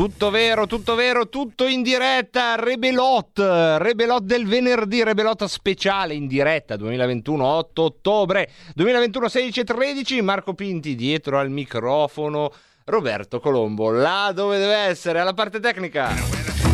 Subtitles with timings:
[0.00, 6.76] Tutto vero, tutto vero, tutto in diretta, Rebelot, Rebelot del venerdì, Rebelot speciale in diretta
[6.76, 12.50] 2021 8 ottobre 2021 16 e 13, Marco Pinti dietro al microfono,
[12.84, 16.69] Roberto Colombo là dove deve essere, alla parte tecnica.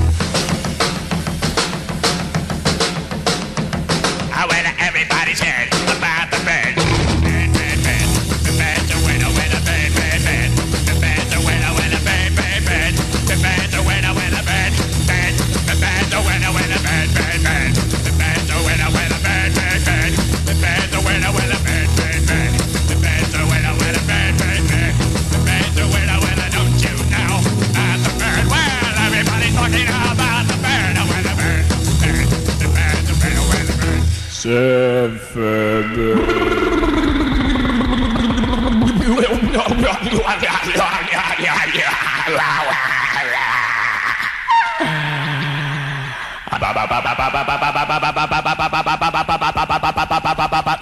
[34.46, 36.14] Sevede.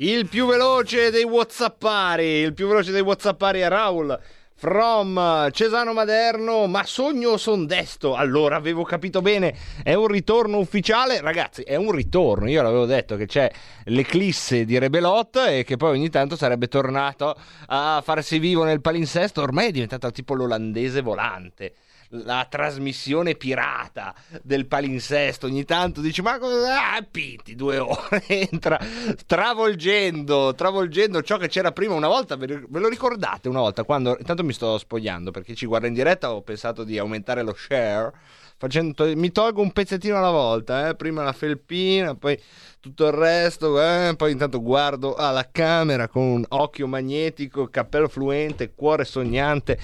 [0.00, 4.16] Il più veloce dei whatsappari, il più veloce dei whatsappari è Raul.
[4.54, 8.14] From Cesano Maderno, ma sogno o son desto?
[8.14, 12.48] Allora avevo capito bene, è un ritorno ufficiale, ragazzi, è un ritorno.
[12.48, 13.50] Io l'avevo detto che c'è
[13.86, 17.34] l'eclisse di Rebelot e che poi ogni tanto sarebbe tornato
[17.66, 19.42] a farsi vivo nel palinsesto.
[19.42, 21.72] Ormai è diventato tipo l'olandese volante
[22.10, 28.78] la trasmissione pirata del palinsesto ogni tanto dici ma cosa ah, Pitti due ore entra
[29.26, 34.42] travolgendo travolgendo ciò che c'era prima una volta ve lo ricordate una volta quando intanto
[34.42, 38.12] mi sto spogliando perché ci guarda in diretta ho pensato di aumentare lo share
[38.56, 40.96] facendo mi tolgo un pezzettino alla volta eh?
[40.96, 42.40] prima la felpina poi
[42.80, 44.14] tutto il resto eh?
[44.16, 49.78] poi intanto guardo alla camera con un occhio magnetico cappello fluente cuore sognante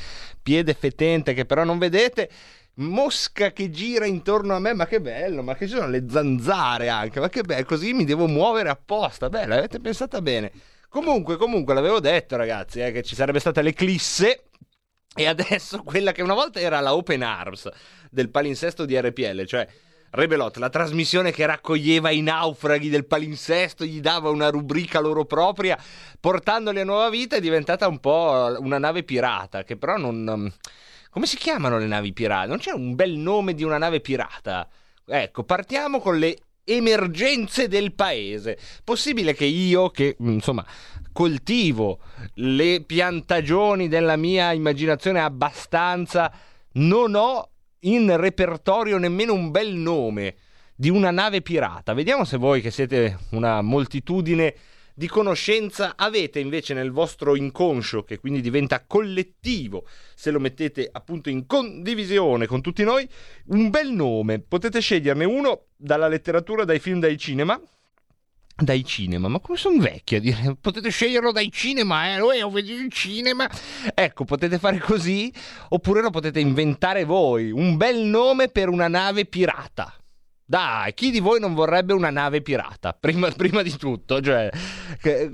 [0.45, 2.31] piede fetente che però non vedete,
[2.75, 6.89] mosca che gira intorno a me, ma che bello, ma che ci sono le zanzare
[6.91, 10.53] anche, ma che bello, così mi devo muovere apposta, beh, l'avete pensata bene.
[10.89, 14.45] Comunque, comunque, l'avevo detto ragazzi, eh, che ci sarebbe stata l'eclisse
[15.17, 17.69] e adesso quella che una volta era la Open Arms
[18.11, 19.67] del palinsesto di RPL, cioè
[20.17, 25.77] Rebelot, la trasmissione che raccoglieva i naufraghi del palinsesto, gli dava una rubrica loro propria,
[26.21, 30.53] portandoli a nuova vita, è diventata un po' una nave pirata, che però non...
[31.11, 32.47] Come si chiamano le navi pirate?
[32.47, 34.69] Non c'è un bel nome di una nave pirata?
[35.05, 38.57] Ecco, partiamo con le emergenze del paese.
[38.85, 40.65] Possibile che io, che insomma
[41.13, 41.99] coltivo
[42.35, 46.33] le piantagioni della mia immaginazione abbastanza,
[46.73, 47.51] non ho
[47.85, 50.37] in repertorio nemmeno un bel nome
[50.75, 51.95] di una nave pirata.
[51.95, 54.55] Vediamo se voi che siete una moltitudine
[54.97, 61.31] di conoscenza avete invece nel vostro inconscio, che quindi diventa collettivo, se lo mettete appunto
[61.31, 63.09] in condivisione con tutti noi,
[63.47, 64.39] un bel nome.
[64.41, 67.61] Potete sceglierne uno dalla letteratura, dai film, dai cinema.
[68.57, 70.57] Dai cinema, ma come sono vecchia dire?
[70.61, 72.19] Potete sceglierlo dai cinema, eh?
[72.19, 73.51] Noi ho veduto il cinema.
[73.93, 75.33] Ecco, potete fare così,
[75.71, 77.51] oppure lo potete inventare voi.
[77.51, 79.93] Un bel nome per una nave pirata.
[80.47, 82.93] Dai, chi di voi non vorrebbe una nave pirata?
[82.93, 84.51] Prima, prima di tutto, cioè,
[85.01, 85.31] che,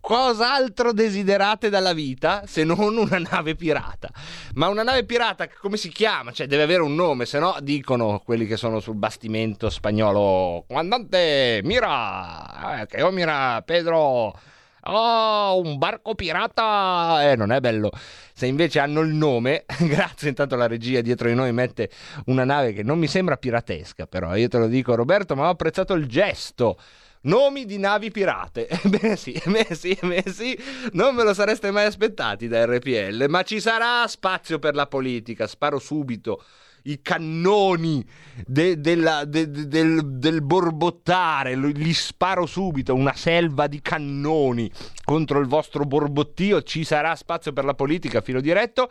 [0.00, 4.08] cos'altro desiderate dalla vita se non una nave pirata?
[4.54, 6.32] Ma una nave pirata, come si chiama?
[6.32, 11.60] Cioè, deve avere un nome, se no dicono quelli che sono sul bastimento spagnolo: Comandante,
[11.62, 14.54] mira, eh, che io mira, Pedro.
[14.88, 17.30] Oh, un barco pirata!
[17.30, 17.90] Eh, non è bello.
[18.32, 21.90] Se invece hanno il nome, grazie intanto la regia dietro di noi mette
[22.26, 25.50] una nave che non mi sembra piratesca, però io te lo dico Roberto, ma ho
[25.50, 26.78] apprezzato il gesto.
[27.22, 28.68] Nomi di navi pirate.
[28.84, 30.56] Beh sì, beh sì, beh sì,
[30.92, 35.48] non ve lo sareste mai aspettati da RPL, ma ci sarà spazio per la politica,
[35.48, 36.44] sparo subito
[36.86, 38.04] i cannoni
[38.46, 44.70] de, della, de, de, del, del, borbottare, li sparo subito, una selva di cannoni
[45.04, 48.90] contro il vostro borbottio, ci sarà spazio per la politica, filo diretto,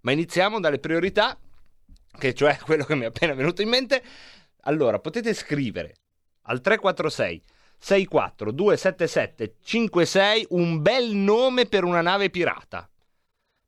[0.00, 1.36] ma iniziamo dalle priorità,
[2.18, 4.02] che cioè quello che mi è appena venuto in mente.
[4.62, 5.94] Allora, potete scrivere
[6.42, 7.42] al 346
[7.78, 12.88] 64 277 56 un bel nome per una nave pirata.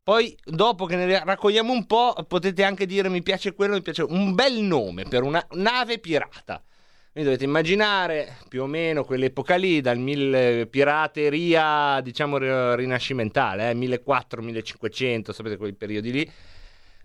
[0.07, 4.03] Poi, dopo che ne raccogliamo un po', potete anche dire mi piace quello, mi piace
[4.03, 6.63] un bel nome per una nave pirata.
[7.11, 13.75] Quindi dovete immaginare più o meno quell'epoca lì, dal mille pirateria, diciamo, ri- rinascimentale, eh,
[13.75, 16.33] 1400-1500, sapete quei periodi lì,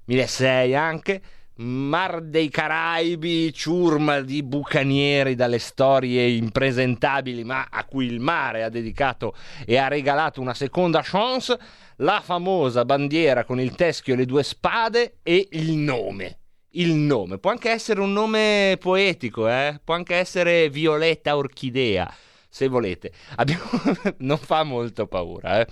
[0.06, 1.22] 1600 anche.
[1.56, 8.70] Mar dei Caraibi, ciurma di bucanieri dalle storie impresentabili, ma a cui il mare ha
[8.70, 11.60] dedicato e ha regalato una seconda chance,
[11.98, 16.38] la famosa bandiera con il teschio e le due spade e il nome.
[16.72, 19.80] Il nome può anche essere un nome poetico, eh?
[19.84, 22.12] può anche essere Violetta Orchidea
[22.52, 23.12] se volete.
[23.36, 23.64] Abbiamo...
[24.20, 25.68] non fa molto paura, eh?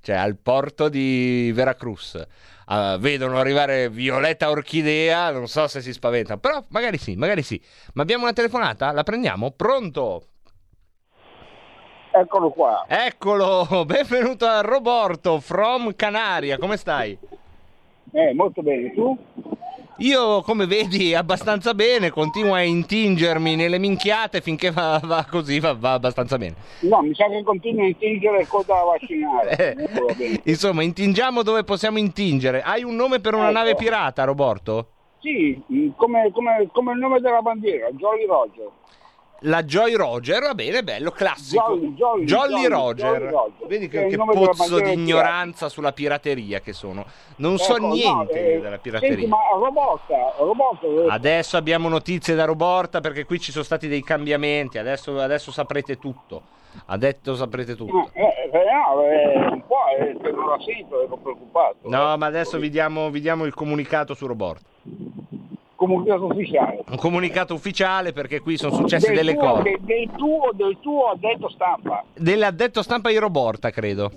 [0.00, 2.20] cioè al porto di Veracruz.
[2.66, 7.60] Uh, vedono arrivare Violetta Orchidea, non so se si spaventano, però magari sì, magari sì.
[7.94, 8.92] Ma abbiamo una telefonata?
[8.92, 9.50] La prendiamo?
[9.50, 10.26] Pronto?
[12.12, 12.84] Eccolo qua.
[12.86, 17.18] Eccolo, benvenuto a Roborto from Canaria, come stai?
[18.12, 19.18] Eh, molto bene, tu?
[20.02, 25.74] Io, come vedi, abbastanza bene, continuo a intingermi nelle minchiate finché va, va così, va,
[25.74, 26.56] va abbastanza bene.
[26.80, 29.50] No, mi sa che continui a intingere coda vaccinale.
[29.56, 30.40] Eh, Non va bene.
[30.44, 32.62] insomma, intingiamo dove possiamo intingere.
[32.62, 33.52] Hai un nome per una Ecco.
[33.58, 34.88] nave pirata, Roborto?
[35.20, 38.68] Sì, mm, come, come- come il nome della bandiera, Jolly Roger.
[39.44, 41.64] La Joy Roger, va bene, bello, classico.
[41.74, 43.18] Jolly, Jolly, Jolly, Roger.
[43.18, 43.66] Jolly Roger.
[43.66, 47.04] Vedi Che che, pozzo di ignoranza sulla pirateria che sono.
[47.36, 49.14] Non so Ecco, no, niente eh, della pirateria.
[49.16, 53.88] Senti, ma Roborta, Roborta dove- Adesso abbiamo notizie da Roborta perché qui ci sono stati
[53.88, 54.78] dei cambiamenti.
[54.78, 56.42] Adesso, adesso saprete tutto.
[56.86, 58.10] Adesso saprete tutto.
[58.12, 61.76] Eh, eh, no, eh, un po' eh, non la sento, ero preoccupato.
[61.82, 64.64] No, ma adesso vi diamo, vi diamo il comunicato su Roborta.
[65.82, 66.84] Comunicato ufficiale.
[66.90, 69.62] Un comunicato ufficiale perché qui sono successe Del delle tuo, cose.
[69.64, 72.04] de- del tuo, del tuo addetto stampa.
[72.14, 74.12] Dell'addetto stampa di Roborta, credo.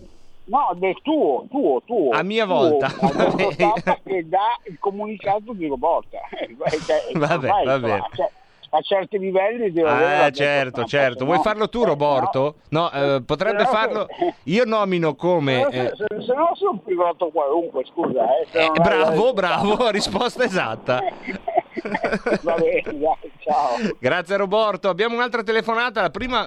[0.45, 2.12] No, del tuo, tuo, tuo.
[2.12, 2.85] A mia tuo, volta.
[3.00, 6.19] addetto stampa che dà il comunicato di Roborta.
[6.38, 8.09] Eh, cioè, Vabbè, ormai, va insomma, bene.
[8.13, 8.29] cioè,
[8.77, 11.19] a certi livelli avere Ah, certo, certo.
[11.19, 12.56] se Vuoi no- farlo tu, eh, Roborto?
[12.69, 14.07] No, eh, potrebbe se no- farlo.
[14.45, 15.68] Io nomino come.
[15.72, 18.24] Se, eh, se, se no sono un pilota qualunque, scusa.
[18.39, 21.00] Eh, se eh, bravo, l'addetto bravo, risposta esatta.
[22.42, 23.77] Va bene, dai, ciao.
[24.00, 24.89] Grazie, Roborto.
[24.89, 26.01] Abbiamo un'altra telefonata.
[26.01, 26.45] La prima.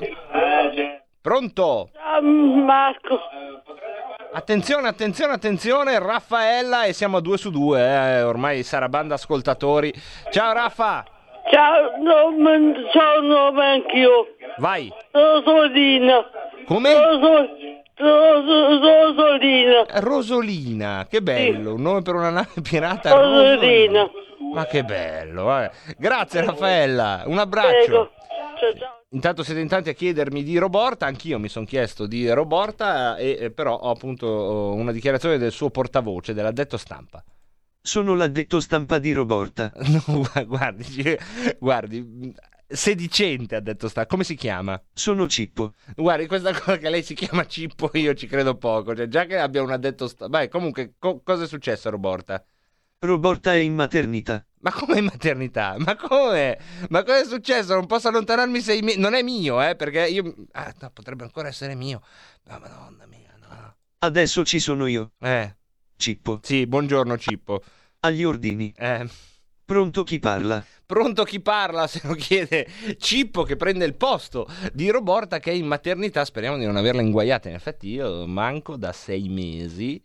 [1.21, 1.91] Pronto?
[1.93, 3.19] Ciao Marco,
[4.33, 5.99] Attenzione, attenzione, attenzione.
[5.99, 7.81] Raffaella, e siamo a due su due.
[7.81, 9.93] eh, Ormai sarà banda ascoltatori.
[10.31, 11.05] Ciao, Raffa.
[11.51, 14.27] Ciao, nome, ciao nome anch'io,
[14.59, 14.93] Vai.
[15.13, 16.25] Rosolina,
[16.67, 16.93] Come?
[16.95, 17.49] Roso-
[18.01, 23.13] Roso- Rosolina, Rosolina, che bello, un nome per una nave pirata.
[23.15, 24.09] Rosolina,
[24.55, 25.71] Ma che bello, eh.
[25.97, 28.13] Grazie Raffaella, un abbraccio.
[28.59, 28.97] ciao ciao.
[29.11, 33.37] Intanto siete in tanti a chiedermi di Roborta, anch'io mi sono chiesto di Roborta, e,
[33.41, 37.23] e però ho appunto oh, una dichiarazione del suo portavoce, dell'addetto stampa.
[37.81, 39.73] Sono l'addetto stampa di Roborta.
[39.89, 41.17] No, gu- guardi,
[41.59, 42.35] guardi,
[42.67, 44.81] sedicente ha detto sta, come si chiama?
[44.93, 45.73] Sono Cippo.
[45.97, 49.39] Guardi, questa cosa che lei si chiama Cippo io ci credo poco, cioè già che
[49.39, 50.39] abbia un addetto stampa...
[50.41, 52.45] Beh, comunque, co- cosa è successo a Roborta?
[53.01, 54.45] Roborta è in maternità.
[54.61, 55.77] Ma come in maternità?
[55.79, 56.59] Ma come?
[56.89, 57.75] Ma cosa è successo?
[57.75, 58.99] Non posso allontanarmi sei mesi.
[58.99, 60.35] Non è mio, eh, perché io.
[60.53, 62.03] Ah, no, potrebbe ancora essere mio.
[62.49, 63.77] Ma madonna mia, no.
[64.01, 65.57] Adesso ci sono io, Eh,
[65.99, 66.39] Cippo.
[66.43, 67.61] sì, buongiorno Cippo.
[68.01, 68.73] Agli ordini.
[68.77, 69.07] Eh,
[69.65, 70.65] Pronto chi parla?
[70.87, 75.55] pronto chi parla se lo chiede Cippo che prende il posto di Roborta che è
[75.55, 76.25] in maternità.
[76.25, 77.49] Speriamo di non averla inguaiata.
[77.49, 80.03] In effetti io manco da sei mesi.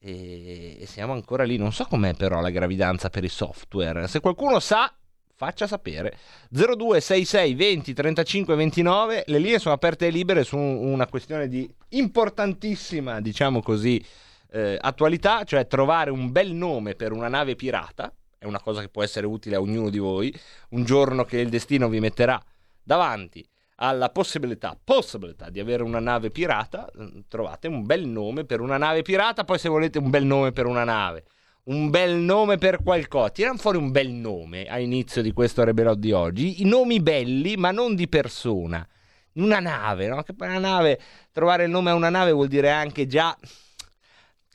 [0.00, 1.58] E siamo ancora lì.
[1.58, 4.08] Non so com'è però la gravidanza per i software.
[4.08, 4.92] Se qualcuno sa,
[5.36, 6.16] faccia sapere.
[6.48, 9.24] 0266 20 35 29.
[9.26, 14.04] Le linee sono aperte e libere su una questione di importantissima, diciamo così,
[14.50, 18.12] eh, attualità, cioè trovare un bel nome per una nave pirata.
[18.38, 20.34] È una cosa che può essere utile a ognuno di voi.
[20.70, 22.40] Un giorno che il destino vi metterà
[22.82, 23.46] davanti
[23.80, 28.76] alla possibilità, possibilità di avere una nave pirata, eh, trovate un bel nome per una
[28.76, 31.24] nave pirata, poi se volete un bel nome per una nave,
[31.64, 35.98] un bel nome per qualcosa, tirano fuori un bel nome a inizio di questo Rebelot
[35.98, 38.86] di oggi, i nomi belli ma non di persona,
[39.34, 40.22] una nave, no?
[40.22, 40.98] Che una nave,
[41.30, 43.36] trovare il nome a una nave vuol dire anche già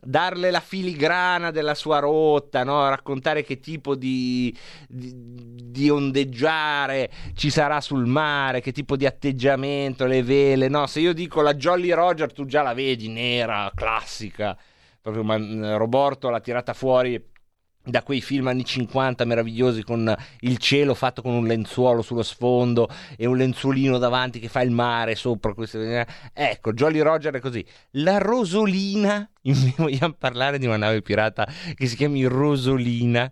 [0.03, 2.87] darle la filigrana della sua rotta, no?
[2.89, 4.55] raccontare che tipo di,
[4.87, 10.67] di, di ondeggiare ci sarà sul mare, che tipo di atteggiamento, le vele.
[10.67, 14.57] No, se io dico la Jolly Roger, tu già la vedi nera, classica.
[15.01, 17.31] Proprio ma, Roborto l'ha tirata fuori
[17.85, 22.87] da quei film anni 50 meravigliosi con il cielo fatto con un lenzuolo sullo sfondo
[23.17, 25.53] e un lenzuolino davanti che fa il mare sopra.
[25.53, 26.07] Queste...
[26.33, 27.65] Ecco, Jolly Roger è così.
[27.91, 29.29] La Rosolina,
[29.77, 33.31] vogliamo parlare di una nave pirata che si chiami Rosolina?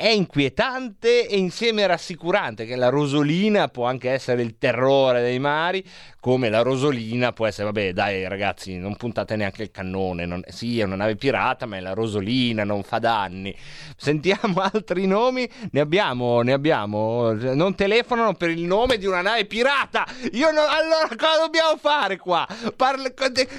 [0.00, 5.84] È inquietante e insieme rassicurante che la rosolina può anche essere il terrore dei mari,
[6.28, 10.78] come la rosolina può essere, vabbè dai ragazzi, non puntate neanche il cannone, non, sì
[10.78, 13.56] è una nave pirata ma è la rosolina, non fa danni.
[13.96, 19.46] Sentiamo altri nomi, ne abbiamo, ne abbiamo, non telefonano per il nome di una nave
[19.46, 22.46] pirata, io non, allora cosa dobbiamo fare qua?
[22.76, 23.10] Parla,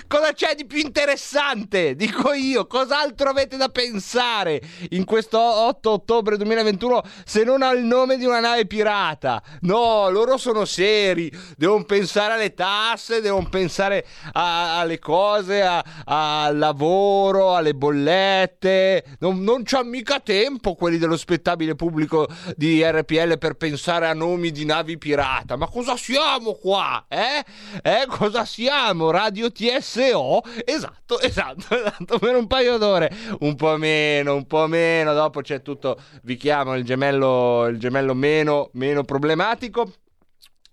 [0.08, 1.96] cosa c'è di più interessante?
[1.96, 6.18] Dico io, cos'altro avete da pensare in questo 8 ottobre?
[6.20, 9.42] ottobre 2021 se non al nome di una nave pirata.
[9.62, 16.58] No, loro sono seri, devono pensare alle tasse, devono pensare a- alle cose, a- al
[16.58, 19.16] lavoro, alle bollette.
[19.20, 24.52] Non, non c'ha mica tempo quelli dello spettabile pubblico di RPL per pensare a nomi
[24.52, 25.56] di navi pirata.
[25.56, 27.06] Ma cosa siamo qua?
[27.08, 27.46] Eh?
[27.82, 29.10] Eh, cosa siamo?
[29.10, 30.42] Radio TSO?
[30.66, 33.10] Esatto, esatto, esatto, per un paio d'ore.
[33.40, 38.14] Un po' meno, un po' meno, dopo c'è tutto vi chiamo il gemello, il gemello
[38.14, 39.90] meno, meno problematico.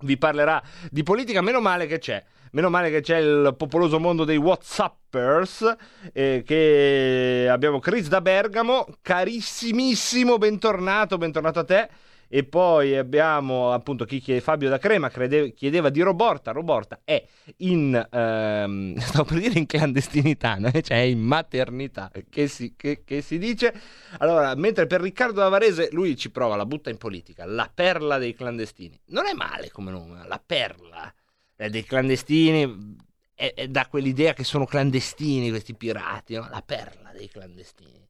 [0.00, 2.23] Vi parlerà di politica, meno male che c'è.
[2.53, 5.76] Meno male che c'è il popoloso mondo dei Whatsappers.
[6.12, 11.88] Eh, che abbiamo Chris da Bergamo, carissimissimo, bentornato, bentornato a te.
[12.28, 16.50] E poi abbiamo appunto chi chiede, Fabio da Crema crede, chiedeva di Roborta.
[16.50, 17.25] Roborta è
[17.59, 20.71] in, ehm, stavo per dire in clandestinità, no?
[20.83, 23.73] cioè in maternità, che si, che, che si, dice.
[24.18, 28.35] Allora, mentre per Riccardo Avarese lui ci prova, la butta in politica, la perla dei
[28.35, 29.00] clandestini.
[29.06, 31.12] Non è male come nome, la perla
[31.56, 32.97] eh, dei clandestini.
[33.35, 36.49] È, è da quell'idea che sono clandestini questi pirati, no?
[36.50, 38.04] la perla dei clandestini.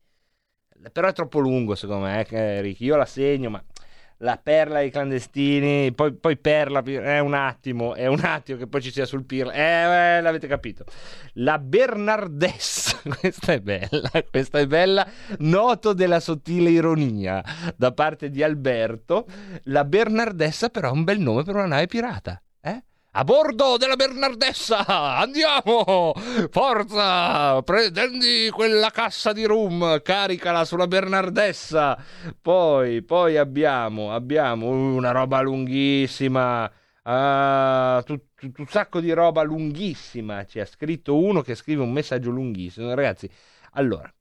[0.93, 2.85] Però è troppo lungo secondo me, eh, Ricky.
[2.85, 3.63] Io la segno, ma
[4.19, 8.81] la perla ai clandestini, poi, poi perla, è un attimo, è un attimo che poi
[8.81, 10.85] ci sia sul pirla, eh, eh, l'avete capito.
[11.35, 15.07] La Bernardessa, questa è bella, questa è bella,
[15.39, 17.43] noto della sottile ironia
[17.77, 19.27] da parte di Alberto,
[19.65, 22.41] la Bernardessa però è un bel nome per una nave pirata.
[23.19, 24.85] A bordo della Bernardessa!
[25.17, 26.13] Andiamo!
[26.51, 27.63] Forza!
[27.63, 31.97] Prendi quella cassa di rum, caricala sulla Bernardessa!
[32.39, 36.71] Poi, poi abbiamo, abbiamo una roba lunghissima.
[37.03, 40.45] Uh, tutto un sacco di roba lunghissima.
[40.45, 42.93] Ci ha scritto uno che scrive un messaggio lunghissimo.
[42.93, 43.31] Ragazzi,
[43.73, 44.13] allora,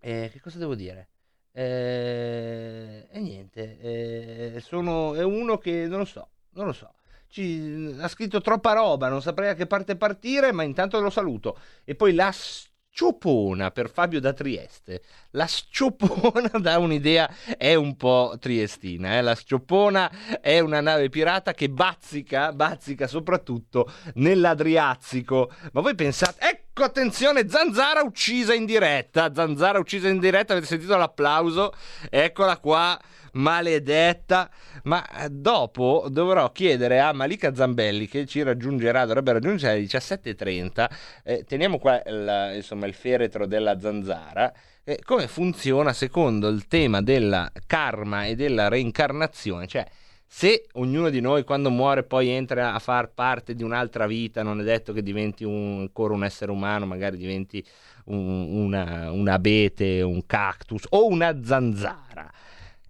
[0.00, 1.08] eh, che cosa devo dire?
[1.50, 6.94] Eh, e niente, eh, sono, è uno che non lo so, non lo so
[7.36, 11.58] ci, ha scritto troppa roba, non saprei a che parte partire, ma intanto lo saluto.
[11.84, 15.02] E poi la sciopona per Fabio da Trieste.
[15.32, 19.18] La sciopona dà un'idea, è un po' triestina.
[19.18, 19.20] Eh?
[19.20, 25.52] La sciopona è una nave pirata che bazzica, bazzica soprattutto nell'Adriatico.
[25.72, 29.34] Ma voi pensate, ecco attenzione, Zanzara uccisa in diretta.
[29.34, 31.74] Zanzara uccisa in diretta, avete sentito l'applauso?
[32.08, 32.98] Eccola qua
[33.36, 34.50] maledetta.
[34.84, 40.90] Ma dopo dovrò chiedere a Malika Zambelli che ci raggiungerà, dovrebbe raggiungere alle 17.30.
[41.24, 44.52] Eh, teniamo qua il, insomma, il feretro della zanzara.
[44.84, 49.66] Eh, come funziona secondo il tema della karma e della reincarnazione?
[49.66, 49.84] Cioè,
[50.28, 54.60] se ognuno di noi quando muore poi entra a far parte di un'altra vita, non
[54.60, 57.64] è detto che diventi un, ancora un essere umano, magari diventi
[58.06, 62.30] un, una, un abete, un cactus o una zanzara.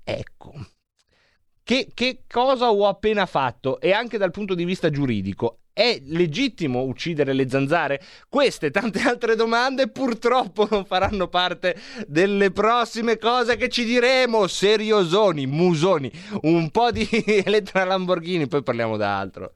[0.08, 0.54] Ecco,
[1.64, 3.80] che, che, cosa ho appena fatto?
[3.80, 8.00] E anche dal punto di vista giuridico, è legittimo uccidere le zanzare?
[8.28, 14.46] Queste e tante altre domande purtroppo faranno parte delle prossime cose che ci diremo.
[14.46, 16.08] Seriosoni, musoni,
[16.42, 17.08] un po' di
[17.44, 19.54] Elettra Lamborghini, poi parliamo d'altro.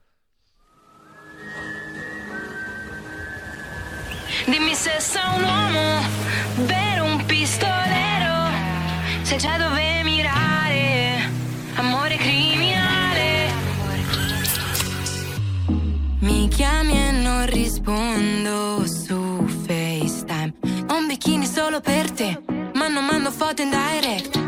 [4.47, 6.01] Dimmi se sei un uomo,
[6.65, 8.10] vero un pistolero,
[9.31, 9.81] se c'è dove
[11.75, 13.49] amore criminale.
[16.19, 20.53] Mi chiami e non rispondo su FaceTime.
[20.89, 22.41] Ho un bikini solo per te,
[22.73, 24.39] ma non mando foto in direct.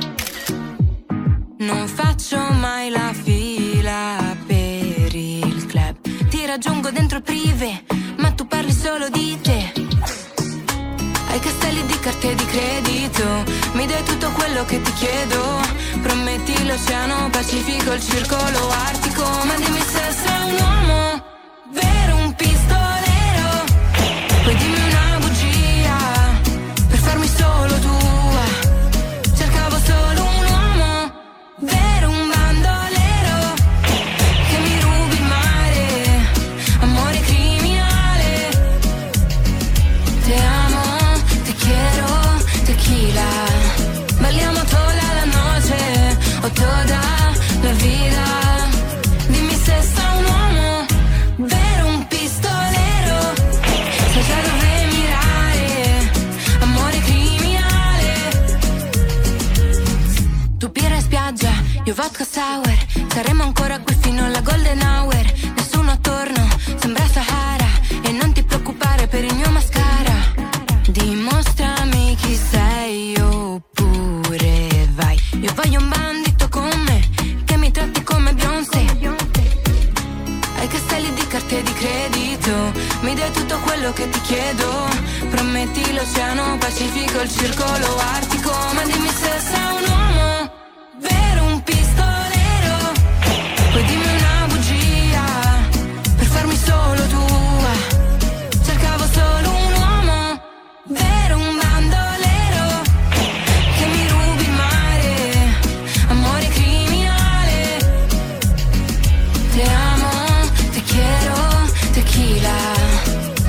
[1.59, 5.95] Non faccio mai la fila per il club.
[6.27, 7.83] Ti raggiungo dentro il privé,
[8.17, 9.92] ma tu parli solo di te.
[11.33, 15.61] Hai castelli di carte di credito, mi dai tutto quello che ti chiedo.
[15.99, 21.23] Prometti l'oceano Pacifico, il circolo artico, ma dimmi se sei un uomo,
[21.71, 22.12] vero
[62.23, 62.77] Marco Sauer
[63.11, 65.33] Saremo ancora qui fino alla golden hour.
[65.55, 67.67] Nessuno attorno, sembra Sahara.
[68.01, 70.13] E non ti preoccupare per il mio mascara.
[70.87, 75.19] Dimostrami chi sei oppure vai.
[75.41, 77.09] Io voglio un bandito con me
[77.45, 78.85] Che mi tratti come Beyoncé.
[80.59, 84.87] Ai castelli di carte di credito Mi dai tutto quello che ti chiedo.
[85.29, 88.51] Prometti l'oceano Pacifico, il circolo artico.
[88.73, 90.42] Ma dimmi se sei un uomo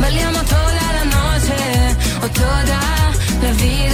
[0.05, 1.57] Balliamo toda la noche
[2.23, 2.81] o toda
[3.43, 3.94] la vida.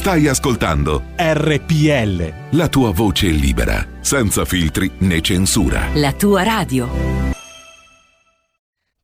[0.00, 2.56] Stai ascoltando RPL.
[2.56, 5.88] la tua voce libera, senza filtri né censura.
[5.92, 6.88] La tua radio.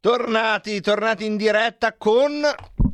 [0.01, 2.41] Tornati, tornati in diretta con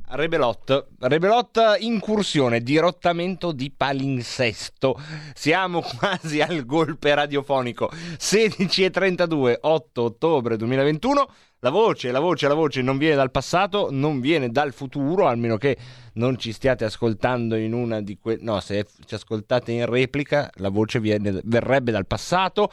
[0.09, 0.89] Rebelot.
[0.99, 5.01] Rebelot incursione, dirottamento di palinsesto.
[5.33, 7.89] Siamo quasi al golpe radiofonico.
[8.19, 11.29] 16.32, 8 ottobre 2021.
[11.65, 15.59] La voce, la voce, la voce non viene dal passato, non viene dal futuro, almeno
[15.59, 15.77] che
[16.15, 18.43] non ci stiate ascoltando in una di quelle...
[18.43, 22.69] No, se ci ascoltate in replica, la voce viene- verrebbe dal passato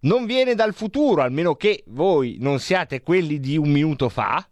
[0.00, 4.46] non viene dal futuro, almeno che voi non siate quelli di un minuto fa,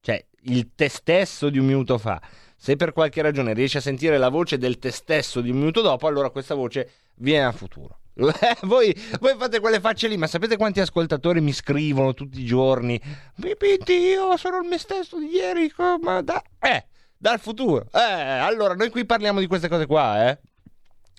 [0.00, 2.20] cioè il te stesso di un minuto fa.
[2.56, 5.82] Se per qualche ragione riesci a sentire la voce del te stesso di un minuto
[5.82, 7.99] dopo, allora questa voce viene dal futuro.
[8.62, 13.00] voi, voi fate quelle facce lì, ma sapete quanti ascoltatori mi scrivono tutti i giorni?
[13.40, 16.42] Pipiti, io sono il me stesso di ieri, ma da...
[16.60, 17.86] Eh, dal futuro.
[17.92, 20.38] Eh, allora noi qui parliamo di queste cose qua, eh.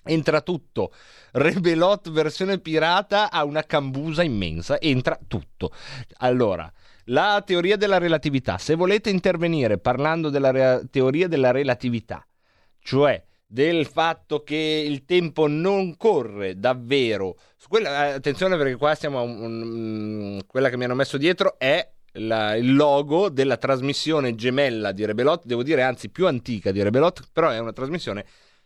[0.04, 0.92] Entra tutto.
[1.32, 4.80] Rebelot versione pirata ha una cambusa immensa.
[4.80, 5.72] Entra tutto.
[6.18, 6.70] Allora,
[7.06, 8.58] la teoria della relatività.
[8.58, 12.26] Se volete intervenire parlando della rea- teoria della relatività,
[12.80, 17.36] cioè del fatto che il tempo non corre davvero.
[17.68, 21.86] Quella, attenzione perché qua siamo a un- un- quella che mi hanno messo dietro è
[22.12, 27.28] la- il logo della trasmissione gemella di Rebelot, devo dire anzi più antica di Rebelot,
[27.30, 28.24] però è una trasmissione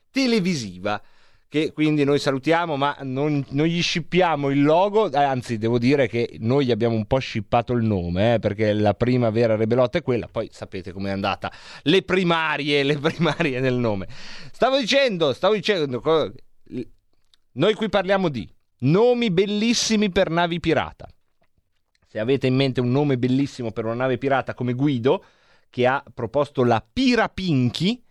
[0.08, 1.02] televisiva
[1.48, 6.08] che quindi noi salutiamo, ma non, non gli scippiamo il logo, eh, anzi devo dire
[6.08, 9.98] che noi gli abbiamo un po' scippato il nome, eh, perché la prima vera Rebelotta
[9.98, 14.08] è quella, poi sapete com'è andata, le primarie, le primarie del nome.
[14.52, 16.02] Stavo dicendo, stavo dicendo,
[17.52, 18.48] noi qui parliamo di
[18.80, 21.08] nomi bellissimi per navi pirata.
[22.08, 25.24] Se avete in mente un nome bellissimo per una nave pirata come Guido,
[25.70, 28.02] che ha proposto la Pirapinchi,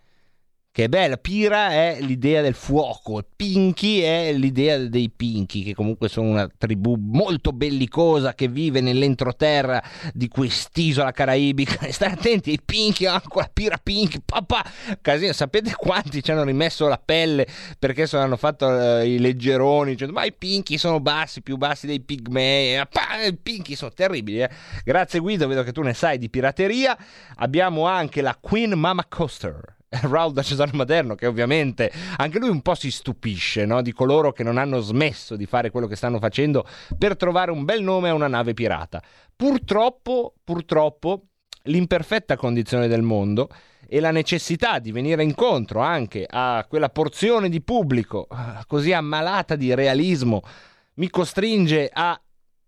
[0.76, 6.10] che è bella, Pira è l'idea del fuoco, Pinky è l'idea dei Pinky, che comunque
[6.10, 9.82] sono una tribù molto bellicosa che vive nell'entroterra
[10.14, 11.78] di quest'isola caraibica.
[11.90, 14.66] State attenti, i Pinky, anche la Pira Pinky, papà,
[15.00, 17.48] casino, sapete quanti ci hanno rimesso la pelle
[17.80, 21.88] perché sono, hanno fatto eh, i leggeroni, dicendo, ma i Pinky sono bassi, più bassi
[21.88, 24.42] dei pigmei, papà, i Pinky sono terribili.
[24.42, 24.50] Eh.
[24.84, 26.98] Grazie Guido, vedo che tu ne sai di pirateria.
[27.36, 29.75] Abbiamo anche la Queen Mama Coaster.
[30.02, 33.82] Raul da Cesare Maderno, che ovviamente anche lui un po' si stupisce no?
[33.82, 36.68] di coloro che non hanno smesso di fare quello che stanno facendo
[36.98, 39.02] per trovare un bel nome a una nave pirata.
[39.36, 41.28] Purtroppo, purtroppo,
[41.64, 43.50] l'imperfetta condizione del mondo
[43.88, 49.56] e la necessità di venire incontro anche a quella porzione di pubblico ah, così ammalata
[49.56, 50.42] di realismo
[50.96, 52.20] mi costringe a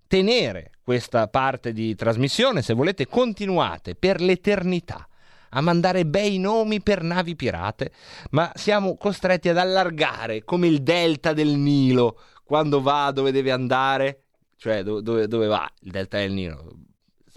[0.08, 2.62] tenere questa parte di trasmissione.
[2.62, 5.08] Se volete, continuate per l'eternità
[5.50, 7.92] a mandare bei nomi per navi pirate,
[8.32, 14.24] ma siamo costretti ad allargare come il delta del Nilo quando va dove deve andare,
[14.58, 16.72] cioè dove, dove, va il delta del Nilo.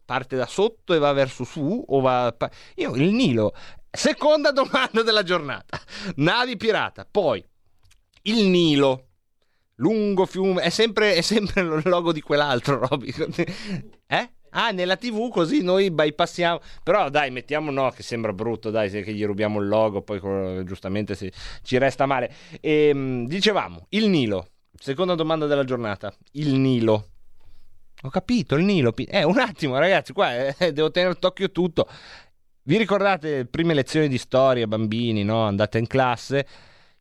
[0.05, 2.35] Parte da sotto e va verso su o va...
[2.77, 3.53] Io il Nilo,
[3.91, 5.81] seconda domanda della giornata,
[6.17, 7.45] navi pirata, poi
[8.23, 9.09] il Nilo,
[9.77, 13.13] lungo fiume, è sempre, è sempre il logo di quell'altro, Roby.
[14.11, 14.31] Eh?
[14.51, 16.61] Ah, nella TV così noi bypassiamo.
[16.83, 21.15] Però dai, mettiamo no, che sembra brutto, dai, che gli rubiamo il logo, poi giustamente
[21.15, 21.31] si,
[21.63, 22.33] ci resta male.
[22.61, 24.49] E, ehm, dicevamo, il Nilo.
[24.79, 26.13] Seconda domanda della giornata.
[26.33, 27.07] Il Nilo.
[28.03, 28.95] Ho capito, il Nilo.
[28.97, 31.87] Eh, un attimo, ragazzi, qua eh, devo tenere d'occhio tutto.
[32.63, 35.43] Vi ricordate le prime lezioni di storia, bambini, no?
[35.43, 36.47] Andate in classe.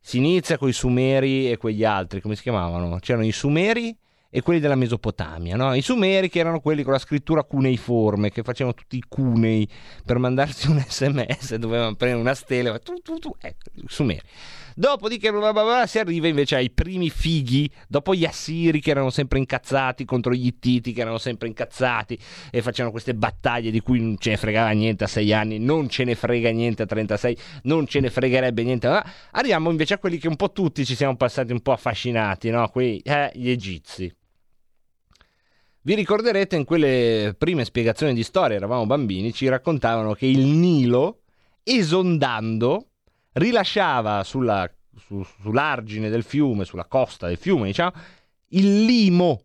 [0.00, 2.98] Si inizia con i Sumeri e quegli altri, come si chiamavano?
[3.00, 3.96] C'erano i Sumeri
[4.30, 5.56] e quelli della Mesopotamia.
[5.56, 5.74] No?
[5.74, 9.68] I Sumeri che erano quelli con la scrittura cuneiforme, che facevano tutti i cunei
[10.04, 14.22] per mandarsi un sms, dovevano prendere una stella, tu, tu, tu, ecco, i Sumeri.
[14.74, 19.10] Dopodiché bla bla bla, si arriva invece ai primi fighi, dopo gli Assiri che erano
[19.10, 22.18] sempre incazzati contro gli Ittiti che erano sempre incazzati
[22.50, 25.88] e facevano queste battaglie di cui non ce ne fregava niente a 6 anni, non
[25.88, 28.88] ce ne frega niente a 36, non ce ne fregherebbe niente.
[28.88, 32.50] Ma arriviamo invece a quelli che un po' tutti ci siamo passati un po' affascinati,
[32.50, 32.68] no?
[32.68, 34.10] Quei, eh, gli egizi.
[35.82, 41.22] Vi ricorderete in quelle prime spiegazioni di storia, eravamo bambini, ci raccontavano che il Nilo,
[41.62, 42.88] esondando,
[43.32, 47.92] rilasciava sulla, su, sull'argine del fiume, sulla costa del fiume, diciamo,
[48.48, 49.42] il limo.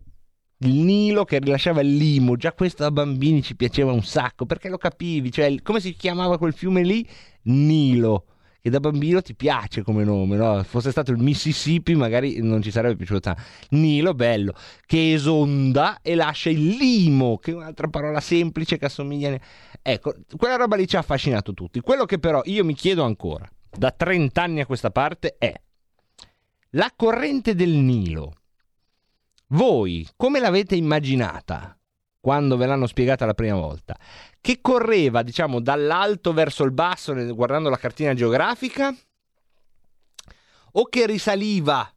[0.60, 4.68] Il Nilo che rilasciava il limo, già questo da bambini ci piaceva un sacco, perché
[4.68, 7.08] lo capivi, cioè come si chiamava quel fiume lì?
[7.44, 8.26] Nilo
[8.66, 10.64] che da bambino ti piace come nome, no?
[10.64, 13.44] Fosse stato il Mississippi magari non ci sarebbe piaciuto tanto.
[13.70, 14.56] Nilo, bello,
[14.88, 19.38] che esonda e lascia il limo, che è un'altra parola semplice che assomiglia...
[19.84, 21.80] Ecco, quella roba lì ci ha affascinato tutti.
[21.80, 25.54] Quello che però io mi chiedo ancora, da 30 anni a questa parte, è
[26.72, 28.34] la corrente del Nilo.
[29.50, 31.78] Voi come l'avete immaginata
[32.20, 33.96] quando ve l'hanno spiegata la prima volta?
[34.46, 38.96] Che correva, diciamo, dall'alto verso il basso guardando la cartina geografica
[40.74, 41.92] o che risaliva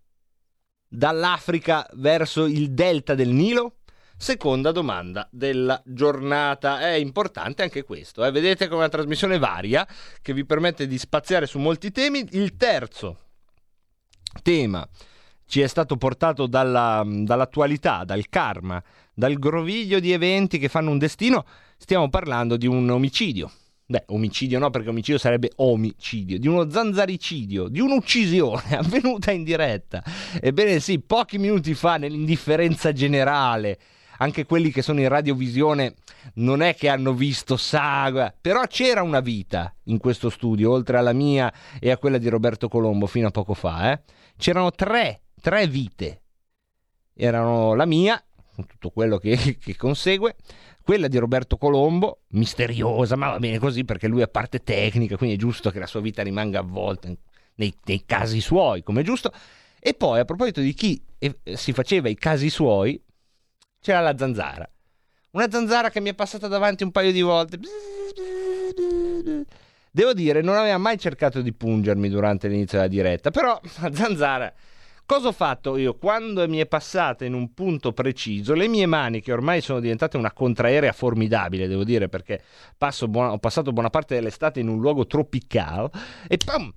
[0.88, 3.80] dall'Africa verso il delta del Nilo?
[4.16, 6.80] Seconda domanda della giornata.
[6.80, 8.24] È importante anche questo.
[8.24, 8.30] Eh?
[8.30, 9.86] Vedete come una trasmissione varia
[10.22, 12.26] che vi permette di spaziare su molti temi.
[12.30, 13.18] Il terzo
[14.42, 14.88] tema
[15.44, 18.82] ci è stato portato dalla, dall'attualità, dal karma,
[19.12, 21.44] dal groviglio di eventi che fanno un destino
[21.78, 23.50] stiamo parlando di un omicidio.
[23.86, 30.02] Beh, omicidio no, perché omicidio sarebbe omicidio, di uno zanzaricidio, di un'uccisione avvenuta in diretta.
[30.42, 33.78] Ebbene sì, pochi minuti fa nell'indifferenza generale,
[34.18, 35.94] anche quelli che sono in radiovisione
[36.34, 41.14] non è che hanno visto sangue, però c'era una vita in questo studio, oltre alla
[41.14, 43.92] mia e a quella di Roberto Colombo fino a poco fa.
[43.92, 44.02] Eh?
[44.36, 46.22] C'erano tre, tre vite.
[47.14, 48.22] Erano la mia,
[48.54, 50.36] con tutto quello che, che consegue,
[50.88, 55.36] quella di Roberto Colombo, misteriosa, ma va bene così perché lui è parte tecnica, quindi
[55.36, 57.12] è giusto che la sua vita rimanga avvolta
[57.56, 59.30] nei, nei casi suoi, come è giusto.
[59.78, 62.98] E poi, a proposito di chi eh, si faceva i casi suoi,
[63.82, 64.66] c'era la zanzara.
[65.32, 67.58] Una zanzara che mi è passata davanti un paio di volte.
[69.90, 74.50] Devo dire, non aveva mai cercato di pungermi durante l'inizio della diretta, però la zanzara
[75.08, 75.96] Cosa ho fatto io?
[75.96, 80.18] Quando mi è passata in un punto preciso, le mie mani, che ormai sono diventate
[80.18, 82.42] una contraerea formidabile, devo dire, perché
[83.08, 85.88] buona- ho passato buona parte dell'estate in un luogo tropicale,
[86.28, 86.70] e pam,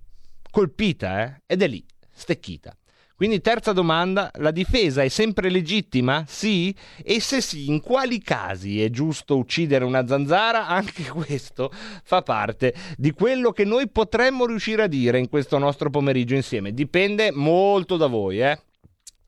[0.49, 1.41] colpita, eh?
[1.45, 2.73] Ed è lì, stecchita.
[3.21, 6.23] Quindi terza domanda, la difesa è sempre legittima?
[6.27, 6.75] Sì?
[7.03, 10.65] E se sì, in quali casi è giusto uccidere una zanzara?
[10.67, 11.71] Anche questo
[12.03, 16.73] fa parte di quello che noi potremmo riuscire a dire in questo nostro pomeriggio insieme.
[16.73, 18.59] Dipende molto da voi, eh?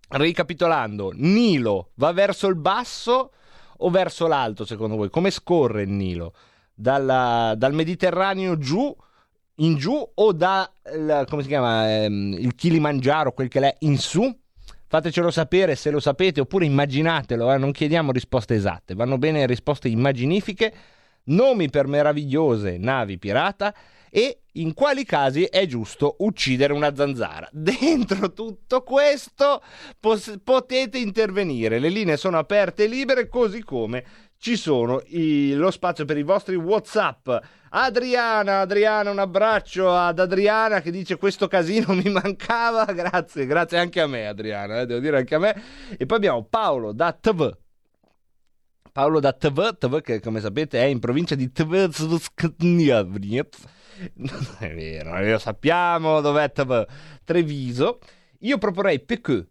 [0.08, 3.32] Ricapitolando, Nilo va verso il basso
[3.78, 5.12] o verso l'alto secondo voi?
[5.12, 6.34] Come scorre il Nilo?
[6.74, 8.92] Dalla- dal Mediterraneo giù
[9.58, 13.98] in giù o da il- come si chiama ehm, il Kilimangiaro, quel che è in
[13.98, 14.32] su?
[14.88, 19.88] Fatecelo sapere se lo sapete oppure immaginatelo, eh, non chiediamo risposte esatte, vanno bene risposte
[19.88, 20.74] immaginifiche,
[21.26, 23.74] nomi per meravigliose navi pirata
[24.12, 27.50] e in quali casi è giusto uccidere una zanzara.
[27.52, 29.64] Dentro tutto questo
[30.00, 34.04] pos- potete intervenire, le linee sono aperte e libere così come
[34.44, 37.30] ci sono i- lo spazio per i vostri WhatsApp.
[37.70, 42.84] Adriana, Adriana, un abbraccio ad Adriana che dice questo casino mi mancava.
[42.92, 45.62] Grazie, grazie anche a me, Adriana, eh, devo dire anche a me.
[45.98, 47.58] E poi abbiamo Paolo da TV.
[48.92, 51.90] Paolo da TV, TV che come sapete è in provincia di TV.
[54.16, 56.86] Non è vero, lo sappiamo dov'è TV.
[57.24, 58.00] Treviso.
[58.40, 59.48] Io proporrei Peque,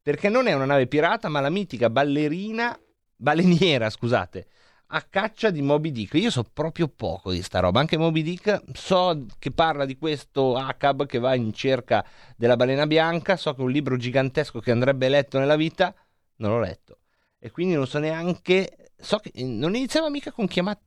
[0.00, 2.74] perché non è una nave pirata, ma la mitica ballerina,
[3.22, 4.46] baleniera, scusate,
[4.88, 6.14] a caccia di Moby Dick.
[6.14, 10.56] Io so proprio poco di sta roba, anche Moby Dick so che parla di questo
[10.56, 12.04] Acab che va in cerca
[12.36, 15.94] della balena bianca, so che è un libro gigantesco che andrebbe letto nella vita,
[16.36, 16.98] non l'ho letto.
[17.38, 20.82] E quindi non so neanche, so che non iniziava mica con chiamate,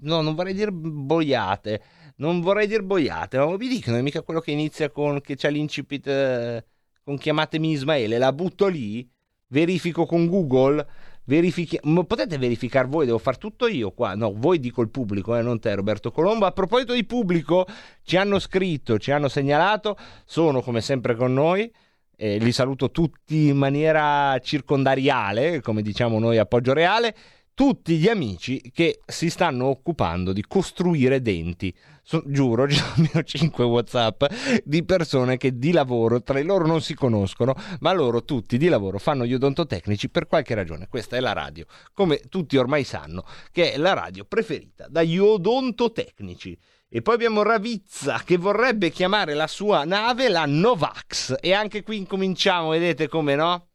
[0.00, 1.82] no, non vorrei dire boiate,
[2.16, 5.36] non vorrei dire boiate, ma Moby Dick non è mica quello che inizia con, che
[5.36, 6.64] c'ha l'incipit eh,
[7.02, 9.08] con chiamatemi Ismaele, la butto lì,
[9.48, 10.86] verifico con Google,
[11.28, 11.78] verifichi...
[12.06, 15.60] potete verificare voi, devo far tutto io qua, no, voi dico il pubblico, eh, non
[15.60, 17.66] te Roberto Colombo, a proposito di pubblico,
[18.02, 21.70] ci hanno scritto, ci hanno segnalato, sono come sempre con noi,
[22.16, 27.14] eh, li saluto tutti in maniera circondariale, come diciamo noi a Poggio Reale,
[27.54, 31.74] tutti gli amici che si stanno occupando di costruire denti.
[32.08, 34.24] So- giuro, ci sono almeno 5 WhatsApp
[34.64, 38.98] di persone che di lavoro tra loro non si conoscono, ma loro tutti di lavoro
[38.98, 40.88] fanno gli odontotecnici per qualche ragione.
[40.88, 46.58] Questa è la radio, come tutti ormai sanno, che è la radio preferita dagli odontotecnici.
[46.88, 51.36] E poi abbiamo Ravizza che vorrebbe chiamare la sua nave la Novax.
[51.40, 53.66] E anche qui incominciamo, vedete come no?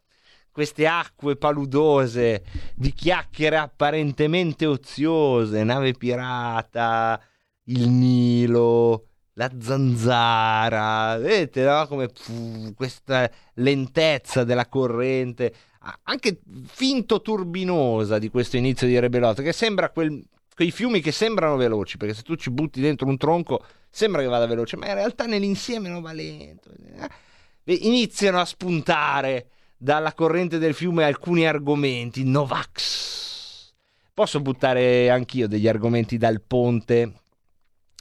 [0.52, 2.44] Queste acque paludose
[2.74, 7.22] di chiacchiere apparentemente oziose, nave pirata,
[7.66, 11.88] il Nilo, la zanzara, vedete no?
[11.88, 15.54] come pff, questa lentezza della corrente,
[16.04, 20.24] anche finto turbinosa di questo inizio di Rebelotto, che sembra quel-
[20.56, 24.28] quei fiumi che sembrano veloci, perché se tu ci butti dentro un tronco sembra che
[24.28, 26.72] vada veloce, ma in realtà nell'insieme non va lento.
[26.72, 29.48] Eh, Iniziano a spuntare
[29.78, 33.74] dalla corrente del fiume alcuni argomenti, Novax.
[34.14, 37.23] Posso buttare anch'io degli argomenti dal ponte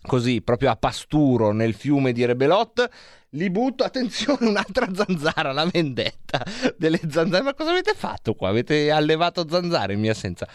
[0.03, 2.89] così proprio a pasturo nel fiume di Rebelot.
[3.31, 6.45] Li butto, attenzione, un'altra zanzara, la vendetta
[6.77, 7.43] delle zanzare.
[7.43, 8.49] Ma cosa avete fatto qua?
[8.49, 10.47] Avete allevato zanzare in mia assenza.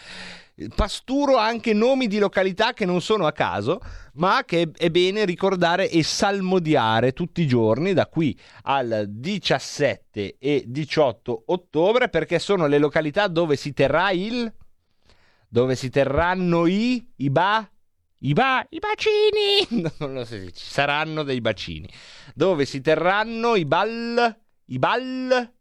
[0.75, 3.79] Pasturo anche nomi di località che non sono a caso,
[4.13, 10.63] ma che è bene ricordare e salmodiare tutti i giorni da qui al 17 e
[10.65, 14.51] 18 ottobre, perché sono le località dove si terrà il
[15.49, 17.67] dove si terranno i i ba
[18.19, 19.91] i, ba, i bacini.
[19.99, 21.89] Non lo so se ci saranno dei bacini.
[22.33, 25.51] Dove si terranno i ball i ball?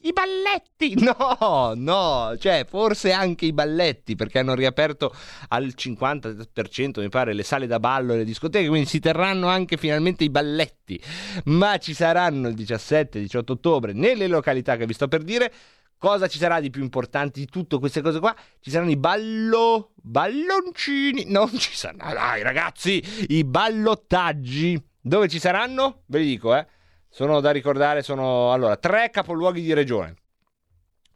[0.00, 0.94] I balletti.
[1.02, 5.14] No no cioè forse anche i balletti perché hanno riaperto
[5.48, 9.76] al 50% mi pare le sale da ballo e le discoteche quindi si terranno anche
[9.76, 11.00] finalmente i balletti.
[11.46, 15.52] Ma ci saranno il 17 18 ottobre nelle località che vi sto per dire
[15.98, 18.34] Cosa ci sarà di più importante di tutte queste cose qua?
[18.60, 19.90] Ci saranno i ballo...
[19.96, 21.24] balloncini.
[21.28, 22.14] Non ci saranno...
[22.14, 24.80] Dai ragazzi, i ballottaggi.
[25.00, 26.02] Dove ci saranno?
[26.06, 26.64] Ve li dico, eh.
[27.08, 28.52] Sono da ricordare, sono...
[28.52, 30.14] Allora, tre capoluoghi di regione.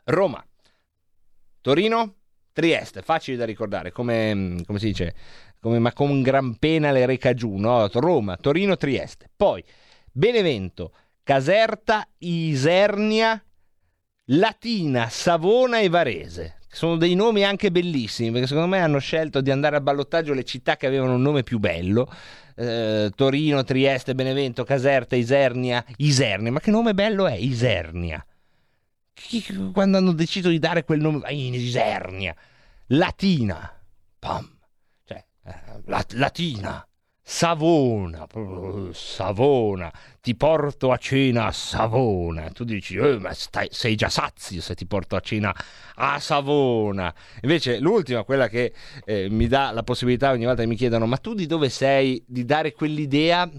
[0.07, 0.45] Roma,
[1.61, 2.17] Torino,
[2.53, 3.03] Trieste.
[3.03, 5.15] Facili da ricordare, come, come si dice?
[5.61, 7.87] Come, ma con gran pena le reca giù, no?
[7.87, 9.31] Roma, Torino, Trieste.
[9.37, 9.65] Poi,
[10.11, 10.93] Benevento,
[11.23, 13.41] Caserta, Isernia...
[14.27, 16.59] Latina, Savona e Varese.
[16.69, 20.45] Sono dei nomi anche bellissimi, perché secondo me hanno scelto di andare al ballottaggio le
[20.45, 22.11] città che avevano un nome più bello.
[22.57, 25.85] Eh, Torino, Trieste, Benevento, Caserta, Isernia.
[25.99, 28.25] Isernia, ma che nome bello è Isernia?
[29.13, 32.35] Chi- Quando hanno deciso di dare quel nome, in Isernia,
[32.87, 33.71] Latina,
[34.19, 34.49] pam,
[35.05, 35.55] cioè, eh,
[35.85, 36.87] la- Latina,
[37.21, 38.27] Savona,
[38.93, 42.49] Savona, ti porto a cena a Savona.
[42.53, 45.53] Tu dici, "Eh, ma stai- sei già sazio se ti porto a cena
[45.97, 47.13] a Savona.
[47.43, 48.73] Invece l'ultima, quella che
[49.05, 52.23] eh, mi dà la possibilità ogni volta che mi chiedono, ma tu di dove sei?
[52.25, 53.51] Di dare quell'idea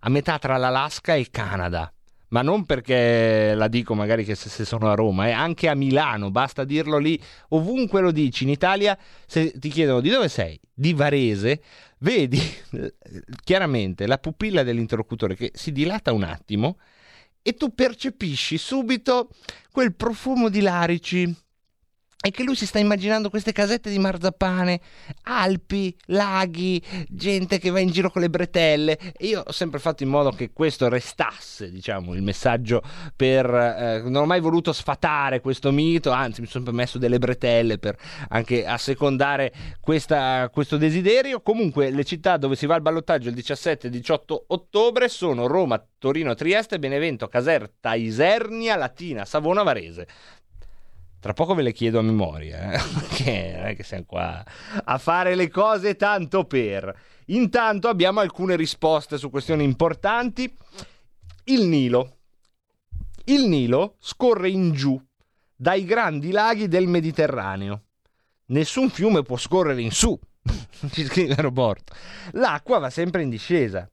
[0.00, 1.90] a metà tra l'Alaska e il Canada.
[2.28, 6.30] Ma non perché la dico magari che se, sono a Roma, è anche a Milano,
[6.30, 7.18] basta dirlo lì,
[7.50, 11.62] ovunque lo dici in Italia, se ti chiedono di dove sei, di Varese,
[11.98, 12.40] vedi
[13.44, 16.78] chiaramente la pupilla dell'interlocutore che si dilata un attimo
[17.42, 19.30] e tu percepisci subito
[19.70, 21.34] quel profumo di larici
[22.18, 24.80] e che lui si sta immaginando queste casette di marzapane,
[25.24, 28.98] Alpi, laghi, gente che va in giro con le bretelle.
[29.16, 32.82] E io ho sempre fatto in modo che questo restasse, diciamo, il messaggio
[33.14, 33.46] per...
[33.46, 37.78] eh, non ho mai voluto sfatare questo mito, anzi mi sono sempre messo delle bretelle
[37.78, 37.96] per
[38.30, 41.40] anche assecondare questa- questo desiderio.
[41.42, 45.80] Comunque le città dove si va al ballottaggio il 17 e 18 ottobre sono Roma,
[45.98, 50.06] Torino, Trieste, Benevento, Caserta, Isernia, Latina, Savona, Varese.
[51.26, 52.80] Tra poco ve le chiedo a memoria, eh?
[52.94, 54.44] perché non è che siamo qua
[54.84, 56.96] a fare le cose tanto per.
[57.26, 60.48] Intanto abbiamo alcune risposte su questioni importanti.
[61.46, 62.18] Il Nilo.
[63.24, 65.02] Il Nilo scorre in giù
[65.52, 67.86] dai grandi laghi del Mediterraneo.
[68.50, 70.16] Nessun fiume può scorrere in su,
[70.92, 71.92] ci scrive Roborto.
[72.34, 73.90] L'acqua va sempre in discesa.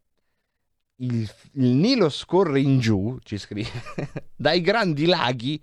[0.97, 3.71] Il, il Nilo scorre in giù, ci scrive,
[4.37, 5.59] dai grandi laghi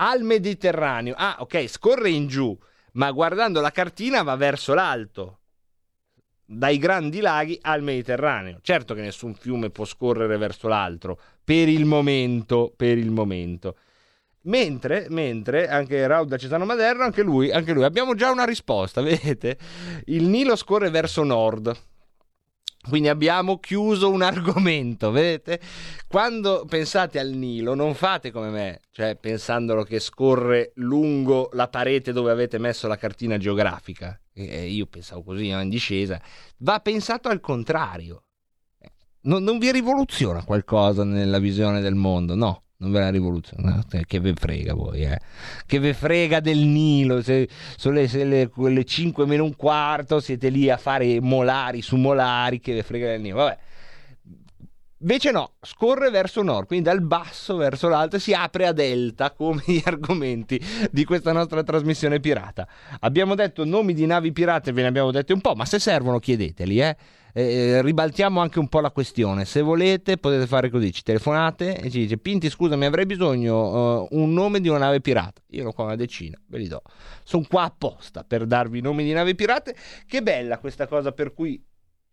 [0.00, 1.14] al Mediterraneo.
[1.16, 2.56] Ah, ok, scorre in giù,
[2.92, 5.38] ma guardando la cartina va verso l'alto.
[6.44, 8.58] Dai grandi laghi al Mediterraneo.
[8.62, 13.76] Certo che nessun fiume può scorrere verso l'altro, per il momento, per il momento.
[14.42, 19.02] Mentre, mentre anche Raul da Cesano Maderno, anche lui, anche lui, abbiamo già una risposta,
[19.02, 19.58] vedete?
[20.06, 21.76] Il Nilo scorre verso nord.
[22.86, 25.60] Quindi abbiamo chiuso un argomento, vedete?
[26.06, 32.12] Quando pensate al Nilo non fate come me, cioè pensandolo che scorre lungo la parete
[32.12, 34.18] dove avete messo la cartina geografica.
[34.32, 36.20] E io pensavo così, no, in discesa.
[36.58, 38.22] Va pensato al contrario.
[39.22, 42.62] Non, non vi rivoluziona qualcosa nella visione del mondo, no.
[42.80, 45.18] Non ve la eh, che ve frega voi, eh.
[45.66, 50.20] Che ve frega del Nilo, se sono le, se le- quelle 5 meno un quarto,
[50.20, 53.58] siete lì a fare molari su molari, che ve frega del Nilo, vabbè.
[55.00, 59.62] Invece no, scorre verso nord, quindi dal basso verso l'alto si apre a delta come
[59.66, 60.60] gli argomenti
[60.90, 62.66] di questa nostra trasmissione pirata.
[63.00, 66.20] Abbiamo detto nomi di navi pirate, ve ne abbiamo detti un po', ma se servono
[66.20, 66.96] chiedeteli, eh.
[67.40, 69.44] Eh, ribaltiamo anche un po' la questione.
[69.44, 74.16] Se volete potete fare così, ci telefonate e ci dice Pinti scusami avrei bisogno eh,
[74.16, 75.40] un nome di una nave pirata.
[75.50, 76.82] Io ne ho qua una decina, ve li do.
[77.22, 79.76] Sono qua apposta per darvi nomi di navi pirate.
[80.04, 81.64] Che bella questa cosa per cui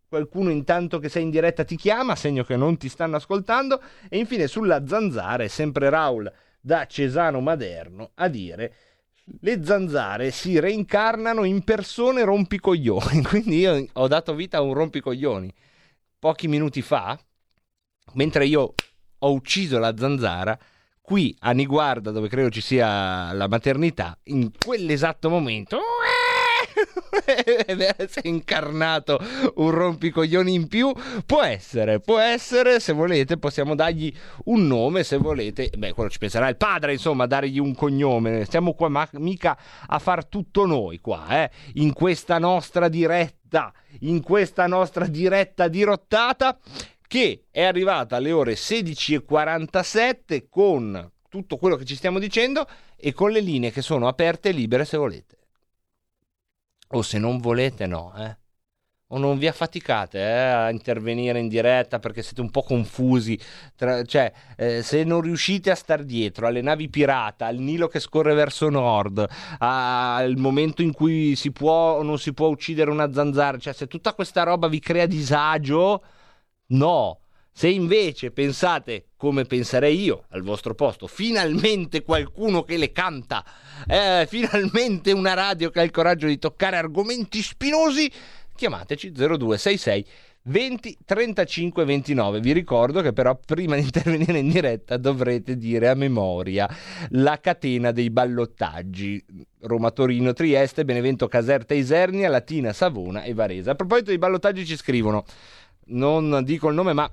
[0.07, 3.81] qualcuno intanto che sei in diretta ti chiama, segno che non ti stanno ascoltando.
[4.07, 8.73] E infine sulla zanzara è sempre Raul da Cesano Maderno a dire
[9.41, 13.23] le zanzare si reincarnano in persone rompicoglioni.
[13.25, 15.51] Quindi io ho dato vita a un rompicoglioni
[16.19, 17.19] pochi minuti fa,
[18.13, 18.73] mentre io
[19.19, 20.57] ho ucciso la zanzara.
[21.01, 25.77] Qui a Niguarda, dove credo ci sia la maternità, in quell'esatto momento
[28.07, 29.19] si è incarnato
[29.55, 30.93] un rompicoglioni in più.
[31.25, 34.13] Può essere, può essere, se volete, possiamo dargli
[34.45, 35.71] un nome, se volete.
[35.77, 38.45] Beh, quello ci penserà il padre, insomma, dargli un cognome.
[38.45, 39.57] Stiamo qua ma- mica
[39.87, 46.57] a far tutto noi qua, eh, in questa nostra diretta, in questa nostra diretta dirottata
[47.07, 52.67] che è arrivata alle ore 16.47 con tutto quello che ci stiamo dicendo
[52.97, 55.37] e con le linee che sono aperte e libere se volete.
[56.89, 58.37] O se non volete, no, eh.
[59.09, 63.39] O non vi affaticate eh, a intervenire in diretta perché siete un po' confusi.
[63.75, 67.99] Tra- cioè, eh, se non riuscite a star dietro alle navi pirata, al Nilo che
[67.99, 69.25] scorre verso nord,
[69.59, 73.73] a- al momento in cui si può o non si può uccidere una zanzara, cioè,
[73.73, 76.03] se tutta questa roba vi crea disagio,
[76.67, 77.19] no.
[77.57, 83.45] Se invece pensate, come penserei io al vostro posto, finalmente qualcuno che le canta,
[83.87, 88.11] eh, finalmente una radio che ha il coraggio di toccare argomenti spinosi,
[88.53, 90.05] chiamateci 0266
[90.41, 92.41] 20 35 29.
[92.41, 96.69] Vi ricordo che però prima di intervenire in diretta dovrete dire a memoria
[97.11, 99.23] la catena dei ballottaggi.
[99.61, 103.69] Roma, Torino, Trieste, Benevento, Caserta, Isernia, Latina, Savona e Varese.
[103.69, 105.23] A proposito dei ballottaggi ci scrivono,
[105.85, 107.09] non dico il nome ma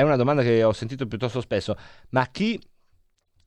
[0.00, 1.76] è una domanda che ho sentito piuttosto spesso,
[2.10, 2.58] ma chi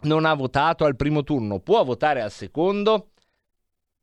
[0.01, 3.09] non ha votato al primo turno può votare al secondo?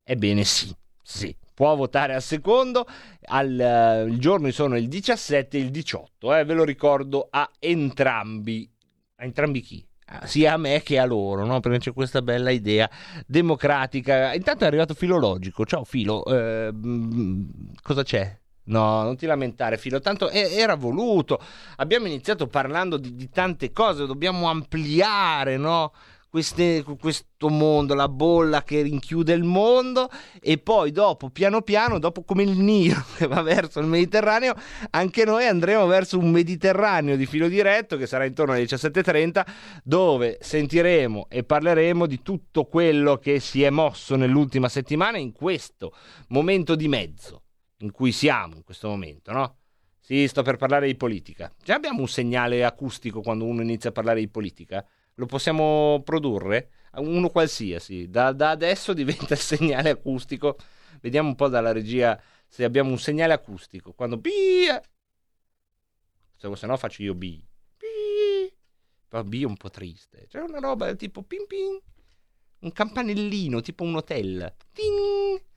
[0.02, 2.86] Ebbene sì, sì, può votare al secondo,
[3.26, 7.48] al, eh, il giorno sono il 17 e il 18, eh, ve lo ricordo a
[7.60, 8.68] entrambi,
[9.16, 9.86] a entrambi chi?
[10.06, 11.60] Ah, Sia a me che a loro, no?
[11.60, 12.90] perché c'è questa bella idea
[13.28, 14.34] democratica.
[14.34, 15.64] Intanto è arrivato filologico.
[15.64, 17.48] Ciao Filo, eh, mm,
[17.80, 18.39] cosa c'è?
[18.70, 21.40] No, non ti lamentare, Filo, tanto era voluto.
[21.76, 25.92] Abbiamo iniziato parlando di, di tante cose, dobbiamo ampliare, no?
[26.28, 30.08] Queste- questo mondo, la bolla che rinchiude il mondo
[30.40, 34.54] e poi dopo, piano piano, dopo come il Nilo che va verso il Mediterraneo,
[34.90, 39.44] anche noi andremo verso un Mediterraneo di filo diretto che sarà intorno alle 17.30
[39.82, 45.92] dove sentiremo e parleremo di tutto quello che si è mosso nell'ultima settimana in questo
[46.28, 47.42] momento di mezzo
[47.80, 49.56] in cui siamo in questo momento, no?
[49.98, 51.52] Sì, sto per parlare di politica.
[51.62, 54.84] Già abbiamo un segnale acustico quando uno inizia a parlare di politica?
[55.14, 56.70] Lo possiamo produrre?
[56.94, 58.08] Uno qualsiasi.
[58.08, 60.56] Da, da adesso diventa il segnale acustico.
[61.00, 63.92] Vediamo un po' dalla regia se abbiamo un segnale acustico.
[63.92, 64.28] Quando B...
[66.36, 67.40] Se, se no faccio io B.
[67.76, 68.52] B.
[69.06, 70.26] Però B è un po' triste.
[70.28, 71.78] C'è una roba tipo pin pin.
[72.60, 74.54] Un campanellino, tipo un hotel.
[74.72, 75.48] Ting.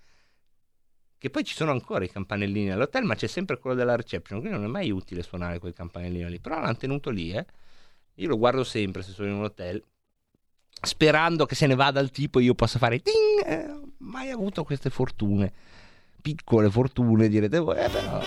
[1.24, 4.58] Che poi ci sono ancora i campanellini all'hotel, ma c'è sempre quello della reception, quindi
[4.58, 6.38] non è mai utile suonare quel campanellino lì.
[6.42, 7.46] Però l'hanno tenuto lì, eh.
[8.16, 9.82] Io lo guardo sempre se sono in un hotel,
[10.82, 13.42] sperando che se ne vada il tipo io possa fare ting.
[13.46, 15.50] Eh, mai avuto queste fortune.
[16.22, 18.22] Piccole fortune, direte voi, eh, però.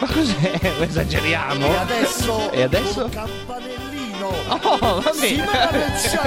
[0.00, 0.58] Ma cos'è?
[0.80, 1.66] Esageriamo?
[1.66, 3.02] E adesso, E adesso?
[3.02, 5.44] col campanellino Oh, va si bene.
[5.44, 6.22] mangia.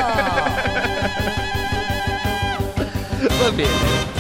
[3.42, 4.13] Va bene.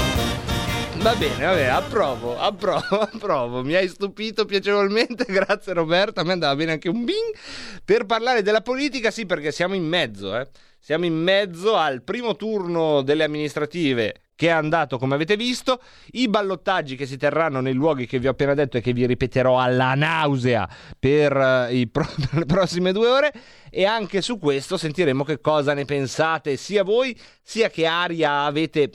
[1.03, 3.61] Va bene, va bene, approvo, approvo, approvo.
[3.61, 6.21] Mi hai stupito piacevolmente, grazie Roberto.
[6.21, 7.35] A me andava bene anche un bing.
[7.83, 10.47] Per parlare della politica, sì, perché siamo in mezzo, eh.
[10.79, 15.81] Siamo in mezzo al primo turno delle amministrative che è andato come avete visto,
[16.11, 19.05] i ballottaggi che si terranno nei luoghi che vi ho appena detto e che vi
[19.05, 23.31] ripeterò alla nausea per, eh, pro- per le prossime due ore
[23.69, 28.89] e anche su questo sentiremo che cosa ne pensate sia voi sia che aria avete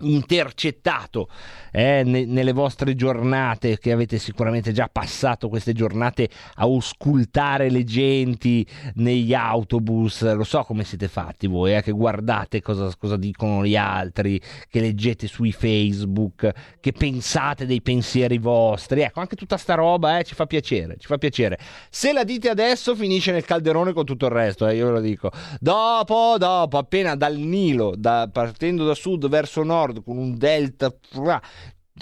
[0.00, 1.28] intercettato
[1.78, 7.84] eh, ne- nelle vostre giornate che avete sicuramente già passato queste giornate a auscultare le
[7.84, 10.34] genti negli autobus.
[10.34, 14.80] Lo so come siete fatti voi eh, che guardate cosa, cosa dicono gli altri che
[14.80, 16.50] leggete sui facebook
[16.80, 19.02] che pensate dei pensieri vostri.
[19.02, 21.58] Ecco anche tutta sta roba eh, ci fa piacere ci fa piacere.
[21.90, 25.00] Se la dite adesso finisce nel calderone con tutto il resto eh, io ve lo
[25.00, 25.30] dico.
[25.60, 30.92] Dopo dopo appena dal Nilo da- partendo da sud verso nord con un delta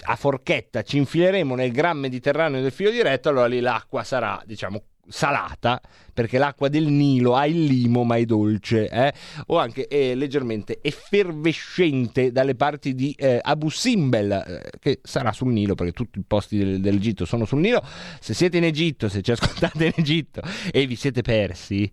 [0.05, 4.83] a forchetta ci infileremo nel gran Mediterraneo del filo diretto allora lì l'acqua sarà diciamo
[5.09, 5.81] salata
[6.13, 9.13] perché l'acqua del Nilo ha il limo ma è dolce eh?
[9.47, 15.53] o anche eh, leggermente effervescente dalle parti di eh, Abu Simbel eh, che sarà sul
[15.53, 17.83] Nilo perché tutti i posti del- dell'Egitto sono sul Nilo
[18.21, 20.43] se siete in Egitto se ci ascoltate in Egitto
[20.73, 21.91] e vi siete persi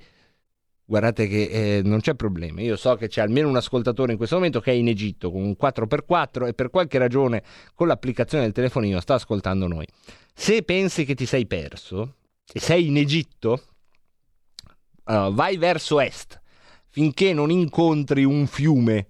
[0.86, 2.62] Guardate che eh, non c'è problema.
[2.62, 5.42] Io so che c'è almeno un ascoltatore in questo momento che è in Egitto con
[5.42, 9.86] un 4x4 e per qualche ragione con l'applicazione del telefonino sta ascoltando noi.
[10.34, 12.16] Se pensi che ti sei perso
[12.52, 13.62] e sei in Egitto,
[15.06, 16.42] uh, vai verso est
[16.90, 19.08] finché non incontri un fiume.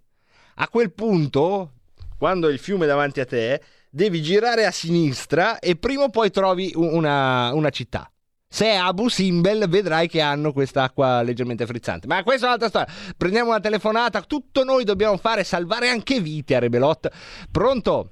[0.55, 1.71] A quel punto,
[2.17, 6.31] quando il fiume è davanti a te, devi girare a sinistra e prima o poi
[6.31, 8.09] trovi una, una città.
[8.53, 12.05] Se è Abu Simbel vedrai che hanno quest'acqua leggermente frizzante.
[12.05, 12.87] Ma questa è un'altra storia.
[13.17, 14.21] Prendiamo una telefonata.
[14.21, 17.09] Tutto noi dobbiamo fare salvare anche vite a Rebelot.
[17.49, 18.11] Pronto?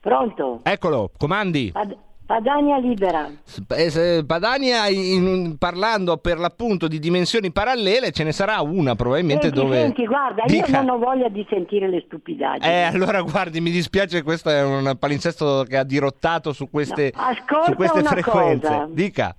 [0.00, 0.60] Pronto?
[0.62, 1.70] Eccolo, comandi.
[1.70, 3.28] Pad- Padania libera.
[3.76, 9.60] Eh, Padania, in- parlando per l'appunto di dimensioni parallele, ce ne sarà una probabilmente Senti,
[9.60, 9.80] dove...
[9.82, 10.66] senti, guarda, Dica.
[10.66, 12.72] io non ho voglia di sentire le stupidaggini.
[12.72, 17.62] Eh, allora guardi, mi dispiace, questo è un palinsesto che ha dirottato su queste, No,
[17.66, 18.66] su queste frequenze.
[18.66, 18.88] cosa.
[18.88, 19.36] Dica.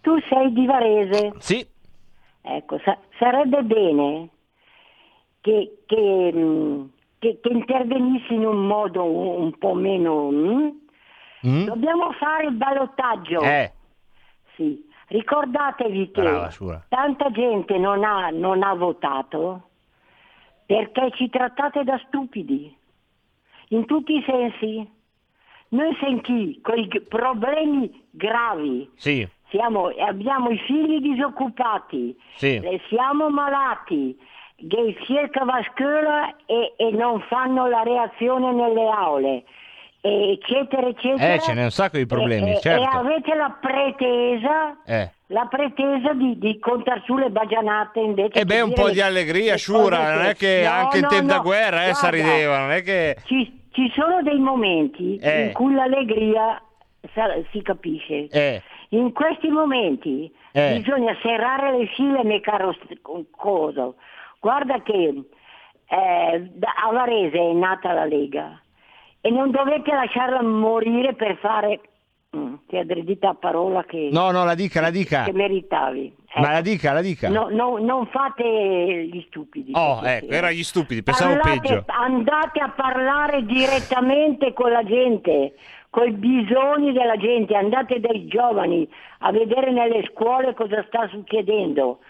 [0.00, 1.32] Tu sei di Varese?
[1.38, 1.66] Sì.
[2.42, 4.28] Ecco, sa- sarebbe bene
[5.40, 10.30] che, che, mh, che- che intervenissi in un modo un, un po' meno...
[10.30, 10.72] mh?
[11.46, 11.64] Mm?
[11.66, 13.40] Dobbiamo fare il ballottaggio.
[13.42, 13.72] Eh,
[14.56, 14.86] Sì.
[15.10, 19.68] Ricordatevi che brava, tanta gente non ha, non ha votato
[20.66, 22.76] perché ci trattate da stupidi,
[23.68, 24.86] in tutti i sensi.
[25.68, 32.56] noi senti con i problemi gravi, Sì, siamo, abbiamo i figli disoccupati, Sì.
[32.56, 34.16] eh, siamo malati,
[34.56, 39.44] che cercano a scuola e, e non fanno la reazione nelle aule,
[40.00, 41.34] eccetera, eccetera.
[41.34, 42.82] Eh, ce n'è un sacco di problemi, E- certo.
[42.82, 45.10] E avete la pretesa, eh.
[45.28, 49.58] la pretesa di, di contare sulle bagianate invece E beh, un po' di allegria, le
[49.58, 52.58] Sciura, non è che No, anche in no, tempo da no, guerra eh, si rideva,
[52.58, 53.16] non è che...
[53.26, 55.46] Ci, ci sono dei momenti Eh.
[55.46, 56.60] in cui l'allegria
[57.52, 58.26] si capisce.
[58.30, 60.80] Eh, In questi momenti Eh.
[60.80, 62.74] bisogna serrare le file, mio caro
[63.30, 63.96] coso.
[64.40, 65.22] Guarda che
[65.90, 68.60] eh, a Varese è nata la Lega
[69.20, 71.80] e non dovete lasciarla morire per fare
[72.36, 75.24] mm, ti aggredita a parola che, No, no, la dica, la dica.
[75.24, 76.16] che meritavi.
[76.36, 77.28] Ma la dica, la dica.
[77.30, 78.44] No, no, non fate
[79.10, 79.72] gli stupidi.
[79.74, 81.84] Oh, ecco, erano gli stupidi, pensavo Parlate- peggio.
[81.86, 85.54] Andate a parlare direttamente con la gente,
[85.90, 88.88] con i bisogni della gente, andate dai giovani
[89.20, 92.00] a vedere nelle scuole cosa sta succedendo.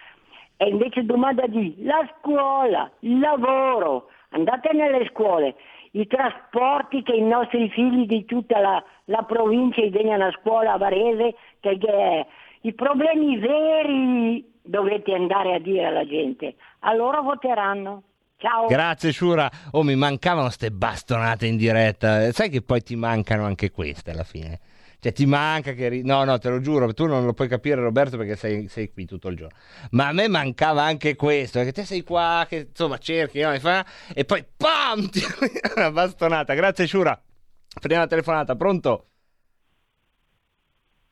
[0.56, 5.54] E invece domanda di la scuola, il lavoro, andate nelle scuole,
[5.92, 10.78] i trasporti che i nostri figli di tutta la, la provincia vengono a scuola a
[10.78, 12.26] Varese, che-
[12.62, 18.02] i problemi veri dovete andare a dire alla gente, allora voteranno.
[18.40, 18.68] Ciao.
[18.68, 19.50] Grazie Sciura.
[19.72, 22.30] Oh, mi mancavano ste bastonate in diretta.
[22.32, 24.60] Sai che poi ti mancano anche queste alla fine.
[25.00, 26.02] Cioè, ti manca che...
[26.04, 29.06] No, no, te lo giuro, tu non lo puoi capire Roberto perché sei, sei qui
[29.06, 29.56] tutto il giorno.
[29.90, 33.52] Ma a me mancava anche questo, perché te sei qua, che insomma cerchi, no?
[33.52, 35.08] E, poi PAM!
[35.10, 35.20] Ti...
[35.74, 36.54] Una bastonata.
[36.54, 37.20] Grazie Sciura.
[37.74, 39.08] Prendiamo la telefonata, pronto?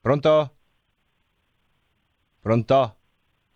[0.01, 0.57] Pronto?
[2.41, 2.97] Pronto?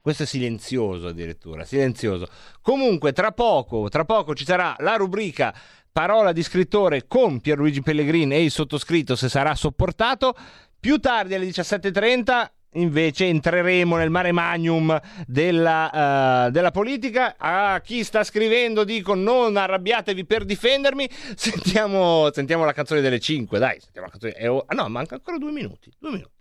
[0.01, 2.27] Questo è silenzioso addirittura, silenzioso.
[2.63, 5.55] Comunque, tra poco, tra poco ci sarà la rubrica
[5.93, 10.35] Parola di scrittore con Pierluigi Pellegrini e il sottoscritto se sarà sopportato.
[10.79, 14.97] Più tardi alle 17.30 invece entreremo nel mare magnum
[15.27, 17.35] della, eh, della politica.
[17.37, 21.11] A chi sta scrivendo dico non arrabbiatevi per difendermi.
[21.35, 23.81] Sentiamo, sentiamo la canzone delle 5, dai.
[23.93, 24.33] Canzone.
[24.33, 25.93] è o- ah, no, manca ancora due minuti.
[25.99, 26.35] Due minuti.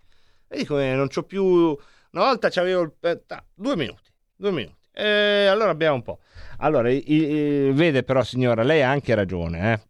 [0.46, 1.76] Vedi come non c'ho più...
[2.12, 2.92] Una volta c'avevo il...
[3.00, 3.22] eh,
[3.54, 4.10] due minuti.
[4.36, 4.76] Due minuti.
[4.92, 6.18] Eh, allora abbiamo un po'.
[6.58, 9.72] Allora, i- i- vede però signora, lei ha anche ragione.
[9.72, 9.80] Eh?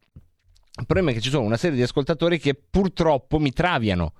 [0.81, 4.13] Il problema è che ci sono una serie di ascoltatori che purtroppo mi traviano.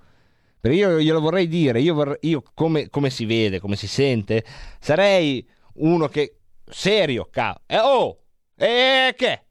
[0.59, 4.43] Perché io glielo vorrei dire, io, vorrei- io come, come si vede, come si sente,
[4.79, 6.35] sarei uno che...
[6.65, 7.63] Serio, cavolo.
[7.67, 8.23] Eh, oh!
[8.55, 9.45] E che?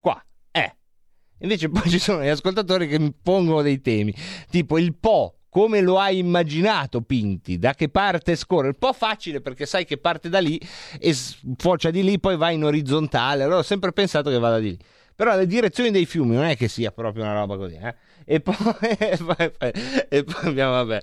[0.00, 0.22] Qua.
[0.50, 0.76] Eh.
[1.38, 4.12] Invece poi ci sono gli ascoltatori che mi pongono dei temi,
[4.50, 8.68] tipo il Po, come lo hai immaginato Pinti, da che parte scorre?
[8.68, 10.60] Un po' facile perché sai che parte da lì
[10.98, 14.70] e sfocia di lì, poi va in orizzontale, allora ho sempre pensato che vada di
[14.70, 14.78] lì.
[15.18, 17.92] Però le direzioni dei fiumi non è che sia proprio una roba così, eh?
[18.24, 18.54] E poi,
[18.98, 19.52] e poi,
[20.08, 21.00] e poi abbiamo, vabbè,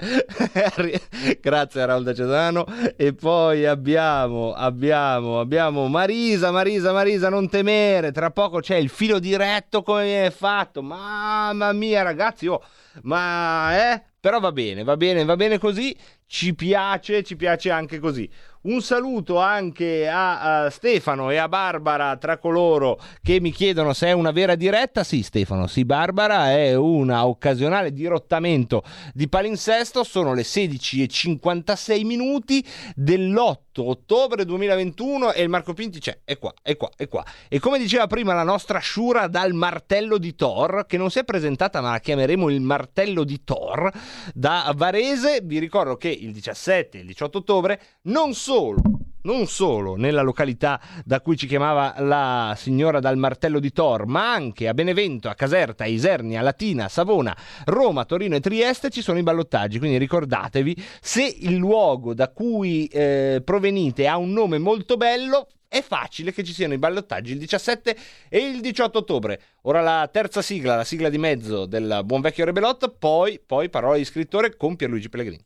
[1.41, 2.65] grazie a Raul Cesano.
[2.95, 8.13] E poi abbiamo, abbiamo, abbiamo Marisa, Marisa, Marisa, non temere.
[8.13, 10.81] Tra poco c'è il filo diretto come viene fatto.
[10.81, 12.63] Mamma mia, ragazzi, oh,
[13.03, 14.03] ma eh?
[14.19, 15.95] Però va bene, va bene, va bene così.
[16.25, 18.29] Ci piace, ci piace anche così.
[18.65, 24.07] Un saluto anche a, a Stefano e a Barbara tra coloro che mi chiedono se
[24.07, 25.03] è una vera diretta.
[25.03, 28.81] Sì, Stefano, sì, Barbara è una occasionale dirottamento
[29.13, 30.03] di palinsesto.
[30.03, 36.75] Sono le 16.56 minuti dell'8 ottobre 2021 e il Marco Pinti c'è, è qua, è
[36.75, 37.23] qua, è qua.
[37.47, 41.23] E come diceva prima la nostra Shura dal martello di Thor, che non si è
[41.23, 43.91] presentata ma la chiameremo il martello di Thor,
[44.33, 48.81] da Varese, vi ricordo che il 17 e il 18 ottobre non solo
[49.23, 54.31] non solo nella località da cui ci chiamava la signora dal martello di Thor, ma
[54.31, 57.35] anche a Benevento, a Caserta, a Isernia, Latina, Savona,
[57.65, 62.85] Roma, Torino e Trieste ci sono i ballottaggi, quindi ricordatevi se il luogo da cui
[62.85, 67.39] eh, provenite ha un nome molto bello, è facile che ci siano i ballottaggi il
[67.39, 67.97] 17
[68.29, 69.41] e il 18 ottobre.
[69.63, 73.97] Ora la terza sigla, la sigla di mezzo del buon vecchio Rebelot, poi, poi parola
[73.97, 75.43] di scrittore con Pierluigi Pellegrini.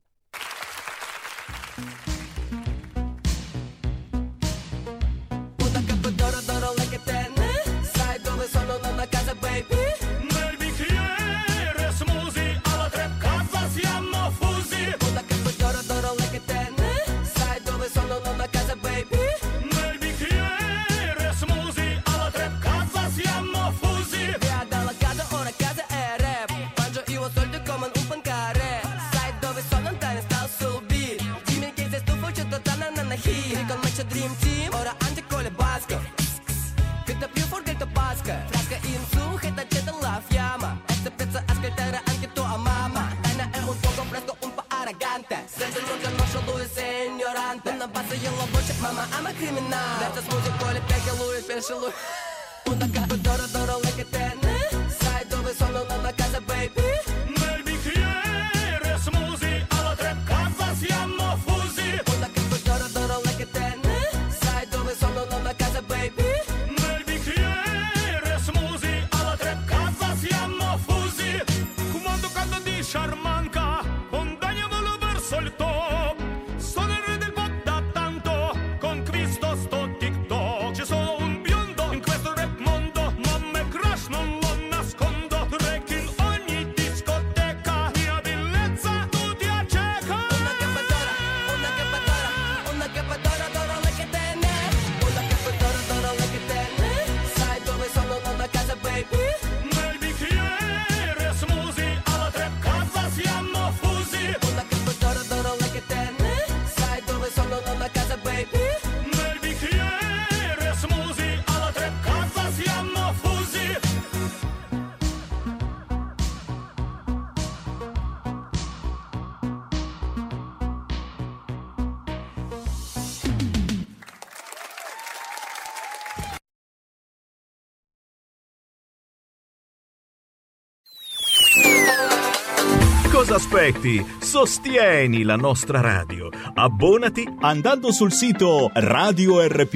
[133.40, 134.06] Aspetti?
[134.20, 136.30] Sostieni la nostra radio.
[136.54, 139.70] Abbonati andando sul sito radiorpl.it.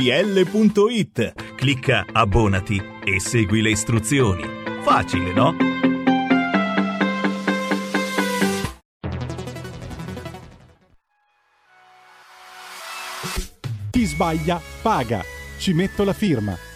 [1.55, 4.43] Clicca abbonati e segui le istruzioni.
[4.81, 5.55] Facile, no?
[13.89, 15.23] Chi sbaglia paga.
[15.57, 16.72] Ci metto la firma.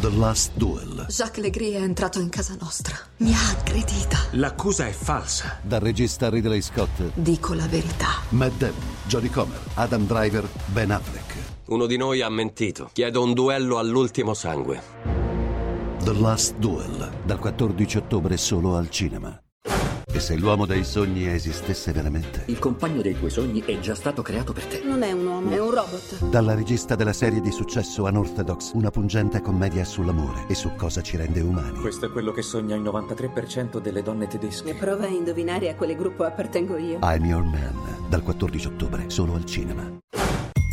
[0.00, 1.04] The Last Duel.
[1.10, 2.96] Jacques Legris è entrato in casa nostra.
[3.18, 4.16] Mi ha aggredita.
[4.30, 5.58] L'accusa è falsa.
[5.60, 7.12] Dal regista Ridley Scott.
[7.12, 8.06] Dico la verità.
[8.30, 11.34] Matt Damon, Jodie Comer, Adam Driver, Ben Affleck.
[11.66, 12.88] Uno di noi ha mentito.
[12.94, 14.80] Chiedo un duello all'ultimo sangue.
[16.02, 17.10] The Last Duel.
[17.22, 19.38] Dal 14 ottobre solo al cinema.
[20.20, 22.42] E se l'uomo dei sogni esistesse veramente?
[22.48, 24.82] Il compagno dei tuoi sogni è già stato creato per te.
[24.84, 26.26] Non è un uomo, è un robot.
[26.26, 31.16] Dalla regista della serie di successo Unorthodox, una pungente commedia sull'amore e su cosa ci
[31.16, 31.80] rende umani.
[31.80, 34.68] Questo è quello che sogna il 93% delle donne tedesche.
[34.68, 36.98] E prova a indovinare a quale gruppo appartengo io.
[37.00, 38.06] I'm Your Man.
[38.10, 39.90] Dal 14 ottobre solo al cinema.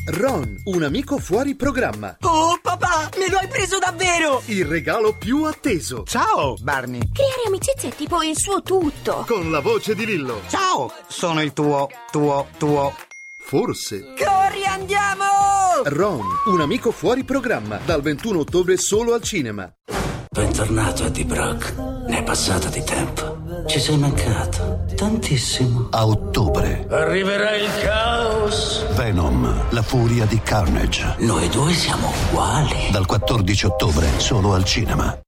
[0.09, 2.15] Ron, un amico fuori programma.
[2.21, 4.41] Oh papà, me lo hai preso davvero!
[4.45, 6.05] Il regalo più atteso.
[6.07, 7.01] Ciao, Barney.
[7.11, 9.25] Creare amicizia è tipo il suo tutto.
[9.27, 10.39] Con la voce di Lillo.
[10.47, 12.95] Ciao, sono il tuo, tuo, tuo.
[13.37, 14.13] Forse.
[14.17, 15.25] Corri, andiamo!
[15.83, 17.77] Ron, un amico fuori programma.
[17.83, 19.69] Dal 21 ottobre solo al cinema.
[20.29, 21.75] Bentornato Eddie Brock.
[22.07, 23.46] Ne è passato di tempo.
[23.67, 24.85] Ci sei mancato.
[24.95, 25.89] Tantissimo.
[25.91, 26.87] A ottobre.
[26.89, 28.85] Arriverà il caos.
[28.95, 31.15] Venom, la furia di Carnage.
[31.19, 32.87] Noi due siamo uguali.
[32.91, 35.19] Dal 14 ottobre solo al cinema.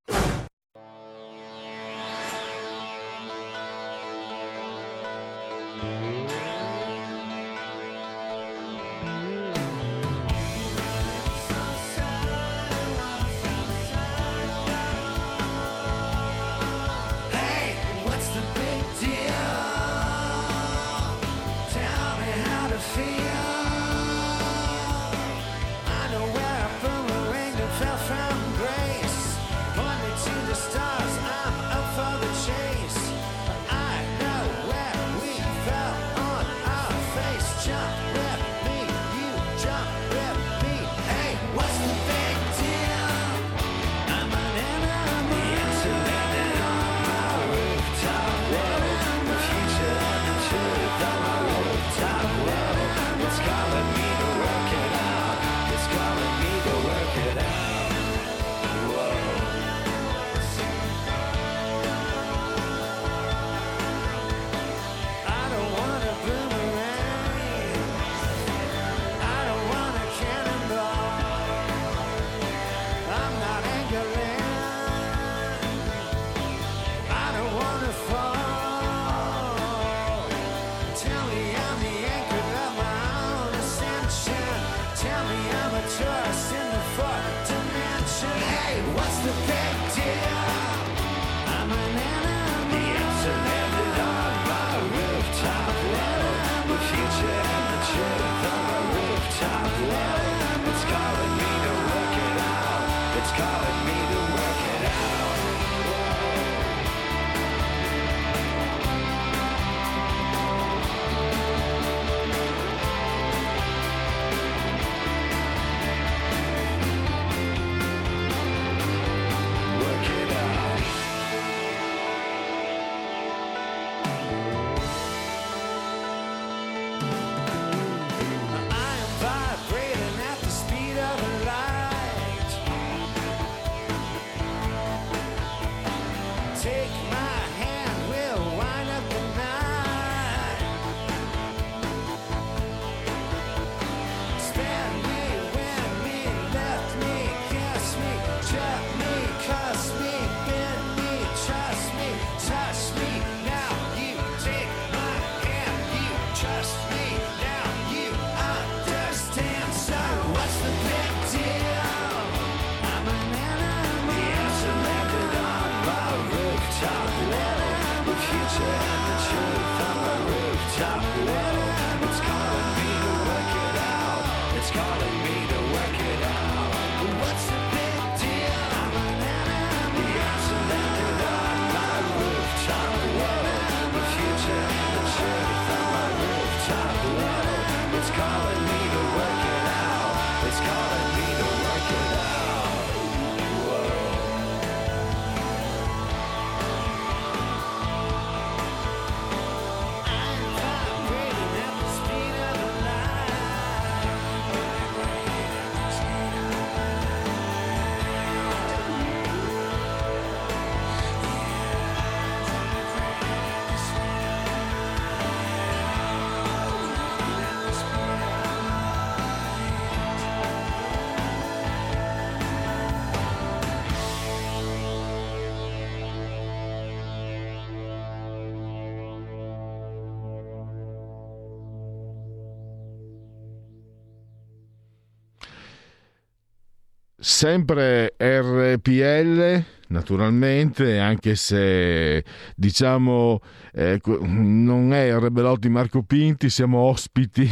[237.39, 242.21] Sempre RPL, naturalmente, anche se
[242.53, 243.39] diciamo
[243.71, 247.49] eh, non è Rebelotti Marco Pinti, siamo ospiti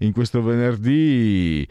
[0.00, 1.66] in questo venerdì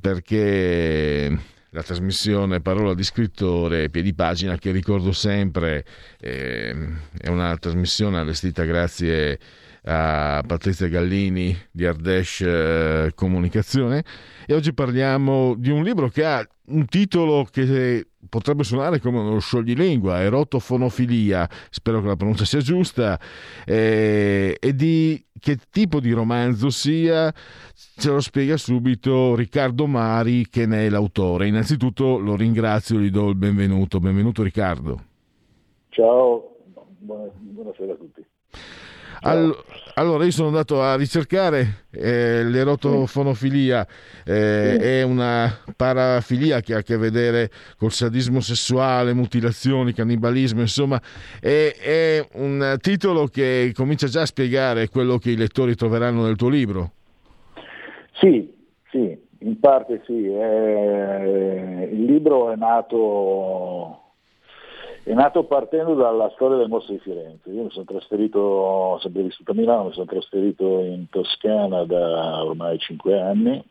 [0.00, 1.38] perché
[1.70, 5.84] la trasmissione Parola di scrittore, piedi pagina, che ricordo sempre,
[6.18, 6.74] eh,
[7.16, 14.02] è una trasmissione allestita grazie a Patrizia Gallini di Ardesh eh, Comunicazione
[14.44, 19.38] e oggi parliamo di un libro che ha un titolo che potrebbe suonare come uno
[19.38, 23.16] scioglilingua, erotofonofilia, spero che la pronuncia sia giusta,
[23.64, 27.32] eh, e di che tipo di romanzo sia,
[27.72, 31.46] ce lo spiega subito Riccardo Mari che ne è l'autore.
[31.46, 34.00] Innanzitutto lo ringrazio, gli do il benvenuto.
[34.00, 35.04] Benvenuto Riccardo.
[35.90, 36.56] Ciao,
[36.98, 38.24] buona- buonasera a tutti.
[39.22, 39.56] All-
[39.94, 43.86] allora, io sono andato a ricercare eh, l'erotofonofilia,
[44.24, 51.00] eh, è una parafilia che ha a che vedere col sadismo sessuale, mutilazioni, cannibalismo, insomma,
[51.40, 56.36] è, è un titolo che comincia già a spiegare quello che i lettori troveranno nel
[56.36, 56.90] tuo libro.
[58.20, 58.52] Sì,
[58.90, 60.26] sì, in parte sì.
[60.26, 64.05] eh, il libro è nato,
[65.06, 67.48] è nato partendo dalla storia del mostro di Firenze.
[67.50, 72.44] Io mi sono trasferito, ho sempre vissuto a Milano, mi sono trasferito in Toscana da
[72.44, 73.62] ormai cinque anni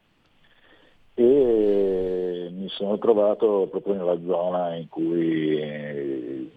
[1.14, 6.50] e mi sono trovato proprio nella zona in cui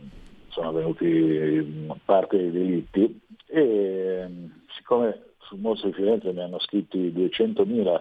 [0.50, 4.28] sono avvenuti parte dei delitti e
[4.76, 8.00] siccome sul mostro di Firenze ne hanno scritti 200.000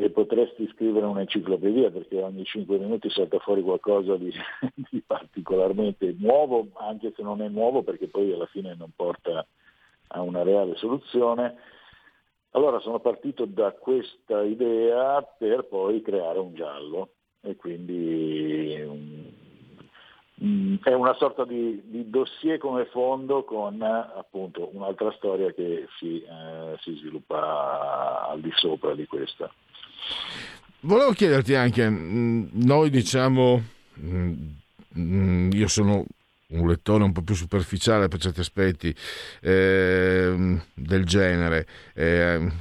[0.00, 4.32] e potresti scrivere un'enciclopedia perché ogni 5 minuti salta fuori qualcosa di,
[4.90, 9.46] di particolarmente nuovo, anche se non è nuovo perché poi alla fine non porta
[10.06, 11.54] a una reale soluzione.
[12.52, 17.10] Allora sono partito da questa idea per poi creare un giallo
[17.42, 18.82] e quindi
[20.42, 26.22] mm, è una sorta di, di dossier come fondo con appunto un'altra storia che si,
[26.22, 29.52] eh, si sviluppa al di sopra di questa.
[30.82, 33.62] Volevo chiederti anche, mh, noi diciamo,
[33.94, 34.32] mh,
[34.92, 36.04] mh, io sono
[36.48, 38.94] un lettore un po' più superficiale per certi aspetti
[39.42, 41.66] ehm, del genere.
[41.94, 42.52] ehm,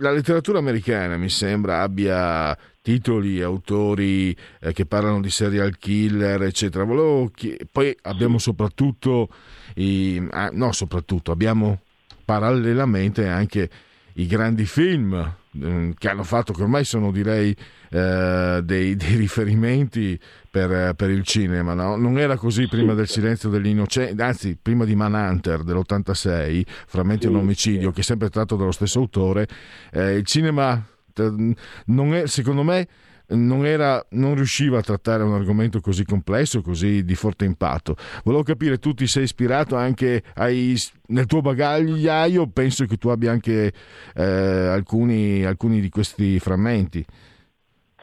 [0.00, 6.84] la letteratura americana mi sembra abbia titoli, autori eh, che parlano di serial killer, eccetera.
[6.84, 9.28] Volevo chi- Poi abbiamo soprattutto,
[9.74, 10.24] i...
[10.30, 11.80] ah, no, soprattutto, abbiamo
[12.24, 13.68] parallelamente anche
[14.14, 17.54] i grandi film mm, che hanno fatto, che ormai sono direi
[17.90, 20.18] eh, dei, dei riferimenti
[20.50, 21.74] per, per il cinema.
[21.74, 21.96] no?
[21.96, 27.36] Non era così prima del silenzio degli innocenti, anzi prima di Manhunter dell'86, Frammenti un
[27.36, 29.46] omicidio, che è sempre tratto dallo stesso autore.
[29.92, 30.82] Eh, il cinema,
[31.14, 31.54] eh,
[31.86, 32.86] non è, secondo me,
[33.28, 37.96] non, era, non riusciva a trattare un argomento così complesso, così di forte impatto.
[38.24, 40.74] Volevo capire, tu ti sei ispirato anche ai,
[41.08, 43.72] nel tuo bagagliaio, penso che tu abbia anche
[44.14, 47.04] eh, alcuni, alcuni di questi frammenti.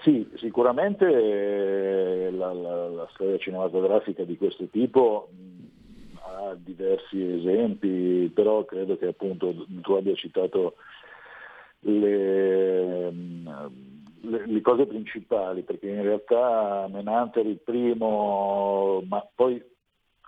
[0.03, 8.31] Sì, sicuramente eh, la, la- la storia cinematografica di questo tipo mh, ha diversi esempi,
[8.33, 10.75] però credo che appunto tu abbia citato
[11.79, 13.47] le, mh,
[14.29, 19.61] le- le cose principali, perché in realtà Menanter il primo, ma poi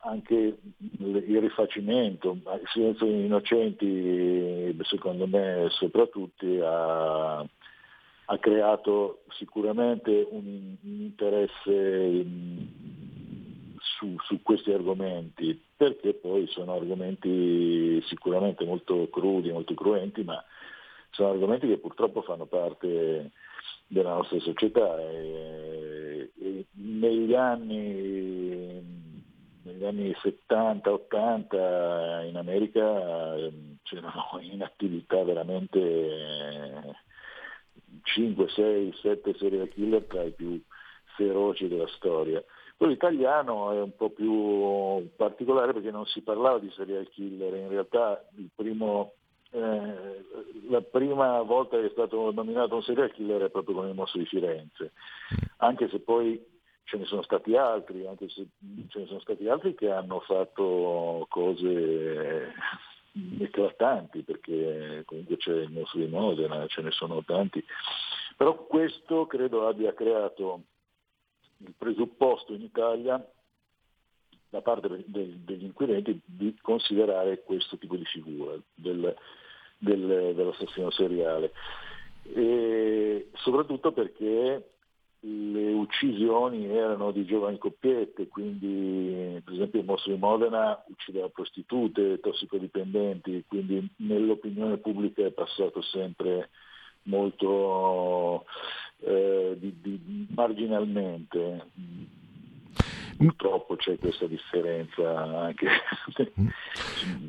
[0.02, 0.58] anche
[1.00, 11.02] il rifacimento, il silenzio degli innocenti, secondo me soprattutto ha, ha creato sicuramente un, un
[11.02, 12.68] interesse mh,
[13.80, 20.42] su, su questi argomenti, perché poi sono argomenti sicuramente molto crudi, molto cruenti, ma
[21.12, 23.32] sono argomenti che purtroppo fanno parte
[23.88, 28.96] della nostra società e, e negli anni
[29.64, 36.96] negli anni 70-80 in America ehm, c'erano in attività veramente
[38.04, 40.62] 5, 6, 7 serial killer tra i più
[41.16, 42.44] feroci della storia.
[42.78, 47.70] Quello italiano è un po' più particolare perché non si parlava di serial killer, in
[47.70, 49.14] realtà il primo,
[49.58, 50.26] eh,
[50.70, 54.20] la prima volta che è stato nominato un serial killer è proprio con il mostro
[54.20, 54.92] di Firenze,
[55.58, 56.44] anche se poi
[56.84, 58.48] ce ne sono stati altri, anche se
[58.90, 62.54] ce ne sono stati altri che hanno fatto cose
[63.40, 67.64] eclatanti, perché comunque c'è il mostro di Modena, ce ne sono tanti,
[68.36, 70.62] però questo credo abbia creato
[71.58, 73.28] il presupposto in Italia
[74.50, 79.16] da parte degli inquirenti di considerare questo tipo di figura del-
[79.78, 81.52] del- dell'assassino seriale.
[82.34, 84.72] E soprattutto perché
[85.20, 92.20] le uccisioni erano di giovani coppiette, quindi per esempio il mostro di Modena uccideva prostitute,
[92.20, 96.50] tossicodipendenti, quindi nell'opinione pubblica è passato sempre
[97.04, 98.46] molto
[99.00, 101.70] eh, di- di- marginalmente.
[103.18, 105.68] Purtroppo c'è questa differenza anche.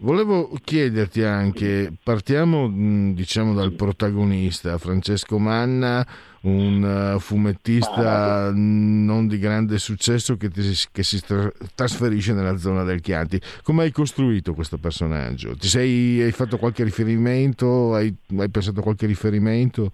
[0.01, 6.07] Volevo chiederti anche, partiamo mh, diciamo dal protagonista, Francesco Manna,
[6.43, 12.85] un eh, fumettista non di grande successo che, ti- che si tra- trasferisce nella zona
[12.85, 13.41] del Chianti.
[13.63, 15.57] Come hai costruito questo personaggio?
[15.57, 17.95] Ti sei, hai fatto qualche riferimento?
[17.95, 19.91] Hai, hai pensato a qualche riferimento?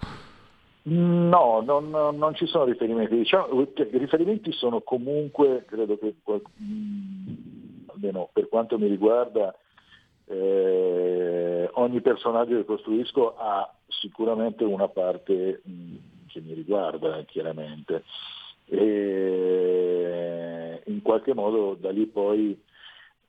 [0.87, 3.17] No, non, non ci sono riferimenti.
[3.17, 9.55] Diciamo, che i riferimenti sono comunque, credo che mh, almeno per quanto mi riguarda,
[10.27, 15.95] eh, ogni personaggio che costruisco ha sicuramente una parte mh,
[16.29, 18.05] che mi riguarda, chiaramente.
[18.67, 22.61] E in qualche modo da lì poi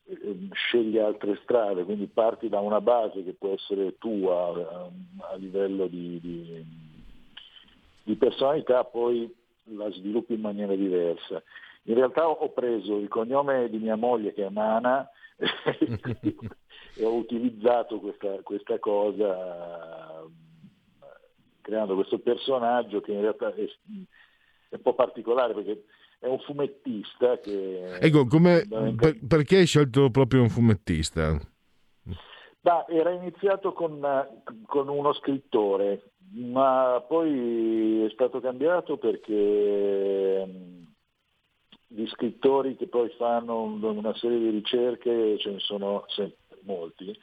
[0.08, 4.90] eh, scegli altre strade, quindi parti da una base che può essere tua eh,
[5.32, 6.85] a livello di, di-
[8.06, 9.34] di personalità, poi
[9.64, 11.42] la sviluppi in maniera diversa.
[11.84, 18.00] In realtà ho preso il cognome di mia moglie che è Mana e ho utilizzato
[18.00, 20.24] questa, questa cosa
[21.62, 25.84] creando questo personaggio che in realtà è, è un po' particolare perché
[26.20, 31.40] è un fumettista che Ecco, come- per- perché hai scelto proprio un fumettista?
[32.62, 34.00] Ma era iniziato con,
[34.66, 40.48] con uno scrittore, ma poi è stato cambiato perché
[41.88, 47.18] gli scrittori che poi fanno un- una serie di ricerche ce ne sono sempre molti.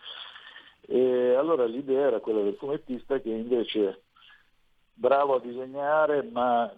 [0.81, 4.05] E allora l'idea era quella del fumettista che invece
[4.95, 6.77] bravo a disegnare ma eh,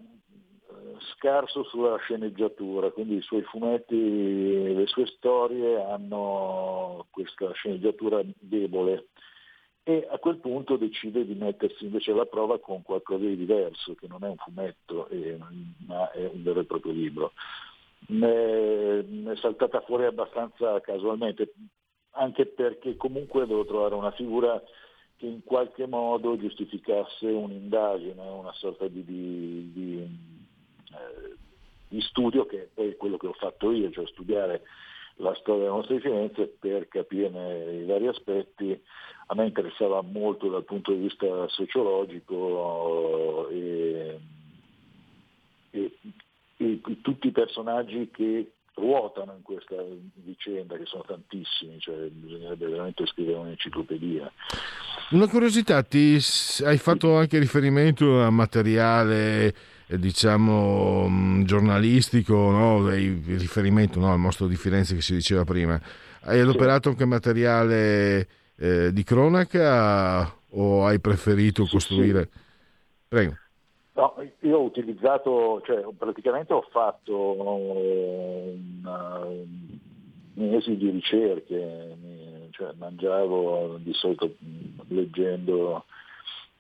[1.15, 9.09] scarso sulla sceneggiatura, quindi i suoi fumetti, le sue storie hanno questa sceneggiatura debole
[9.87, 14.07] e a quel punto decide di mettersi invece alla prova con qualcosa di diverso, che
[14.09, 15.39] non è un fumetto, eh,
[15.87, 17.33] ma è un vero e proprio libro.
[18.07, 21.53] Ne è saltata fuori abbastanza casualmente,
[22.13, 24.61] anche perché comunque devo trovare una figura
[25.17, 31.37] che in qualche modo giustificasse un'indagine, una sorta di, di- di, eh,
[31.89, 34.63] di studio che è quello che ho fatto io, cioè studiare
[35.17, 38.79] la storia della nostra di Firenze per capirne i vari aspetti.
[39.27, 44.19] A me interessava molto dal punto di vista sociologico e,
[45.71, 45.99] e-
[46.57, 49.77] e tutti i personaggi che ruotano in questa
[50.15, 54.31] vicenda, che sono tantissimi, cioè bisognerebbe veramente scrivere un'enciclopedia.
[55.11, 56.19] Una curiosità, ti
[56.65, 59.55] hai fatto anche riferimento a materiale eh,
[59.89, 62.87] diciamo mh, giornalistico, no?
[62.87, 65.81] Hai riferimento no, al mostro di Firenze che si diceva prima.
[66.23, 72.29] Hai adoperato anche materiale eh, di cronaca o hai preferito costruire?
[73.09, 73.37] Prego.
[73.95, 77.37] No, io ho utilizzato, cioè praticamente ho fatto
[78.83, 79.27] una-
[80.35, 81.97] mesi di ricerche,
[82.51, 84.35] cioè mangiavo di solito
[84.89, 85.83] leggendo eh,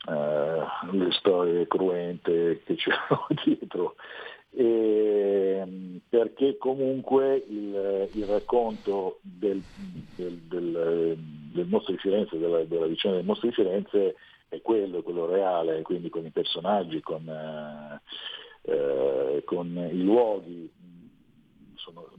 [0.06, 3.96] le storie cruente che c'erano dietro,
[4.50, 5.64] e,
[6.08, 9.62] perché comunque il, il racconto del,
[10.14, 11.16] del, del,
[11.52, 14.14] del mostro di Firenze, della, della vicenda del mostro di Firenze
[14.48, 18.00] è quello, quello reale, quindi con i personaggi, con, eh,
[18.72, 20.70] eh, con i luoghi,
[21.74, 22.10] sono,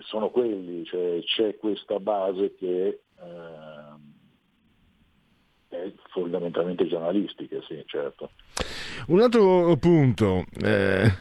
[0.00, 3.77] sono quelli, cioè c'è questa base che eh,
[6.10, 8.30] fondamentalmente giornalistica, sì, certo.
[9.06, 11.12] Un altro punto, eh,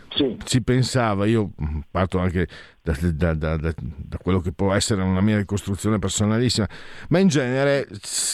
[0.44, 1.52] si pensava, io
[1.90, 2.48] parto anche
[2.82, 3.74] da, da- da- da-
[4.22, 6.68] quello che può essere una mia ricostruzione personalissima,
[7.10, 7.88] ma in genere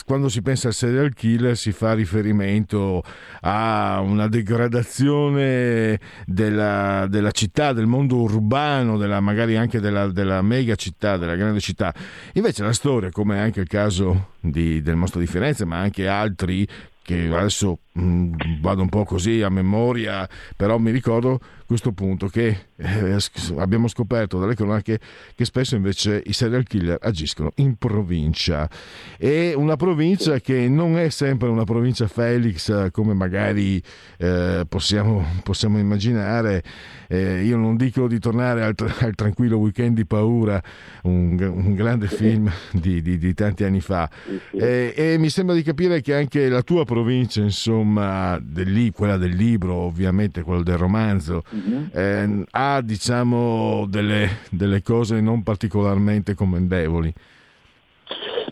[0.06, 3.04] quando si pensa al serial killer si fa riferimento
[3.42, 10.76] a una degradazione della, della città, del mondo urbano, della- magari anche della, della mega
[10.76, 11.94] città, della grande città.
[12.34, 16.68] Invece la storia, come anche il caso di- del mostro di Firenze, ma anche altri
[17.04, 22.70] che adesso mh, vado un po' così a memoria, però mi ricordo questo punto che
[22.78, 25.00] eh, sc- abbiamo scoperto dalle cronache
[25.36, 28.70] che spesso invece i serial killer agiscono in provincia
[29.18, 33.82] e una provincia che non è sempre una provincia Felix eh, come magari
[34.18, 36.64] eh, possiamo, possiamo immaginare.
[37.08, 40.62] Eh, io non dico di tornare al, al tranquillo weekend di paura,
[41.04, 44.10] un, un grande film di, di- di tanti anni fa.
[44.52, 49.36] Eh, e mi sembra di capire che anche la tua provincia, insomma, del quella del
[49.36, 51.44] libro, ovviamente quello del romanzo,
[51.92, 52.44] eh,
[52.82, 57.14] diciamo delle, delle cose non particolarmente commendevoli.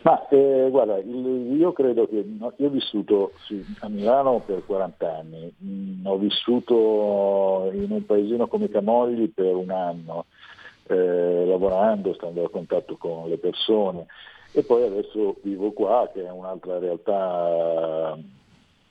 [0.04, 2.26] Ma eh, guarda, io credo che
[2.58, 8.48] io ho vissuto sì, a Milano per 40 anni, Mm, ho vissuto in un paesino
[8.48, 10.26] come Camogli per un anno,
[10.88, 14.08] eh, lavorando, stando a contatto con le persone
[14.54, 18.18] e poi adesso vivo qua che è un'altra realtà.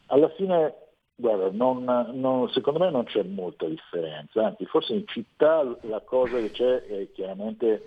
[0.06, 0.74] Alla fine,
[1.20, 6.40] guarda, non- non- secondo me non c'è molta differenza, anzi forse in città la cosa
[6.40, 7.84] che c'è è chiaramente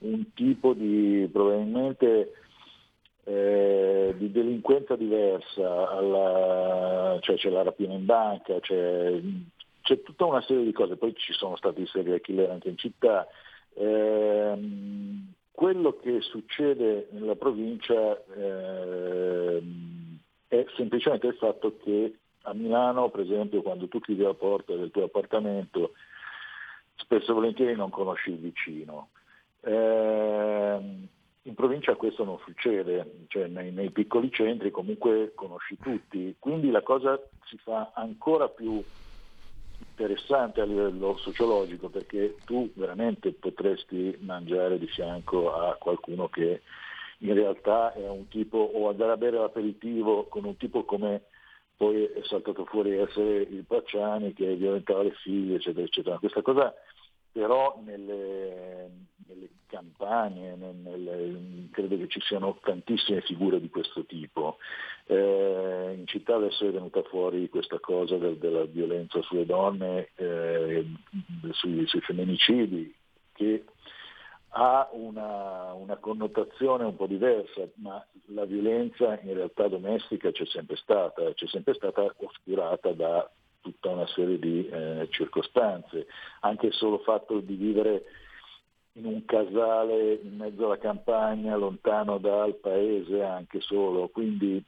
[0.00, 2.32] un tipo di probabilmente
[3.24, 9.20] eh, di delinquenza diversa, alla- cioè c'è la rapina in banca, c'è,
[9.82, 13.26] c'è tutta una serie di cose, poi ci sono stati serial killer anche in città.
[13.74, 20.18] Ehm, quello che succede nella provincia ehm,
[20.48, 24.90] è semplicemente il fatto che a Milano, per esempio, quando tu chiudi la porta del
[24.90, 25.92] tuo appartamento,
[26.94, 29.10] spesso e volentieri non conosci il vicino.
[29.60, 31.08] Ehm,
[31.42, 36.82] in provincia questo non succede, cioè nei, nei piccoli centri comunque conosci tutti, quindi la
[36.82, 38.84] cosa si fa ancora più
[39.78, 46.62] interessante a livello sociologico perché tu veramente potresti mangiare di fianco a qualcuno che
[47.20, 51.22] in realtà è un tipo o andare a bere l'aperitivo con un tipo come
[51.78, 56.18] poi è saltato fuori essere il Pacciani che violentava le figlie eccetera eccetera.
[56.18, 56.74] Questa cosa
[57.30, 58.90] però nelle,
[59.28, 64.56] nelle campagne, nel- nelle- credo che ci siano tantissime figure di questo tipo.
[65.06, 70.84] Eh, in città adesso è venuta fuori questa cosa del- della violenza sulle donne, eh,
[71.52, 72.92] sui, sui femminicidi,
[73.34, 73.64] che
[74.50, 80.76] ha una, una connotazione un po' diversa, ma la violenza in realtà domestica c'è sempre
[80.76, 83.30] stata, c'è sempre stata oscurata da
[83.60, 86.06] tutta una serie di eh, circostanze,
[86.40, 88.04] anche il solo fatto di vivere
[88.92, 94.62] in un casale in mezzo alla campagna, lontano dal paese anche solo, quindi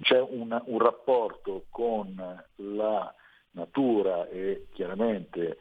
[0.00, 2.14] c'è una- un rapporto con
[2.56, 3.14] la
[3.52, 5.58] natura e chiaramente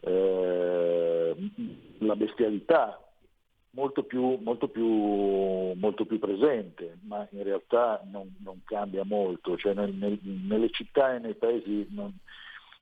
[0.00, 1.36] eh,
[1.98, 3.00] la bestialità
[3.72, 4.84] molto più, molto più,
[5.74, 11.14] molto più presente, ma in realtà non, non cambia molto, cioè nel- nel- nelle città
[11.14, 12.12] e nei paesi non,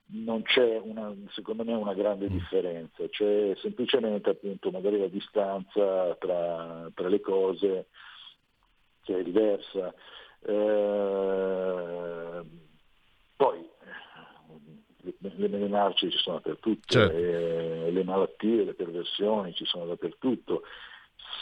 [0.07, 6.91] non c'è una, secondo me una grande differenza, c'è semplicemente appunto magari la distanza tra,
[6.95, 7.87] tra le cose
[9.03, 9.93] che è diversa.
[10.41, 12.43] Eh,
[13.37, 13.69] poi
[15.03, 17.17] le, le melenarci ci sono dappertutto, Certo.
[17.17, 20.63] eh, le malattie, le perversioni ci sono dappertutto,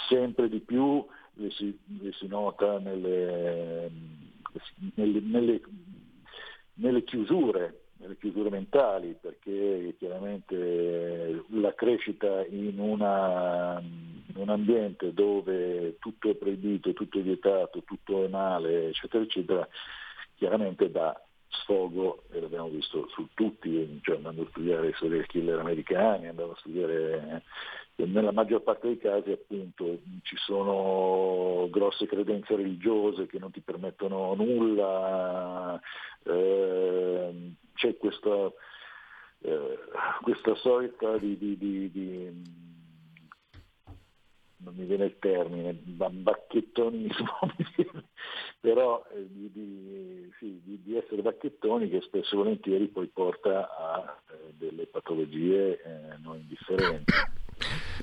[0.09, 1.05] sempre di più
[1.35, 3.91] le si, le si nota nelle,
[4.95, 5.61] nelle- nelle-
[6.75, 15.97] nelle chiusure, nelle chiusure mentali, perché chiaramente la crescita in, una- in un ambiente dove
[15.99, 19.69] tutto è proibito, tutto è vietato, tutto è male, eccetera, eccetera,
[20.37, 21.19] chiaramente dà
[21.49, 26.57] sfogo, e l'abbiamo visto su tutti, cioè andando a studiare serial killer americani, andando a
[26.59, 27.43] studiare
[27.97, 33.61] eh, nella maggior parte dei casi appunto ci sono grosse credenze religiose che non ti
[33.61, 35.81] permettono nulla,
[36.25, 38.53] ehm, c'è questa,
[39.41, 39.79] eh,
[40.23, 42.75] questa sorta di, di- di- di-
[44.59, 47.27] non mi viene il termine, ba- bacchettonismo,
[48.61, 53.69] però eh, di, di- sì, di- di essere bacchettoni che spesso e volentieri poi porta
[53.77, 57.13] a eh, delle patologie eh, non indifferenti.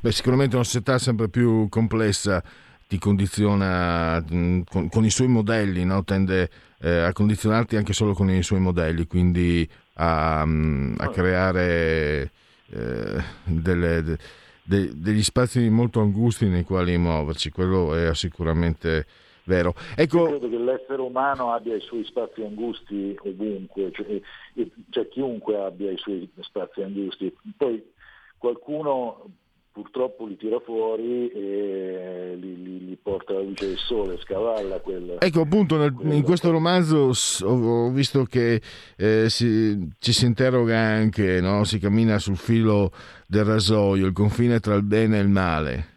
[0.02, 2.44] Beh, sicuramente una società sempre più complessa
[2.88, 6.04] ti condiziona mh, con, con i suoi modelli, no?
[6.04, 6.50] tende
[6.80, 12.32] eh, a condizionarti anche solo con i suoi modelli, quindi a, mh, a creare
[12.70, 14.18] eh, delle- de-
[14.64, 19.06] de- degli spazi molto angusti nei quali muoverci, quello è sicuramente
[19.44, 19.74] vero.
[19.96, 24.22] Ecco, Io credo che l'essere umano abbia i suoi spazi angusti ovunque, cioè,
[24.90, 27.36] cioè chiunque abbia i suoi spazi angusti.
[27.58, 27.84] Poi
[28.38, 29.26] qualcuno
[29.74, 35.18] purtroppo li tira fuori e li, li- li porta alla luce del sole, scavalla quel...
[35.20, 37.12] Ecco appunto nel- in questo romanzo
[37.42, 38.62] ho, visto che
[38.96, 41.64] eh, si- ci si interroga anche, no?
[41.64, 42.92] si cammina sul filo
[43.26, 45.88] del rasoio, il confine tra il bene e il male.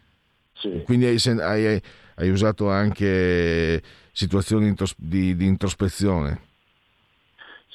[0.53, 0.81] Sì.
[0.83, 1.81] Quindi hai, hai-
[2.15, 3.79] hai usato anche
[4.11, 6.41] situazioni di, di introspezione.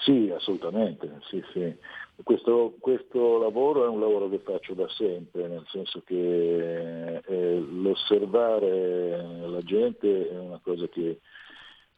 [0.05, 1.73] Sì, assolutamente, sì, sì.
[2.23, 9.47] Questo, questo lavoro è un lavoro che faccio da sempre, nel senso che eh, l'osservare
[9.47, 11.21] la gente è una cosa che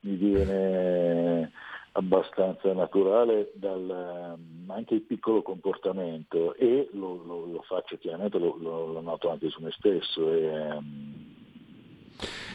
[0.00, 1.50] mi viene
[1.92, 4.36] abbastanza naturale dal,
[4.66, 9.62] anche il piccolo comportamento e lo, lo- lo faccio chiaramente, lo, lo- noto anche su
[9.62, 10.32] me stesso.
[10.32, 11.32] E, ehm,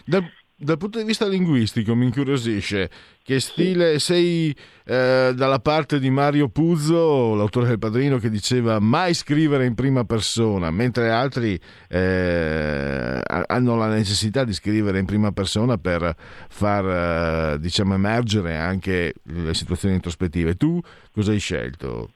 [0.05, 0.23] Dal,
[0.61, 2.89] dal punto di vista linguistico mi incuriosisce
[3.23, 4.53] che stile sei
[4.83, 10.03] eh, dalla parte di Mario Puzzo, l'autore del Padrino, che diceva mai scrivere in prima
[10.03, 11.57] persona, mentre altri
[11.87, 16.13] eh, ha- hanno la necessità di scrivere in prima persona per
[16.49, 20.55] far eh, diciamo emergere anche le situazioni introspettive.
[20.55, 20.77] Tu
[21.13, 22.09] cosa hai scelto?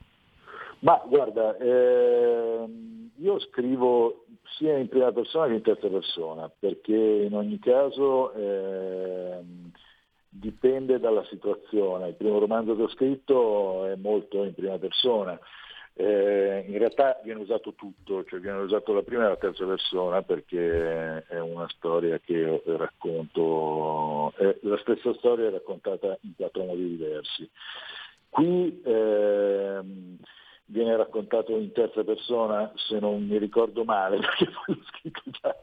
[0.80, 4.23] Ma guarda, ehm, io scrivo
[4.56, 9.70] sia in prima persona che in terza persona, perché in ogni caso ehm,
[10.28, 12.08] dipende dalla situazione.
[12.08, 15.38] Il primo romanzo che ho scritto è molto in prima persona.
[15.96, 20.22] Eh, in realtà viene usato tutto, cioè viene usato la prima e la terza persona
[20.22, 27.48] perché è una storia che racconto, è la stessa storia raccontata in quattro modi diversi.
[28.28, 30.18] Qui ehm,
[30.66, 35.54] viene raccontato in terza persona, se non mi ricordo male, perché poi l'ho scritto già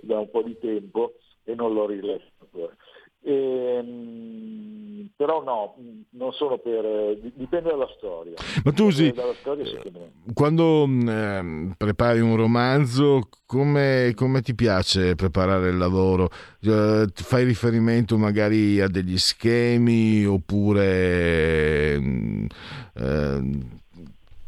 [0.00, 1.14] da un po' di tempo
[1.44, 2.74] e non l'ho riletto ancora.
[3.22, 5.74] Ehm, però no,
[6.10, 7.18] non sono per...
[7.34, 8.32] dipende dalla storia.
[8.64, 10.12] Ma tu sì, storia, secondo me.
[10.32, 16.30] Quando ehm, prepari un romanzo, come, come ti piace preparare il lavoro?
[16.62, 22.46] Eh, fai riferimento magari a degli schemi oppure ehm,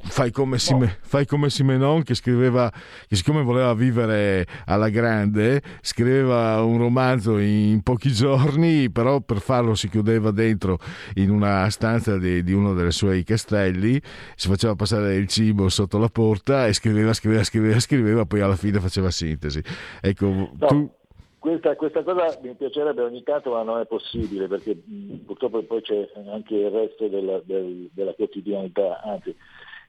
[0.02, 2.70] fai, come Sime- fai come Simenon che scriveva,
[3.06, 9.74] che siccome voleva vivere alla grande, scriveva un romanzo in pochi giorni, però per farlo
[9.74, 10.78] si chiudeva dentro
[11.14, 14.00] in una stanza di, di uno dei suoi castelli,
[14.34, 18.56] si faceva passare il cibo sotto la porta e scriveva, scriveva, scriveva, scriveva, poi alla
[18.56, 19.62] fine faceva sintesi.
[20.00, 20.90] Ecco, No, tu...
[21.38, 25.82] Questa, questa cosa mi piacerebbe ogni tanto, ma non è possibile perché mh, purtroppo poi
[25.82, 29.00] c'è anche il resto della, del- della quotidianità.
[29.02, 29.34] Anzi,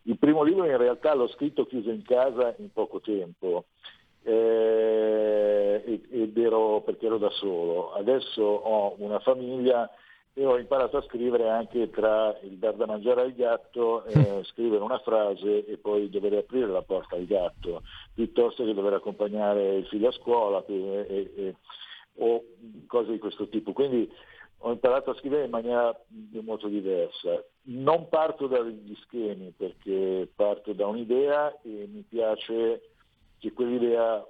[0.03, 3.65] il primo libro in realtà l'ho scritto chiuso in casa in poco tempo
[4.23, 7.93] eh, ed ero perché ero da solo.
[7.93, 9.89] Adesso ho una famiglia
[10.35, 14.83] e ho imparato a scrivere anche tra il dar da mangiare al gatto, eh, scrivere
[14.83, 19.85] una frase e poi dover aprire la porta al gatto, piuttosto che dover accompagnare il
[19.85, 21.55] figlio a scuola e- e- e-
[22.17, 22.43] o
[22.87, 23.73] cose di questo tipo.
[23.73, 24.11] Quindi
[24.59, 25.95] ho imparato a scrivere in maniera
[26.41, 27.43] molto diversa.
[27.65, 32.89] Non parto dagli schemi perché parto da un'idea e mi piace
[33.39, 34.25] che quell'idea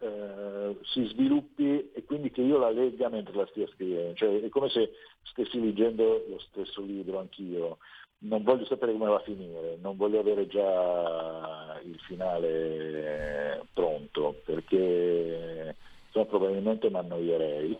[0.00, 4.14] eh, si sviluppi e quindi che io la legga mentre la stia scrivendo.
[4.14, 4.92] Cioè, è come se
[5.22, 7.78] stessi leggendo lo stesso libro anch'io.
[8.22, 15.74] Non voglio sapere come va a finire, non voglio avere già il finale pronto perché
[16.04, 17.78] insomma, probabilmente mi annoierei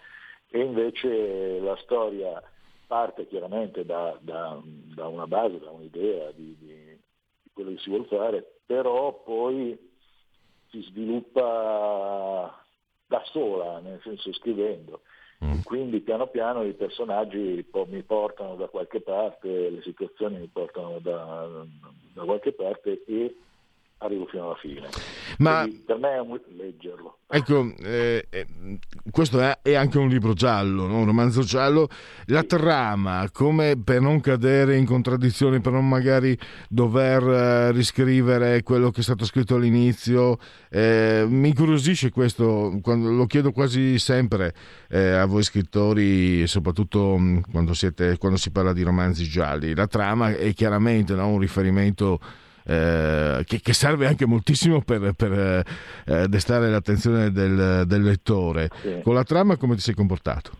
[0.48, 2.42] e invece la storia
[2.90, 6.98] parte chiaramente da, da- da una base, da un'idea di, di-
[7.40, 9.78] di quello che si vuole fare, però poi
[10.70, 12.64] si sviluppa
[13.06, 15.02] da sola, nel senso scrivendo.
[15.38, 20.48] E Quindi piano piano i personaggi po- mi portano da qualche parte, le situazioni mi
[20.48, 21.64] portano da,
[22.12, 23.36] da qualche parte e
[24.00, 24.88] arrivo fino alla fine.
[25.38, 27.18] Ma- Quindi per me è un leggerlo.
[27.32, 28.46] Ecco, eh, eh,
[29.10, 30.98] questo è, è anche un libro giallo, no?
[30.98, 31.88] un romanzo giallo.
[32.26, 36.36] La trama, come per non cadere in contraddizioni, per non magari
[36.68, 40.38] dover eh, riscrivere quello che è stato scritto all'inizio,
[40.70, 44.52] eh, mi incuriosisce questo, quando, lo chiedo quasi sempre
[44.88, 49.74] eh, a voi scrittori, soprattutto mh, quando, siete, quando si parla di romanzi gialli.
[49.74, 51.28] La trama è chiaramente no?
[51.28, 52.18] un riferimento
[52.64, 55.64] eh, che, che serve anche moltissimo per, per,
[56.06, 58.68] eh, destare l'attenzione del, del lettore.
[58.80, 59.00] Sì.
[59.02, 60.50] Con la trama come ti sei comportato?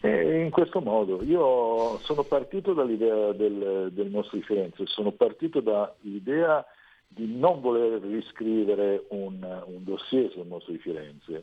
[0.00, 5.60] E in questo modo, io sono partito dall'idea del, del mostro di Firenze, sono partito
[5.60, 6.64] dall'idea
[7.08, 11.42] di non voler riscrivere un, un dossier sul mostro di Firenze,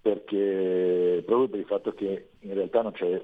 [0.00, 3.20] perché proprio per il fatto che in realtà non c'è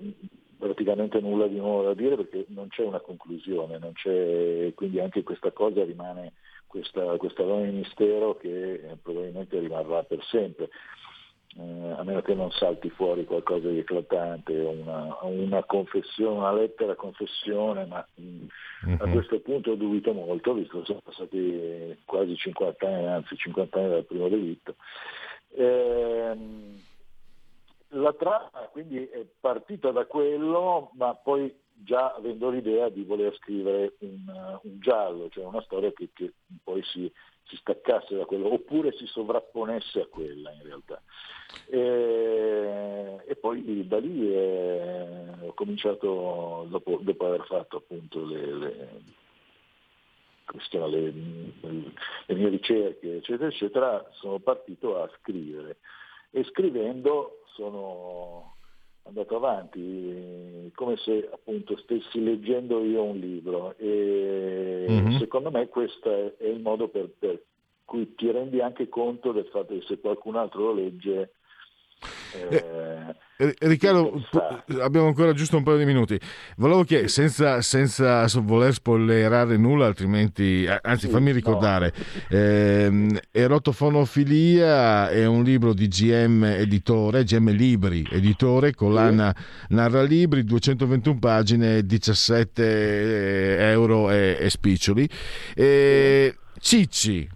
[0.63, 5.25] praticamente nulla di nuovo da dire perché non c'è una conclusione, non c'è, quindi anche
[5.25, 6.35] questa cosa rimane
[6.69, 10.71] questa, questa zona di mistero che eh, probabilmente rimarrà per sempre.
[11.59, 16.95] Eh, a meno che non salti fuori qualcosa di eclatante, una, una confessione, una lettera
[16.95, 23.07] confessione, ma mh, a questo punto dubito molto, visto che sono passati quasi 50 anni,
[23.07, 24.77] anzi 50 anni dal primo delitto.
[25.57, 26.81] Ehm,
[27.93, 33.95] la trama quindi è partita da quello, ma poi già avendo l'idea di voler scrivere
[34.01, 36.33] un, un giallo, cioè una storia che, che
[36.63, 37.11] poi si,
[37.45, 41.03] si staccasse da quello, oppure si sovrapponesse a quella in realtà.
[41.67, 49.03] E, e poi da lì eh, ho cominciato, dopo, dopo aver fatto appunto le, le,
[50.81, 51.13] le,
[52.27, 55.79] le mie ricerche, eccetera, eccetera, sono partito a scrivere.
[56.33, 58.57] E scrivendo sono
[59.05, 65.19] andato avanti come se appunto stessi leggendo io un libro e Mhm.
[65.19, 67.43] secondo me questo è, è il modo per, per
[67.85, 71.33] cui ti rendi anche conto del fatto che se qualcun altro lo legge
[72.51, 72.65] eh,
[73.43, 76.21] Eh, Riccardo, po- abbiamo ancora giusto un paio di minuti.
[76.57, 81.35] Volevo chiedere, senza, senza voler spoilerare nulla, altrimenti, eh, anzi Sì, fammi no.
[81.35, 81.93] ricordare,
[82.29, 89.35] ehm, Erotofonofilia è un libro di GM Editore, GM Libri Editore, collana
[89.71, 95.09] narra libri, 221 pagine, 17 euro e, e spiccioli.
[95.55, 97.29] E Cicci,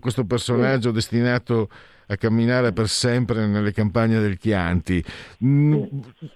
[0.00, 1.70] questo personaggio destinato
[2.08, 5.02] a camminare per sempre nelle campagne del Chianti.
[5.44, 5.82] Mm,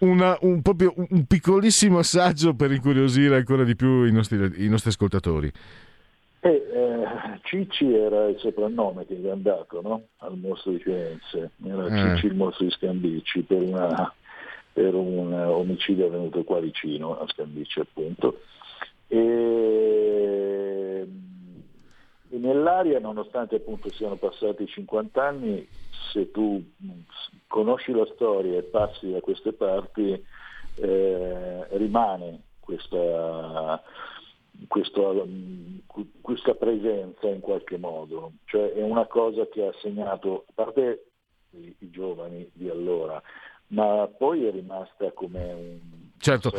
[0.01, 4.90] una- un, proprio un piccolissimo assaggio per incuriosire ancora di più i nostri, i nostri
[4.90, 5.51] ascoltatori.
[6.44, 10.03] E, eh, Cicci era il soprannome che gli hanno dato no?
[10.19, 12.15] al mostro di Firenze, era Eh.
[12.16, 14.12] Cicci il mostro di Scambicci per, una-
[14.73, 18.40] per un eh, omicidio avvenuto qua vicino a Scambicci appunto.
[19.09, 21.07] E
[22.38, 25.68] nell'aria, nonostante appunto siano passati 50 anni,
[26.12, 26.62] se tu
[27.46, 30.24] conosci la storia e passi da queste parti,
[30.74, 33.82] eh, rimane questa,
[35.86, 41.06] cu- questa presenza in qualche modo, cioè è una cosa che ha segnato, a parte
[41.50, 43.20] i, i giovani di allora,
[43.68, 45.80] ma poi è rimasta come un,
[46.23, 46.53] Certo.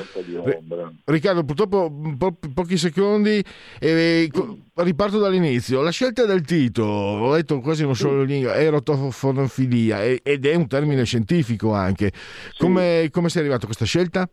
[1.06, 3.41] Riccardo, purtroppo un po- pochi secondi,
[3.80, 5.81] e co- riparto dall'inizio.
[5.81, 10.68] La scelta del titolo, ho letto quasi non solo in lingua, erotofonofilia, ed è un
[10.68, 12.11] termine scientifico anche.
[12.57, 14.30] Come, come sei arrivato a questa scelta?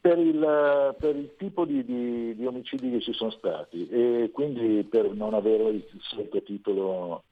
[0.00, 4.82] Per il, per il tipo di, di- di omicidi che ci sono stati e quindi
[4.90, 7.22] per non avere il solito titolo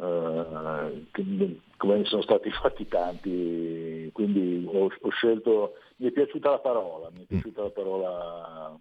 [0.00, 6.50] eh, che- come ne sono stati fatti tanti, quindi ho, ho scelto, mi è piaciuta
[6.50, 8.80] la parola, mi è piaciuta la parola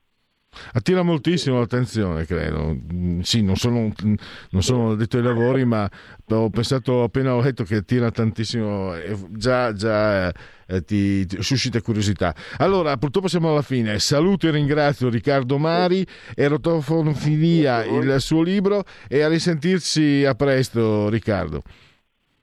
[0.74, 2.76] Attira moltissimo l'attenzione, credo.
[2.94, 5.90] Mm, Sì, non sono, non sono addetto ai lavori, ma
[6.30, 8.94] ho pensato appena ho letto che attira tantissimo,
[9.32, 10.32] già, già
[10.68, 12.34] eh, ti, ti suscita curiosità.
[12.58, 14.00] Allora, purtroppo siamo alla fine.
[14.00, 16.06] Saluto e ringrazio Riccardo Mari,
[16.36, 21.62] Erotofonofilia, il suo libro, e a risentirci a presto, Riccardo.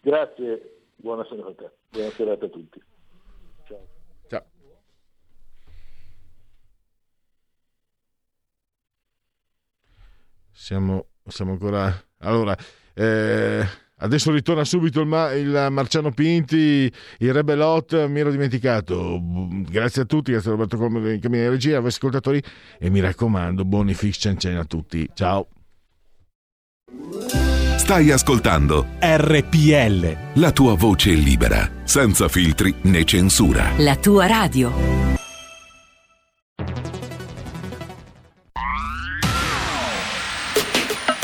[0.01, 2.82] Grazie, buona serata, buona serata a tutti.
[3.66, 3.86] Ciao.
[4.28, 4.44] Ciao.
[10.62, 11.93] Siamo, siamo ancora.
[12.18, 12.56] Allora,
[12.94, 13.66] eh,
[13.97, 18.06] adesso ritorna subito il, Ma- il Marciano Pinti, il Rebelot.
[18.06, 19.18] Mi ero dimenticato.
[19.68, 22.40] Grazie a tutti, grazie a Roberto Colme in cabina di regia, a voi ascoltatori.
[22.78, 25.10] E mi raccomando, buoni fix ciancena a tutti.
[25.12, 25.48] Ciao.
[27.78, 30.16] Stai ascoltando RPL.
[30.34, 33.72] la tua voce libera, senza filtri né censura.
[33.78, 35.11] La tua radio.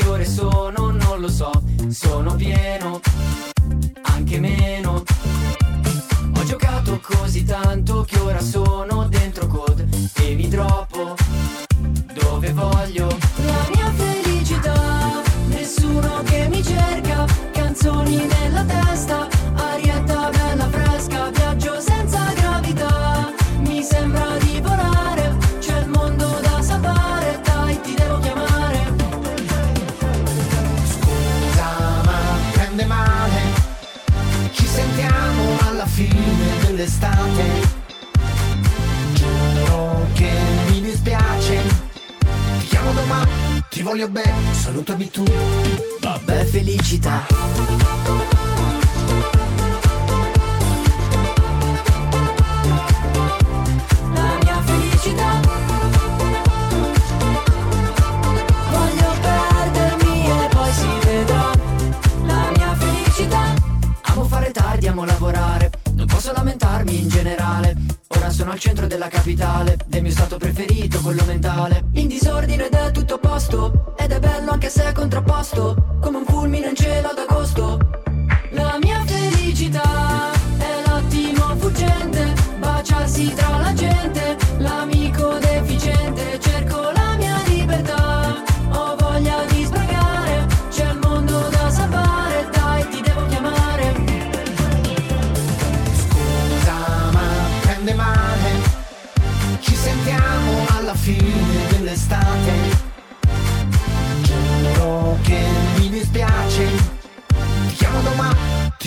[0.00, 0.90] Che ore sono?
[0.90, 1.50] Non lo so,
[1.88, 3.00] sono pieno,
[4.02, 5.02] anche meno.
[6.36, 11.14] Ho giocato così tanto che ora sono dentro code e mi troppo
[12.14, 13.06] dove voglio.
[13.44, 20.19] La mia felicità, nessuno che mi cerca, canzoni nella testa, arietta
[43.80, 45.24] ti voglio bene, salutami tu
[46.00, 47.26] Vabbè felicità.
[54.12, 55.40] La mia felicità.
[58.70, 61.50] Voglio perdermi e poi si vedrà.
[62.26, 63.54] La mia felicità.
[64.02, 65.70] Amo fare tardi, amo lavorare.
[65.94, 67.89] Non posso lamentarmi in generale.
[68.40, 71.84] Sono al centro della capitale, del mio stato preferito, quello mentale.
[71.92, 73.94] In disordine ed è tutto a posto.
[73.98, 75.98] Ed è bello anche se è contrapposto.
[76.00, 77.78] Come un fulmine in cielo ad agosto.
[78.52, 84.38] La mia felicità è l'attimo fuggente, baciarsi tra la gente,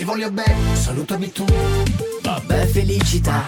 [0.04, 1.46] ti voglio bene, salutami tu
[2.24, 3.48] Vabbè felicità.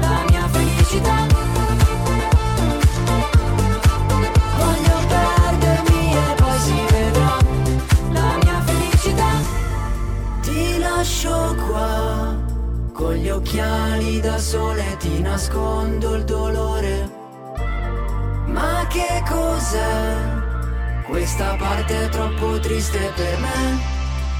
[0.00, 1.26] La mia felicità.
[4.56, 7.36] Voglio perdermi e poi si vedrà.
[8.12, 9.30] La mia felicità.
[10.40, 12.36] Ti lascio qua.
[12.92, 17.17] Con gli occhiali da sole ti nascondo il dolore.
[18.98, 20.16] Che cos'è?
[21.06, 23.78] Questa parte è troppo triste per me.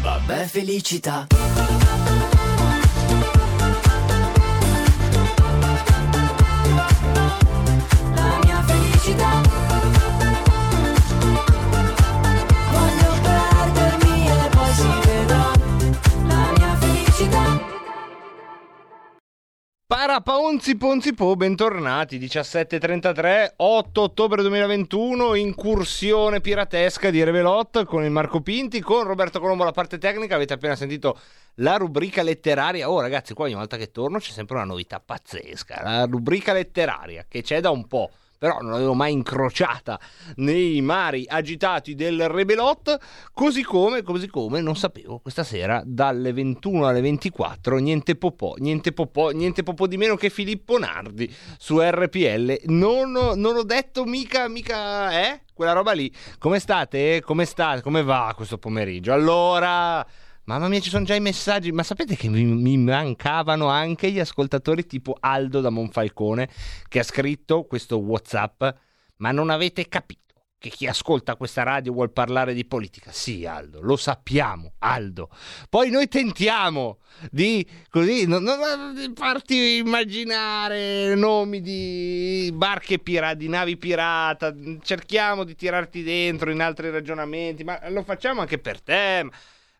[0.02, 1.28] Vabbè felicità.
[8.16, 9.40] La mia felicità.
[12.72, 15.57] Voglio perdermi e poi si vedrà.
[19.90, 20.23] La mia felicità.
[20.23, 28.10] Para Ah, Ponzi Po, bentornati, 17.33, 8 ottobre 2021, incursione piratesca di Revelot con il
[28.10, 31.19] Marco Pinti, con Roberto Colombo alla parte tecnica, avete appena sentito
[31.55, 35.81] la rubrica letteraria, oh ragazzi qua ogni volta che torno c'è sempre una novità pazzesca,
[35.82, 38.10] la rubrica letteraria che c'è da un po'.
[38.39, 39.98] Però non l'avevo mai incrociata
[40.36, 42.98] nei mari agitati del Rebelot,
[43.32, 48.93] così come, così come non sapevo questa sera dalle 21 alle 24 niente popò, niente
[48.93, 52.60] popò, niente popò di meno che Filippo Nardi su RPL.
[52.66, 55.40] Non, non ho detto mica, mica, eh?
[55.52, 56.12] Quella roba lì.
[56.39, 57.20] Come state?
[57.20, 57.82] Come state?
[57.82, 59.12] Come va questo pomeriggio?
[59.12, 60.06] Allora...
[60.49, 64.19] Mamma mia, ci sono già i messaggi, ma sapete che mi, mi mancavano anche gli
[64.19, 66.49] ascoltatori tipo Aldo da Monfalcone
[66.89, 68.65] che ha scritto questo WhatsApp,
[69.16, 73.12] ma non avete capito che chi ascolta questa radio vuol parlare di politica.
[73.12, 75.29] Sì, Aldo, lo sappiamo, Aldo.
[75.69, 77.01] Poi noi tentiamo
[77.31, 85.45] di così non, non- di farti immaginare nomi di barche pirata, di navi pirata, cerchiamo
[85.45, 89.29] di tirarti dentro in altri ragionamenti, ma lo facciamo anche per te.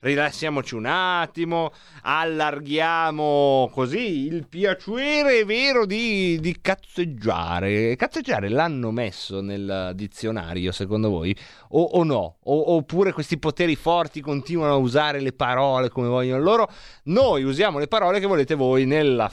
[0.01, 1.73] Rilassiamoci un attimo,
[2.03, 7.97] allarghiamo così il piacere vero di, di cazzeggiare.
[7.97, 11.37] Cazzeggiare l'hanno messo nel dizionario, secondo voi?
[11.71, 12.37] O, o no?
[12.45, 16.71] O- oppure questi poteri forti continuano a usare le parole come vogliono loro?
[17.05, 19.29] Noi usiamo le parole che volete voi nella,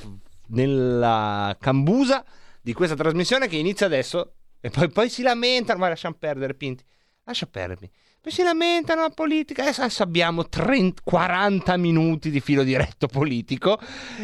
[0.48, 2.26] nella cambusa
[2.60, 5.78] di questa trasmissione che inizia adesso e poi, poi si lamentano.
[5.78, 6.84] Ma lasciamo perdere, Pinti.
[7.24, 7.92] Lascia perdere.
[8.26, 9.62] Poi si lamentano la politica.
[9.62, 13.80] Adesso abbiamo 30 40 minuti di filo diretto politico.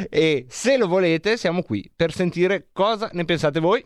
[0.10, 3.86] E se lo volete, siamo qui per sentire cosa ne pensate voi.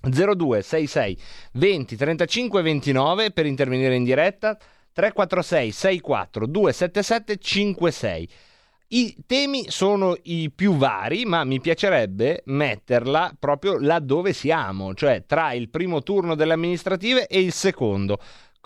[0.00, 1.18] 0266
[1.52, 4.58] 20 35 29 per intervenire in diretta
[4.92, 8.28] 346 64 277 56
[8.90, 15.24] i temi sono i più vari, ma mi piacerebbe metterla proprio là dove siamo, cioè
[15.26, 18.18] tra il primo turno delle amministrative e il secondo.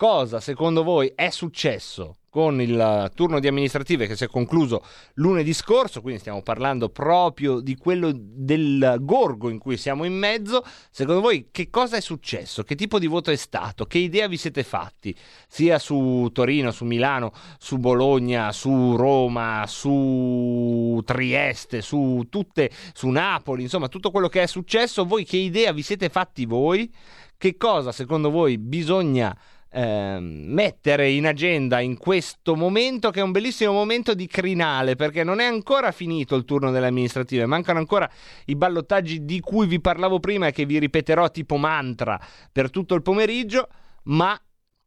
[0.03, 5.53] Cosa secondo voi è successo con il turno di amministrative che si è concluso lunedì
[5.53, 10.61] scorso, quindi stiamo parlando proprio di quello del gorgo in cui siamo in mezzo.
[10.91, 12.63] Secondo voi che cosa è successo?
[12.63, 13.85] Che tipo di voto è stato?
[13.85, 15.15] Che idea vi siete fatti?
[15.47, 23.61] Sia su Torino, su Milano, su Bologna, su Roma, su Trieste, su tutte, su Napoli,
[23.61, 26.93] insomma, tutto quello che è successo, voi che idea vi siete fatti voi?
[27.37, 29.37] Che cosa secondo voi bisogna
[29.73, 35.23] ehm, mettere in agenda in questo momento che è un bellissimo momento di crinale perché
[35.23, 38.09] non è ancora finito il turno delle amministrative, mancano ancora
[38.45, 42.19] i ballottaggi di cui vi parlavo prima e che vi ripeterò tipo mantra
[42.51, 43.67] per tutto il pomeriggio,
[44.03, 44.39] ma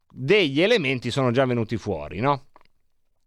[0.08, 2.46] degli elementi sono già venuti fuori, no?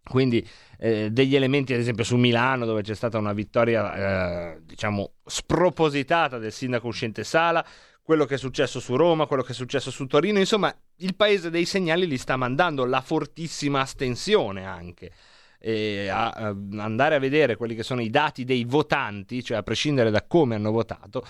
[0.09, 0.45] Quindi
[0.79, 6.39] eh, degli elementi, ad esempio, su Milano, dove c'è stata una vittoria, eh, diciamo, spropositata
[6.39, 7.63] del sindaco uscente Sala,
[8.01, 11.49] quello che è successo su Roma, quello che è successo su Torino, insomma, il paese
[11.49, 15.11] dei segnali li sta mandando, la fortissima astensione anche.
[15.59, 19.63] E a, a andare a vedere quelli che sono i dati dei votanti, cioè a
[19.63, 21.25] prescindere da come hanno votato,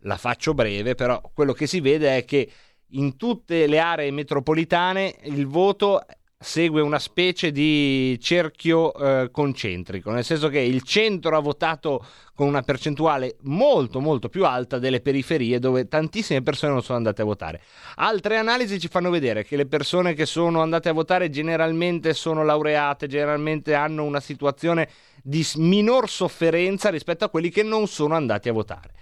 [0.00, 2.50] la faccio breve, però quello che si vede è che
[2.90, 6.04] in tutte le aree metropolitane il voto
[6.38, 12.04] segue una specie di cerchio eh, concentrico, nel senso che il centro ha votato
[12.34, 17.22] con una percentuale molto molto più alta delle periferie dove tantissime persone non sono andate
[17.22, 17.62] a votare.
[17.96, 22.44] Altre analisi ci fanno vedere che le persone che sono andate a votare generalmente sono
[22.44, 24.90] laureate, generalmente hanno una situazione
[25.22, 28.92] di minor sofferenza rispetto a quelli che non sono andati a votare.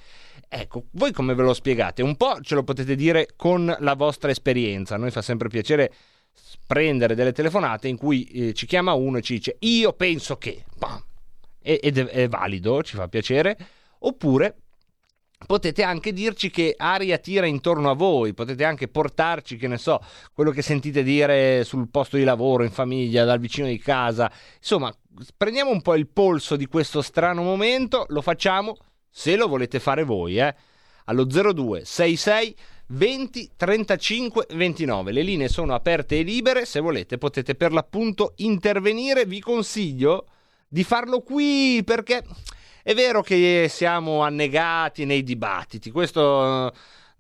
[0.49, 2.01] Ecco, voi come ve lo spiegate?
[2.01, 4.95] Un po' ce lo potete dire con la vostra esperienza.
[4.95, 5.93] A noi fa sempre piacere
[6.67, 10.65] prendere delle telefonate in cui eh, ci chiama uno e ci dice io penso che
[11.65, 13.57] ed è, è valido, ci fa piacere.
[14.01, 14.57] Oppure
[15.47, 20.01] potete anche dirci che aria tira intorno a voi, potete anche portarci, che ne so,
[20.35, 24.31] quello che sentite dire sul posto di lavoro, in famiglia, dal vicino di casa.
[24.59, 24.95] Insomma,
[25.37, 28.77] prendiamo un po' il polso di questo strano momento, lo facciamo
[29.11, 30.55] se lo volete fare voi, eh.
[31.07, 32.57] Allo 02 66
[32.87, 35.13] 20 35 29.
[35.13, 40.27] Le linee sono aperte e libere, se volete potete per l'appunto intervenire, vi consiglio
[40.69, 42.23] di farlo qui perché
[42.83, 46.73] è vero che siamo annegati nei dibattiti, questo eh,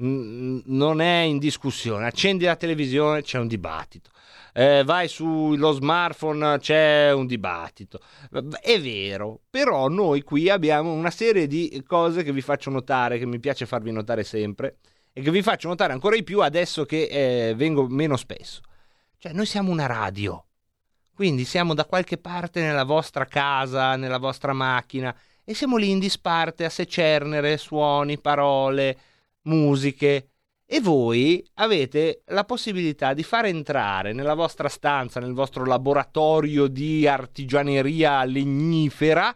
[0.04, 2.06] mm, non è in discussione.
[2.06, 4.10] Accendi la televisione, c'è un dibattito.
[4.52, 8.00] Eh, vai sullo smartphone, c'è un dibattito.
[8.60, 13.26] È vero, però noi qui abbiamo una serie di cose che vi faccio notare, che
[13.26, 14.76] mi piace farvi notare sempre
[15.16, 17.04] e che vi faccio notare ancora di più adesso che
[17.48, 18.60] eh, vengo meno spesso.
[19.16, 20.44] Cioè, noi siamo una radio.
[21.14, 26.00] Quindi siamo da qualche parte nella vostra casa, nella vostra macchina e siamo lì in
[26.00, 28.98] disparte a secernere suoni, parole,
[29.42, 30.30] musiche.
[30.66, 37.06] E voi avete la possibilità di far entrare nella vostra stanza, nel vostro laboratorio di
[37.06, 39.32] artigianeria legnifera,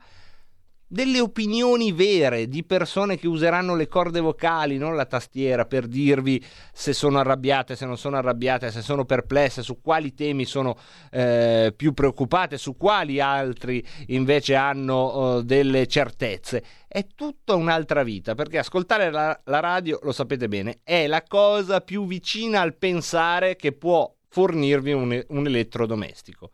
[0.89, 6.43] delle opinioni vere di persone che useranno le corde vocali, non la tastiera, per dirvi
[6.73, 10.79] se sono arrabbiate, se non sono arrabbiate, se sono perplesse, su quali temi sono
[11.11, 16.65] eh, più preoccupate, su quali altri invece hanno eh, delle certezze.
[16.89, 21.83] È tutta un'altra vita, perché ascoltare la, la radio, lo sapete bene, è la cosa
[21.83, 26.53] più vicina al pensare che può fornirvi un, un elettrodomestico.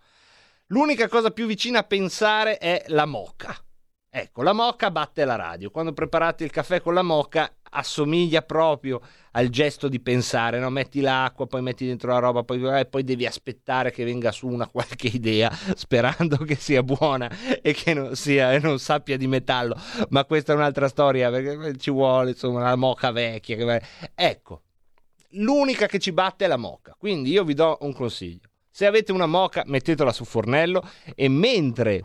[0.68, 3.56] L'unica cosa più vicina a pensare è la moca.
[4.16, 5.72] Ecco, la moca batte la radio.
[5.72, 9.00] Quando preparate il caffè con la moca assomiglia proprio
[9.32, 10.70] al gesto di pensare, no?
[10.70, 14.46] Metti l'acqua, poi metti dentro la roba, poi, eh, poi devi aspettare che venga su
[14.46, 17.28] una qualche idea, sperando che sia buona
[17.60, 19.76] e che non, sia, non sappia di metallo.
[20.10, 23.56] Ma questa è un'altra storia, perché ci vuole, insomma, la moca vecchia.
[23.56, 23.82] Che...
[24.14, 24.62] Ecco,
[25.30, 26.94] l'unica che ci batte è la moca.
[26.96, 28.48] Quindi io vi do un consiglio.
[28.70, 32.04] Se avete una moca, mettetela su fornello e mentre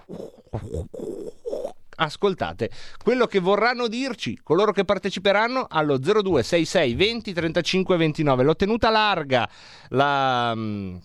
[2.00, 2.70] ascoltate
[3.04, 8.44] quello che vorranno dirci coloro che parteciperanno allo 0266 20 35 29.
[8.44, 9.48] L'ho tenuta larga
[9.90, 10.96] la, mm,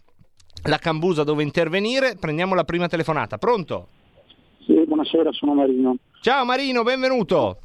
[0.65, 2.17] la cambusa dove intervenire.
[2.19, 3.39] Prendiamo la prima telefonata.
[3.39, 3.89] Pronto?
[4.65, 5.97] Sì, buonasera, sono Marino.
[6.21, 7.59] Ciao Marino, benvenuto.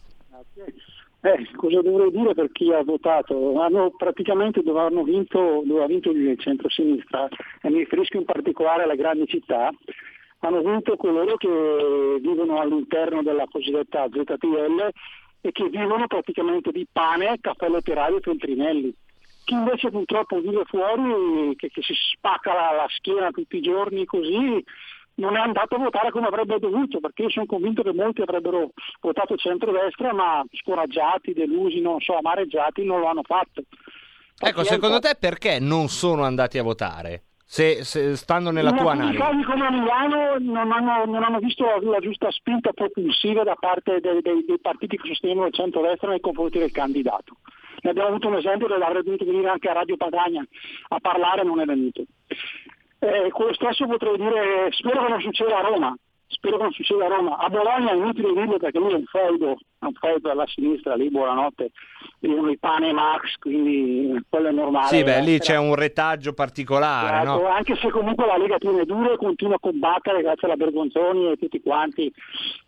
[1.21, 3.59] Eh, cosa dovrei dire per chi ha votato?
[3.59, 7.27] Hanno praticamente dove hanno vinto, dove ha vinto il centro-sinistra,
[7.61, 9.69] e mi riferisco in particolare alle grandi città,
[10.39, 14.89] hanno vinto coloro che vivono all'interno della cosiddetta ZTL
[15.41, 18.93] e che vivono praticamente di pane, caffè letterario e feltrinelli.
[19.45, 24.05] Chi invece purtroppo vive fuori, che, che si spacca la, la schiena tutti i giorni
[24.05, 24.63] così,
[25.15, 28.69] non è andato a votare come avrebbe dovuto, perché io sono convinto che molti avrebbero
[29.01, 33.63] votato centrodestra, ma scoraggiati, delusi, non so, amareggiati, non lo hanno fatto.
[34.41, 37.23] Ecco, secondo te perché non sono andati a votare?
[37.51, 39.17] Se, se stando nella tua analisi.
[39.17, 43.99] casi come a Milano non hanno, non hanno visto la, giusta spinta propulsiva da parte
[44.01, 47.37] dei, dei- dei partiti che sostengono il centrodestra nei confronti del candidato.
[47.81, 50.45] Ne abbiamo avuto un esempio dove avrebbe dovuto venire anche a Radio Padania
[50.89, 52.03] a parlare non è venuto.
[52.99, 55.97] Eh, quello stesso potrei dire, spero che non succeda a Roma,
[56.29, 57.37] spero che non succeda a Roma.
[57.37, 60.95] A Bologna è inutile dirlo perché lui è un feudo, è un feudo alla sinistra,
[60.95, 61.71] lì buonanotte,
[62.19, 64.87] vivono i pane Max, quindi quello è normale.
[64.87, 67.47] Sì, beh, lì Eh, c'è un retaggio particolare, Esatto, no?
[67.47, 71.37] Anche se comunque la Lega tiene duro e continua a combattere grazie alla Bergonzoni e
[71.37, 72.11] tutti quanti.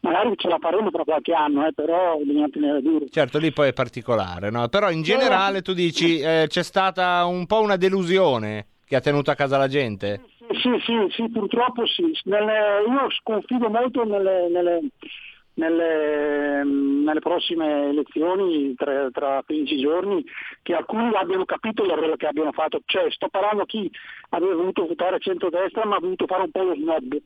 [0.02, 3.06] Magari ce la faremo tra qualche anno, eh, però bisogna tenere duro.
[3.10, 4.68] Certo, lì poi è particolare, no?
[4.70, 9.32] Però in generale tu dici eh, c'è stata un po' una delusione che ha tenuto
[9.32, 10.22] a casa la gente?
[10.54, 12.12] Sì, sì, sì, purtroppo sì.
[12.26, 14.90] Nelle- io sconfido molto nelle, nelle-
[15.54, 20.24] nelle, prossime elezioni tra, tra 15 giorni
[20.62, 22.82] che alcuni abbiano capito l'errore che abbiano fatto.
[22.86, 23.90] Cioè, sto parlando chi
[24.30, 27.18] aveva voluto votare centrodestra ma ha voluto fare un po' lo snob.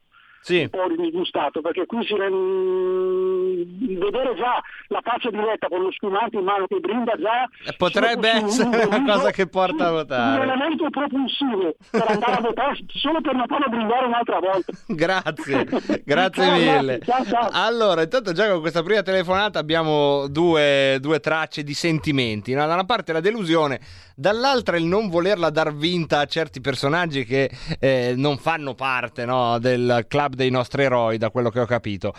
[0.45, 0.59] Sì.
[0.61, 5.91] un po' disgustato perché qui si mm, vedere già la faccia di Letta con lo
[5.91, 9.85] spumante in mano che brinda già Potrebbe solo così, essere un- una cosa che porta
[9.85, 10.43] a un votare.
[10.43, 14.71] elemento propulsivo per andare a votare solo per non farlo brindare un'altra volta.
[14.87, 15.65] Grazie,
[16.03, 16.99] grazie Ciao, mille.
[17.03, 17.49] ciao, ciao.
[17.51, 22.53] Allora, intanto già con questa prima telefonata abbiamo due, due tracce di sentimenti.
[22.53, 22.65] no?
[22.67, 23.79] Da una parte la delusione,
[24.15, 27.49] dall'altra il non volerla dar vinta a certi personaggi che
[27.79, 32.13] eh, non fanno parte no, del club dei nostri eroi, da quello che ho capito.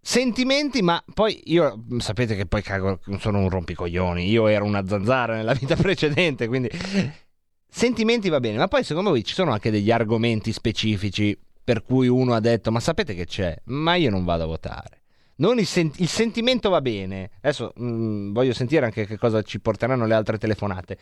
[0.00, 4.28] Sentimenti, ma poi io sapete che poi cago, sono un rompicoglioni.
[4.28, 6.70] Io ero una zanzara nella vita precedente, quindi
[7.68, 12.06] sentimenti va bene, ma poi secondo voi ci sono anche degli argomenti specifici per cui
[12.06, 13.56] uno ha detto ma sapete che c'è?
[13.64, 15.02] Ma io non vado a votare.
[15.38, 17.30] Il, sen- il sentimento va bene.
[17.38, 20.96] Adesso mh, voglio sentire anche che cosa ci porteranno le altre telefonate.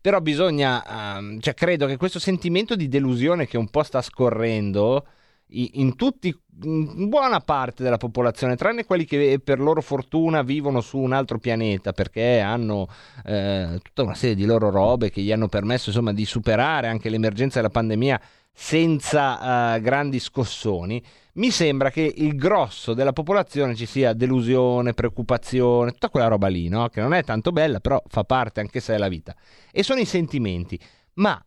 [0.00, 5.06] Però bisogna, ehm, cioè credo che questo sentimento di delusione che un po' sta scorrendo
[5.50, 10.98] in tutti, in buona parte della popolazione, tranne quelli che per loro fortuna vivono su
[10.98, 12.88] un altro pianeta perché hanno
[13.24, 17.08] eh, tutta una serie di loro robe che gli hanno permesso insomma di superare anche
[17.08, 18.20] l'emergenza della pandemia
[18.52, 21.02] senza eh, grandi scossoni.
[21.34, 26.68] Mi sembra che il grosso della popolazione ci sia delusione, preoccupazione, tutta quella roba lì,
[26.68, 26.88] no?
[26.88, 29.36] che non è tanto bella, però fa parte anche se è la vita.
[29.70, 30.78] E sono i sentimenti.
[31.14, 31.40] Ma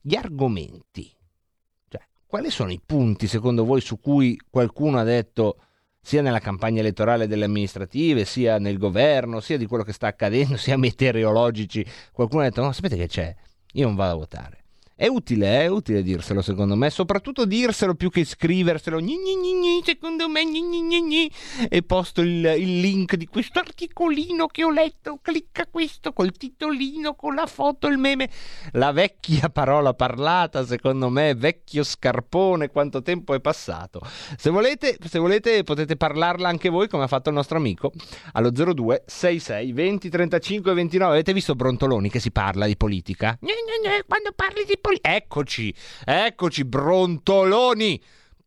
[0.00, 1.15] gli argomenti,
[2.26, 5.58] quali sono i punti secondo voi su cui qualcuno ha detto
[6.00, 10.54] sia nella campagna elettorale delle amministrative, sia nel governo, sia di quello che sta accadendo,
[10.58, 13.34] sia meteorologici, qualcuno ha detto no, sapete che c'è?
[13.72, 14.65] Io non vado a votare.
[14.98, 19.52] È utile, è utile dirselo secondo me, soprattutto dirselo più che scriverselo, gni gni gni
[19.52, 21.30] gni, secondo me, gni gni gni gni,
[21.68, 27.14] e posto il, il link di questo articolino che ho letto, clicca questo col titolino,
[27.14, 28.30] con la foto, il meme,
[28.72, 34.00] la vecchia parola parlata secondo me, vecchio scarpone, quanto tempo è passato.
[34.38, 37.92] Se volete, se volete potete parlarla anche voi come ha fatto il nostro amico
[38.32, 43.36] allo 02 66 20 35 29, avete visto Brontoloni che si parla di politica?
[43.38, 48.02] Gne, gne, gne, Quando parli di politica, eccoci, eccoci Brontoloni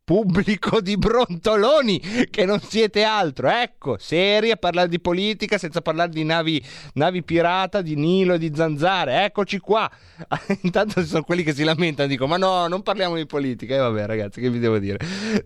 [0.10, 1.99] pubblico di brontoloni
[2.31, 3.48] che non siete altro.
[3.48, 6.60] Ecco, seri a parlare di politica senza parlare di navi,
[6.94, 9.26] navi pirata, di Nilo e di zanzare.
[9.26, 9.88] Eccoci qua.
[10.64, 13.76] Intanto ci sono quelli che si lamentano dicono: Ma no, non parliamo di politica.
[13.76, 14.98] E eh, vabbè, ragazzi, che vi devo dire?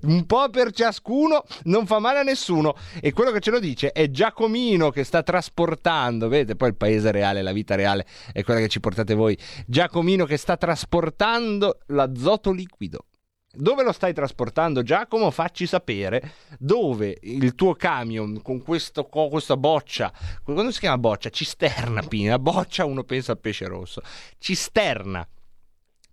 [0.04, 2.74] Un po' per ciascuno, non fa male a nessuno.
[3.02, 6.30] E quello che ce lo dice è Giacomino che sta trasportando.
[6.30, 9.38] Vedete, poi il paese reale, la vita reale è quella che ci portate voi.
[9.68, 13.08] Giacomino che sta trasportando l'azoto liquido.
[13.56, 15.30] Dove lo stai trasportando Giacomo?
[15.30, 20.12] Facci sapere dove il tuo camion con, questo, con questa boccia,
[20.44, 21.30] quando si chiama boccia?
[21.30, 24.02] Cisterna, Pina, boccia uno pensa al pesce rosso,
[24.40, 25.28] cisterna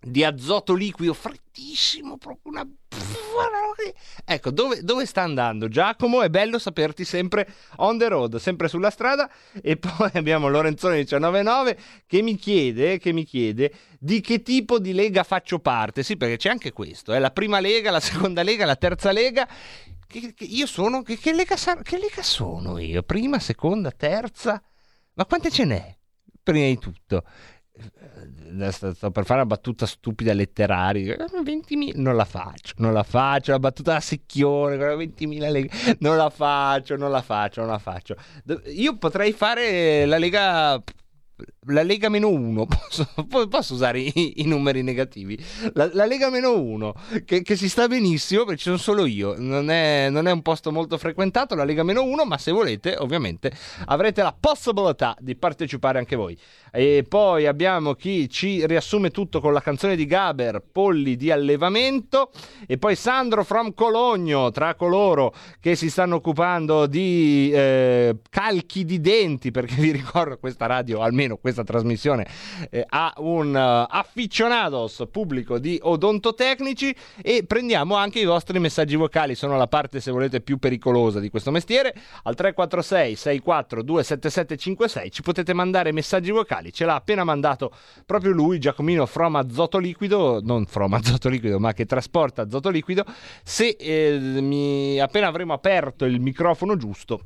[0.03, 2.67] di azoto liquido freddissimo, proprio una...
[4.25, 6.21] Ecco, dove, dove, sta andando Giacomo?
[6.21, 7.47] È bello saperti sempre
[7.77, 9.29] on the road, sempre sulla strada.
[9.61, 14.93] E poi abbiamo Lorenzone 199 che mi chiede, che mi chiede di che tipo di
[14.93, 16.03] lega faccio parte.
[16.03, 17.19] Sì, perché c'è anche questo, è eh?
[17.19, 19.47] la prima lega, la seconda lega, la terza lega.
[20.07, 23.03] Che, che io sono, che, che, lega che lega sono io?
[23.03, 24.61] Prima, seconda, terza?
[25.13, 25.97] Ma quante ce n'è?
[26.43, 27.23] Prima di tutto
[28.69, 31.15] sto per fare una battuta stupida letteraria.
[31.15, 36.29] 20.000 non la faccio non la faccio la battuta da secchione 20.000 leghe non la
[36.29, 38.15] faccio non la faccio non la faccio.
[38.73, 40.81] Io potrei fare la lega
[41.67, 43.07] la Lega meno 1, posso,
[43.47, 45.37] posso usare i, i, numeri negativi,
[45.73, 46.93] la, la Lega meno 1,
[47.25, 50.41] che, che, si sta benissimo perché ci sono solo io, non è, non è, un
[50.41, 53.51] posto molto frequentato, la Lega meno 1, ma se volete ovviamente
[53.85, 56.37] avrete la possibilità di partecipare anche voi.
[56.73, 62.31] E poi abbiamo chi ci riassume tutto con la canzone di Gaber, Polli di allevamento,
[62.65, 69.01] e poi Sandro from Cologno, tra coloro che si stanno occupando di eh, calchi di
[69.01, 72.27] denti, perché vi ricordo questa radio, almeno questa trasmissione,
[72.69, 79.35] eh, ha un uh, afficionados pubblico di odontotecnici e prendiamo anche i vostri messaggi vocali,
[79.35, 81.93] sono la parte se volete più pericolosa di questo mestiere,
[82.23, 87.71] al 346 64 277 56 ci potete mandare messaggi vocali ce l'ha appena mandato
[88.05, 93.05] proprio lui, Giacomino From Azoto Liquido, non From Azoto Liquido, ma che trasporta azoto liquido.
[93.43, 97.21] Se eh, mi, appena avremo aperto il microfono giusto,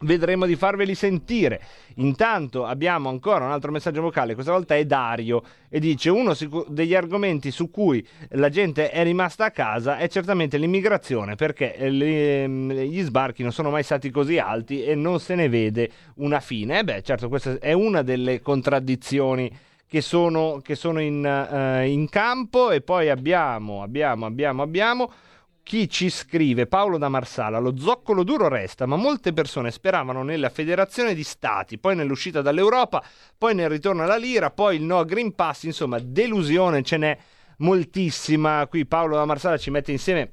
[0.00, 1.60] Vedremo di farveli sentire.
[1.96, 6.34] Intanto abbiamo ancora un altro messaggio vocale, questa volta è Dario e dice uno
[6.68, 12.72] degli argomenti su cui la gente è rimasta a casa è certamente l'immigrazione perché ehm,
[12.72, 16.78] gli sbarchi non sono mai stati così alti e non se ne vede una fine.
[16.78, 19.50] E beh, certo, questa è una delle contraddizioni
[19.88, 25.10] che sono, che sono in, uh, in campo e poi abbiamo, abbiamo, abbiamo, abbiamo
[25.68, 30.48] chi ci scrive, Paolo da Marsala, lo zoccolo duro resta, ma molte persone speravano nella
[30.48, 33.04] federazione di stati, poi nell'uscita dall'Europa,
[33.36, 37.18] poi nel ritorno alla lira, poi il no Green Pass, insomma, delusione ce n'è
[37.58, 38.66] moltissima.
[38.66, 40.30] Qui Paolo da Marsala ci mette insieme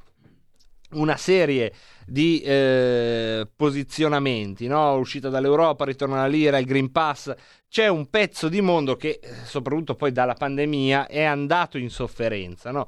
[0.91, 1.73] una serie
[2.05, 4.95] di eh, posizionamenti, no?
[4.95, 7.33] uscita dall'Europa, ritorno alla lira, il Green Pass,
[7.67, 12.87] c'è un pezzo di mondo che, soprattutto poi dalla pandemia, è andato in sofferenza, no?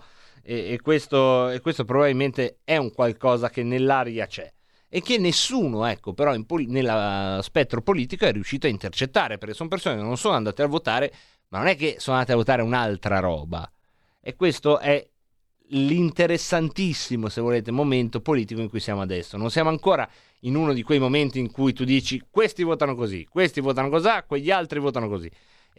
[0.50, 4.50] E, e, questo, e questo probabilmente è un qualcosa che nell'aria c'è
[4.88, 9.68] e che nessuno, ecco, però poli- nello spettro politico è riuscito a intercettare, perché sono
[9.68, 11.14] persone che non sono andate a votare,
[11.50, 13.70] ma non è che sono andate a votare un'altra roba.
[14.22, 15.06] E questo è
[15.72, 19.36] l'interessantissimo, se volete, momento politico in cui siamo adesso.
[19.36, 20.10] Non siamo ancora
[20.42, 24.08] in uno di quei momenti in cui tu dici questi votano così, questi votano così,
[24.26, 25.30] quegli altri votano così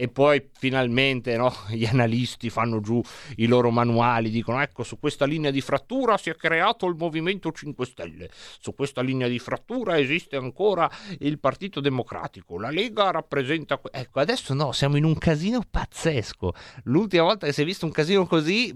[0.00, 3.02] e poi finalmente no, gli analisti fanno giù
[3.38, 7.50] i loro manuali, dicono ecco su questa linea di frattura si è creato il Movimento
[7.50, 8.30] 5 Stelle,
[8.60, 10.88] su questa linea di frattura esiste ancora
[11.18, 13.80] il Partito Democratico, la Lega rappresenta...
[13.90, 16.52] Ecco, adesso no, siamo in un casino pazzesco.
[16.84, 18.72] L'ultima volta che si è visto un casino così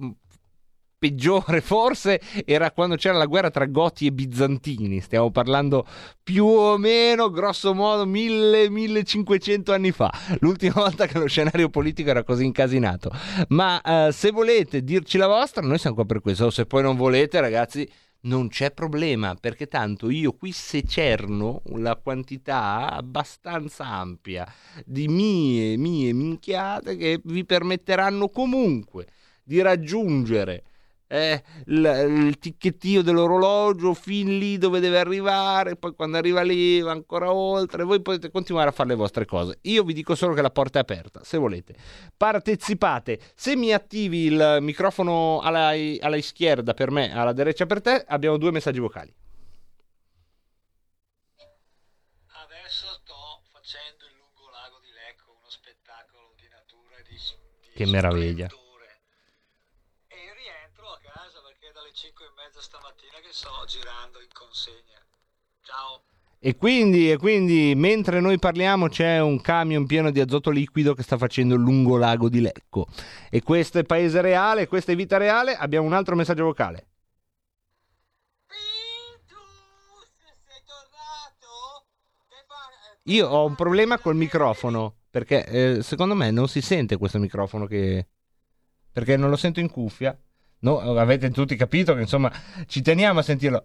[1.02, 5.84] peggiore forse era quando c'era la guerra tra Goti e Bizantini, stiamo parlando
[6.22, 12.22] più o meno grosso modo 1000-1500 anni fa, l'ultima volta che lo scenario politico era
[12.22, 13.10] così incasinato.
[13.48, 16.94] Ma eh, se volete dirci la vostra, noi siamo qua per questo, se poi non
[16.94, 17.88] volete ragazzi
[18.24, 24.46] non c'è problema perché tanto io qui secerno la quantità abbastanza ampia
[24.84, 29.08] di mie, mie minchiate che vi permetteranno comunque
[29.42, 30.62] di raggiungere
[31.12, 36.92] eh, il, il ticchettio dell'orologio fin lì dove deve arrivare, poi quando arriva lì va
[36.92, 39.58] ancora oltre, voi potete continuare a fare le vostre cose.
[39.62, 41.74] Io vi dico solo che la porta è aperta, se volete.
[42.16, 48.04] Partecipate, se mi attivi il microfono alla, alla schierda per me, alla destra per te,
[48.08, 49.14] abbiamo due messaggi vocali.
[57.74, 58.48] Che meraviglia.
[63.42, 65.02] Sto girando in consegna.
[65.62, 66.02] Ciao.
[66.38, 71.02] E quindi, e quindi, mentre noi parliamo, c'è un camion pieno di azoto liquido che
[71.02, 72.86] sta facendo il lungo lago di Lecco.
[73.30, 75.56] E questo è paese reale, questa è vita reale.
[75.56, 76.86] Abbiamo un altro messaggio vocale.
[83.06, 87.66] Io ho un problema col microfono perché eh, secondo me non si sente questo microfono
[87.66, 88.06] che...
[88.92, 90.16] perché non lo sento in cuffia.
[90.62, 92.30] No, avete tutti capito che insomma
[92.68, 93.64] ci teniamo a sentirlo.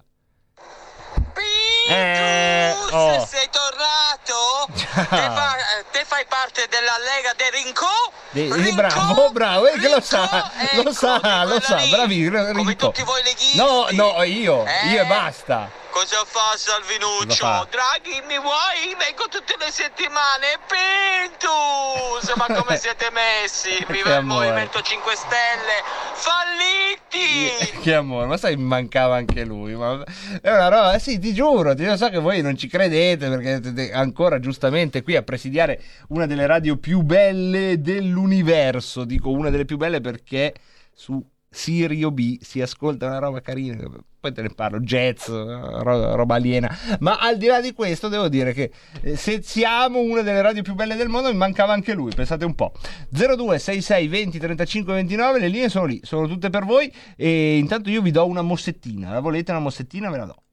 [1.90, 3.26] Eh, oh.
[3.26, 4.68] sei tornato?
[4.76, 5.56] Te, fa-
[5.92, 7.86] te fai parte della Lega de Rincò?
[8.32, 10.52] De- eh, bravo, bravo, eh, che lo sa,
[10.84, 12.88] lo sa, lo sa, bravi, Rinco.
[12.88, 13.58] tutti voi leghisti.
[13.58, 14.88] No, no, io, Eh?
[14.88, 15.70] io e basta.
[15.98, 17.44] Cosa fa Salvinuccio?
[17.44, 17.68] Fa?
[17.72, 18.94] Draghi, mi vuoi?
[19.00, 20.60] Vengo tutte le settimane.
[20.70, 22.36] Pintus!
[22.36, 23.84] Ma come siete messi?
[23.90, 24.24] Viva il.
[24.24, 25.82] Movimento 5 Stelle!
[26.14, 27.80] Falliti!
[27.82, 29.74] Che amore, ma sai, mi mancava anche lui.
[29.74, 30.04] Ma
[30.40, 33.60] è una roba, eh sì, ti giuro, ti so che voi non ci credete perché
[33.64, 39.04] siete ancora giustamente qui a presidiare una delle radio più belle dell'universo.
[39.04, 40.54] Dico una delle più belle perché
[40.94, 41.20] su
[41.58, 43.84] Sirio B si ascolta una roba carina.
[44.20, 46.70] Poi te ne parlo, jazz, ro- roba aliena.
[47.00, 48.72] Ma al di là di questo, devo dire che
[49.02, 52.12] eh, se siamo una delle radio più belle del mondo, mi mancava anche lui.
[52.14, 52.74] Pensate un po'.
[53.10, 56.94] 0266 20 35 29, le linee sono lì, sono tutte per voi.
[57.16, 59.12] E intanto io vi do una mossettina.
[59.12, 60.12] La volete una mossettina?
[60.12, 60.44] Ve la do.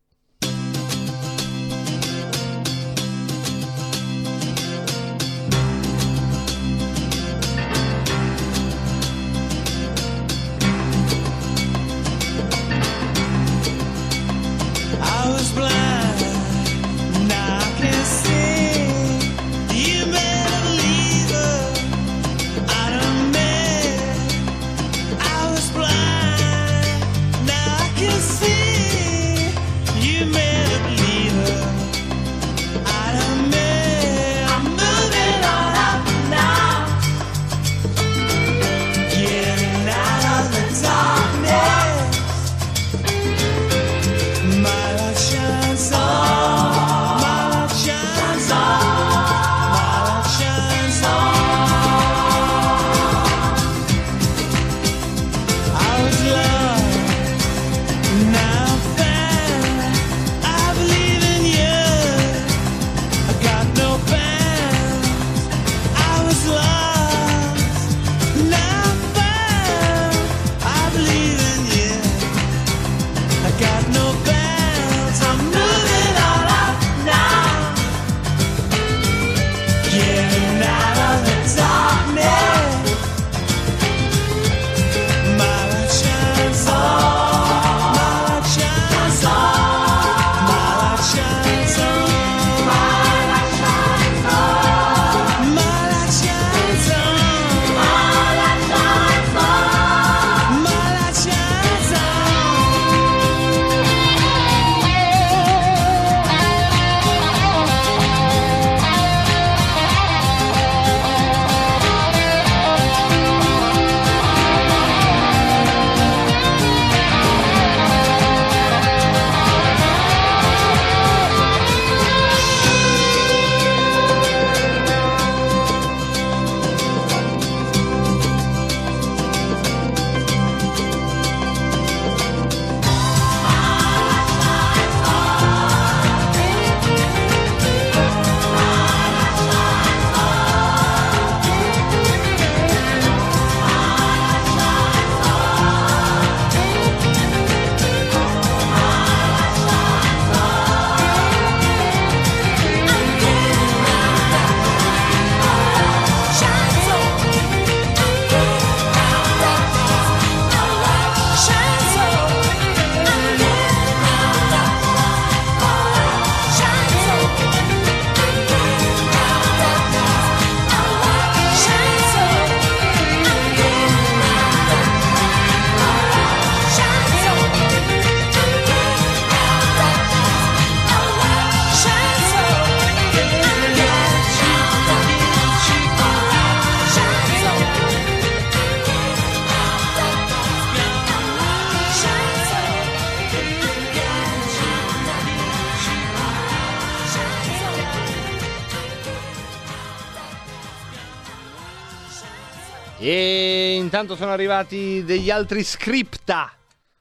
[203.96, 206.50] Intanto sono arrivati degli altri scripta.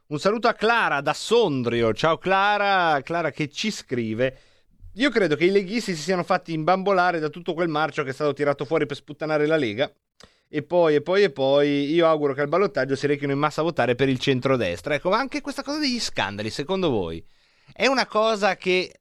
[0.09, 1.91] Un saluto a Clara da Sondrio.
[1.91, 4.37] Ciao Clara, Clara che ci scrive.
[4.97, 8.13] Io credo che i leghisti si siano fatti imbambolare da tutto quel marcio che è
[8.13, 9.91] stato tirato fuori per sputtanare la Lega.
[10.47, 13.61] E poi, e poi, e poi, io auguro che al ballottaggio si rechino in massa
[13.61, 14.93] a votare per il centrodestra.
[14.93, 17.25] Ecco, ma anche questa cosa degli scandali, secondo voi,
[17.73, 18.99] è una cosa che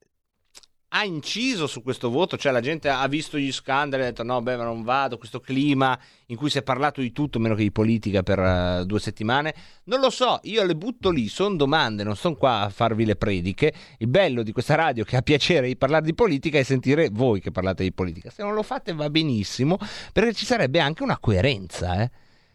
[0.94, 2.36] ha inciso su questo voto?
[2.36, 5.16] Cioè la gente ha visto gli scandali e ha detto no, beh, ma non vado,
[5.16, 8.84] questo clima in cui si è parlato di tutto meno che di politica per uh,
[8.84, 9.54] due settimane?
[9.84, 13.16] Non lo so, io le butto lì, sono domande, non sono qua a farvi le
[13.16, 13.72] prediche.
[13.98, 17.40] Il bello di questa radio che ha piacere di parlare di politica è sentire voi
[17.40, 18.28] che parlate di politica.
[18.28, 19.78] Se non lo fate va benissimo,
[20.12, 22.10] perché ci sarebbe anche una coerenza, eh?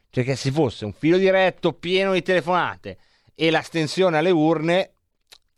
[0.10, 2.98] Cioè che se fosse un filo diretto pieno di telefonate
[3.34, 4.92] e l'astensione alle urne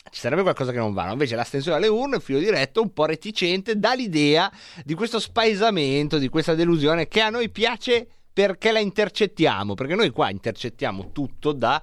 [0.09, 1.05] ci sarebbe qualcosa che non va.
[1.05, 1.11] no?
[1.11, 4.51] Invece l'astensione alle urne, il filo diretto, un po' reticente, dà l'idea
[4.83, 9.73] di questo spaesamento, di questa delusione che a noi piace perché la intercettiamo.
[9.73, 11.81] Perché noi qua intercettiamo tutto da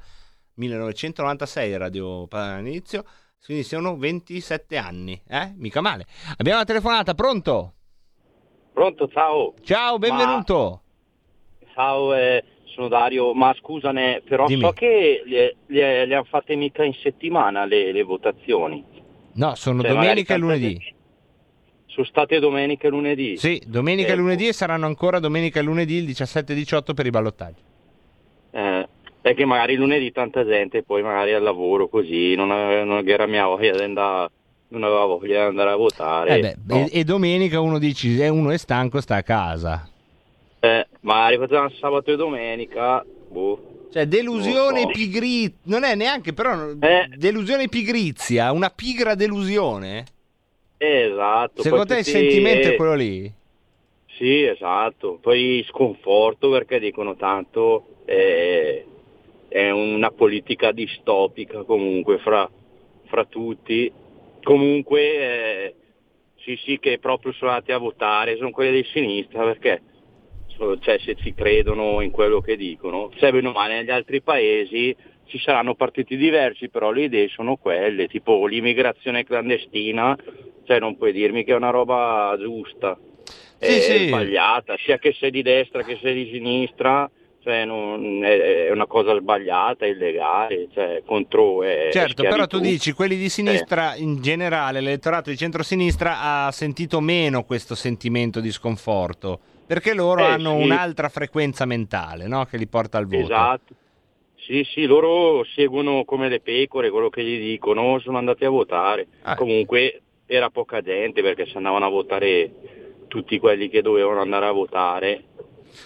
[0.55, 3.05] 1996, radio all'inizio,
[3.45, 5.53] quindi sono 27 anni, eh?
[5.57, 6.07] Mica male.
[6.37, 7.75] Abbiamo una telefonata, pronto?
[8.73, 9.55] Pronto, ciao.
[9.63, 10.83] Ciao, benvenuto.
[11.61, 11.67] Ma...
[11.73, 12.43] Ciao, eh,
[12.77, 14.61] sono Dario, ma scusane, però Dimmi.
[14.61, 18.85] so che le, le- le hanno fatte mica in settimana le, le votazioni.
[19.33, 20.79] No, sono Cioè, domenica e lunedì.
[21.87, 23.37] Sono state domenica e lunedì.
[23.39, 24.21] Sì, domenica e Ecco.
[24.21, 27.61] lunedì e saranno ancora domenica e lunedì il 17 e 18 per i ballottaggi.
[28.51, 28.89] Eh,
[29.23, 33.47] perché magari lunedì tanta gente, poi magari al lavoro così, non, aveva- non era mia
[33.47, 34.29] voglia di andare,
[34.69, 36.37] non aveva voglia di andare a votare.
[36.37, 36.75] Eh beh, no.
[36.77, 39.89] e, e domenica uno dice, eh, uno è stanco, sta a casa.
[40.67, 43.75] Eh, magari facevano sabato e domenica, boh.
[43.93, 44.89] Cioè, delusione so.
[44.89, 45.57] pigrizia.
[45.65, 46.71] Non è neanche, però.
[46.81, 47.09] Eh.
[47.17, 48.51] Delusione pigrizia.
[48.53, 50.05] Una pigra delusione.
[50.77, 51.63] Esatto.
[51.63, 53.33] Secondo te il sentimento è quello lì?
[54.19, 55.19] Sì, esatto.
[55.21, 58.85] Poi sconforto perché dicono tanto eh,
[59.49, 62.51] è una politica distopica comunque fra,
[63.05, 63.91] fra tutti.
[64.43, 65.75] Comunque eh,
[66.43, 69.81] sì sì che proprio sono andati a votare, sono quelli di sinistra perché
[70.81, 73.11] cioè, se ci credono in quello che dicono.
[73.19, 74.95] Se bene o male negli altri paesi
[75.27, 80.17] ci saranno partiti diversi, però le idee sono quelle, tipo l'immigrazione clandestina,
[80.65, 82.97] cioè non puoi dirmi che è una roba giusta
[83.59, 84.07] è Sì, sì.
[84.09, 87.11] sbagliata, sia che sei di destra che sei di sinistra,
[87.43, 93.17] cioè non- è, una cosa sbagliata, illegale, cioè contro è Certo, però tu dici, quelli
[93.17, 99.95] di sinistra, in generale, l'elettorato di centrosinistra ha sentito meno questo sentimento di sconforto, perché
[99.95, 100.65] loro Eh, hanno sì.
[100.65, 102.45] un'altra frequenza mentale, no?
[102.45, 103.23] Che li porta al voto.
[103.25, 103.75] Esatto.
[104.37, 109.09] Sì, sì, loro seguono come le pecore quello che gli dicono, sono andati a votare.
[109.23, 109.35] Ah.
[109.35, 112.53] Comunque era poca gente perché se andavano a votare
[113.09, 115.25] tutti quelli che dovevano andare a votare,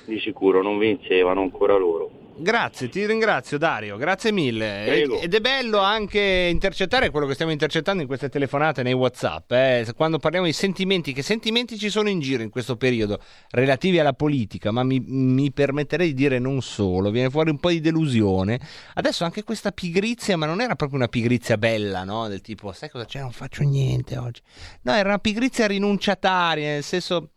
[0.04, 2.10] di sicuro non vincevano ancora loro.
[2.42, 4.84] Grazie, ti ringrazio Dario, grazie mille.
[4.86, 5.20] Prego.
[5.20, 9.52] Ed è bello anche intercettare quello che stiamo intercettando in queste telefonate nei WhatsApp.
[9.52, 9.92] eh.
[9.94, 14.14] Quando parliamo di sentimenti, che sentimenti ci sono in giro in questo periodo relativi alla
[14.14, 18.58] politica, ma mi, mi permetterei di dire non solo, viene fuori un po' di delusione.
[18.94, 22.26] Adesso anche questa pigrizia, ma non era proprio una pigrizia bella, no?
[22.28, 23.20] Del tipo, sai cosa c'è?
[23.20, 24.40] Non faccio niente oggi.
[24.82, 27.32] No, era una pigrizia rinunciataria, nel senso,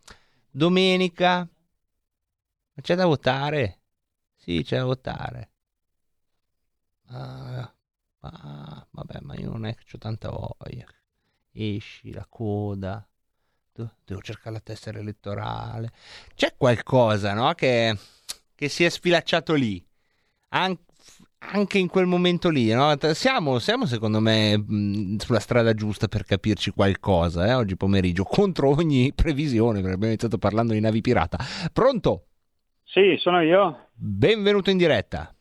[0.50, 1.46] domenica,
[2.76, 3.80] ma c'è da votare?
[4.44, 5.50] Sì, c'è da votare.
[7.08, 7.72] Ah,
[8.20, 10.86] ah, vabbè, ma io non è che ho tanta voglia.
[11.52, 13.06] Esci, la coda.
[14.04, 15.90] Devo cercare la tessera elettorale.
[16.34, 17.52] C'è qualcosa, no?
[17.54, 17.96] Che,
[18.54, 19.84] che si è sfilacciato lì.
[20.50, 20.78] An-
[21.38, 22.96] anche in quel momento lì, no?
[23.14, 27.54] Siamo, siamo, secondo me mh, sulla strada giusta per capirci qualcosa, eh?
[27.54, 31.38] Oggi pomeriggio, contro ogni previsione, perché abbiamo iniziato parlando di navi pirata.
[31.72, 32.26] Pronto?
[32.84, 33.83] Sì, sono io.
[33.96, 35.32] Benvenuto in diretta.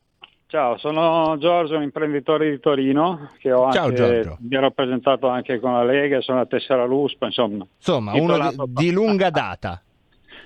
[0.46, 4.38] Ciao, sono Giorgio, un imprenditore di Torino che ho Ciao, anche, Giorgio.
[4.42, 7.66] mi ero presentato anche con la Lega, sono a Tessera Luspa, insomma.
[7.76, 9.82] Insomma, uno di, di lunga data.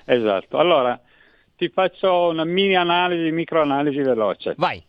[0.10, 0.58] Esatto.
[0.58, 0.98] Allora,
[1.58, 4.54] ti faccio una mini analisi, microanalisi veloce.
[4.56, 4.82] Vai.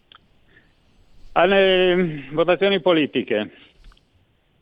[1.32, 3.50] Alle votazioni politiche,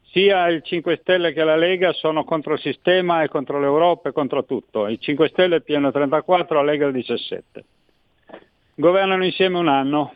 [0.04, 4.12] sia il 5 Stelle che la Lega sono contro il sistema e contro l'Europa e
[4.12, 4.86] contro tutto.
[4.86, 7.64] Il 5 Stelle pieno 34, la Lega il 17.
[8.78, 10.12] Governano insieme un anno.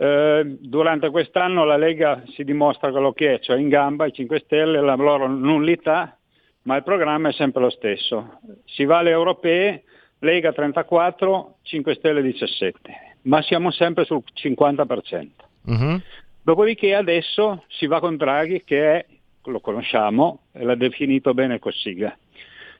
[0.00, 4.40] Eh, durante quest'anno la Lega si dimostra quello che è, cioè in gamba i 5
[4.40, 6.16] Stelle, la loro nullità,
[6.62, 8.40] ma il programma è sempre lo stesso.
[8.64, 9.84] Si va alle europee,
[10.20, 15.28] Lega 34, 5 Stelle 17, ma siamo sempre sul 50%.
[15.64, 16.02] Mhm.
[16.40, 19.06] Dopodiché adesso si va con Draghi che è,
[19.44, 22.16] lo conosciamo, e l'ha definito bene Cossiga.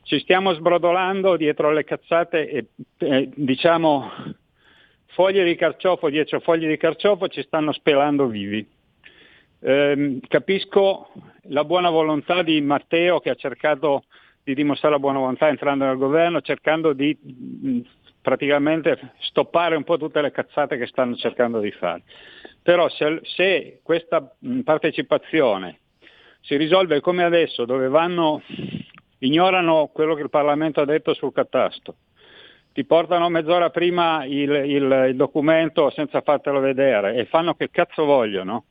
[0.09, 2.67] Ci stiamo sbrodolando dietro le cazzate e
[2.97, 4.11] eh, diciamo
[5.09, 8.67] foglie di carciofo dietro foglie di carciofo ci stanno spelando vivi.
[9.61, 11.11] Ehm, capisco
[11.51, 14.05] la buona volontà di Matteo che ha cercato
[14.43, 17.81] di dimostrare la buona volontà entrando nel governo, cercando di mh,
[18.23, 22.03] praticamente stoppare un po' tutte le cazzate che stanno cercando di fare.
[22.63, 25.81] Però se, se questa mh, partecipazione
[26.41, 28.41] si risolve come adesso, dove vanno,
[29.19, 31.95] ignorano quello che il Parlamento ha detto sul catasto,
[32.73, 38.05] ti portano mezz'ora prima il, il- il documento senza fartelo vedere e fanno che cazzo
[38.05, 38.65] vogliono,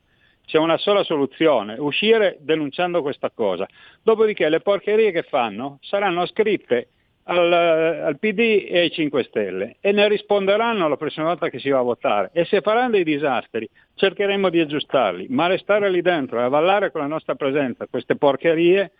[0.46, 3.66] c'è una sola soluzione, uscire denunciando questa cosa.
[4.02, 6.88] Dopodiché le porcherie che fanno saranno scritte
[7.24, 11.68] al, al PD e ai 5 Stelle e ne risponderanno la prossima volta che si
[11.68, 12.30] va a votare.
[12.32, 17.02] E se faranno dei disastri cercheremo di aggiustarli, ma restare lì dentro e avallare con
[17.02, 18.92] la nostra presenza queste porcherie,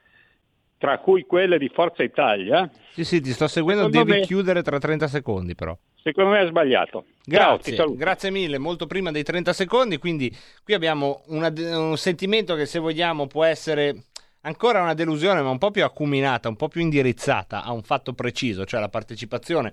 [0.78, 4.62] tra cui quelle di Forza Italia, Sì, sì, ti sto seguendo, Secondo devi me- chiudere
[4.62, 5.76] tra 30 secondi però.
[6.02, 7.04] secondo me è sbagliato.
[7.28, 7.96] Ciao, Grazie, saluto.
[7.98, 10.34] grazie mille, molto prima dei 30 secondi, quindi
[10.64, 14.04] qui abbiamo una- un sentimento che se vogliamo può essere
[14.42, 18.12] ancora una delusione, ma un po' più acuminata, un po' più indirizzata a un fatto
[18.14, 19.72] preciso, cioè la partecipazione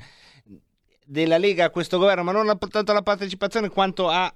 [1.06, 4.34] della Lega a questo governo, ma non tanto la partecipazione quanto a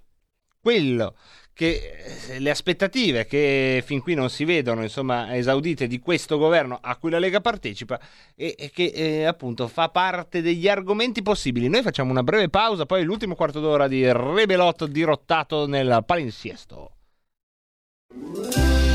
[0.61, 1.15] quello
[1.59, 1.91] che
[2.29, 6.95] eh, le aspettative che fin qui non si vedono insomma esaudite di questo governo a
[6.95, 7.99] cui la Lega partecipa
[8.33, 11.67] e, e che eh, appunto fa parte degli argomenti possibili.
[11.67, 16.91] Noi facciamo una breve pausa, poi l'ultimo quarto d'ora di Rebelotto dirottato nel palinsiesto.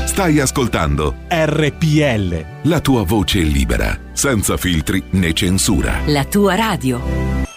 [0.05, 2.69] Stai ascoltando RPL.
[2.69, 5.99] la tua voce libera, senza filtri né censura.
[6.07, 7.54] La tua radio.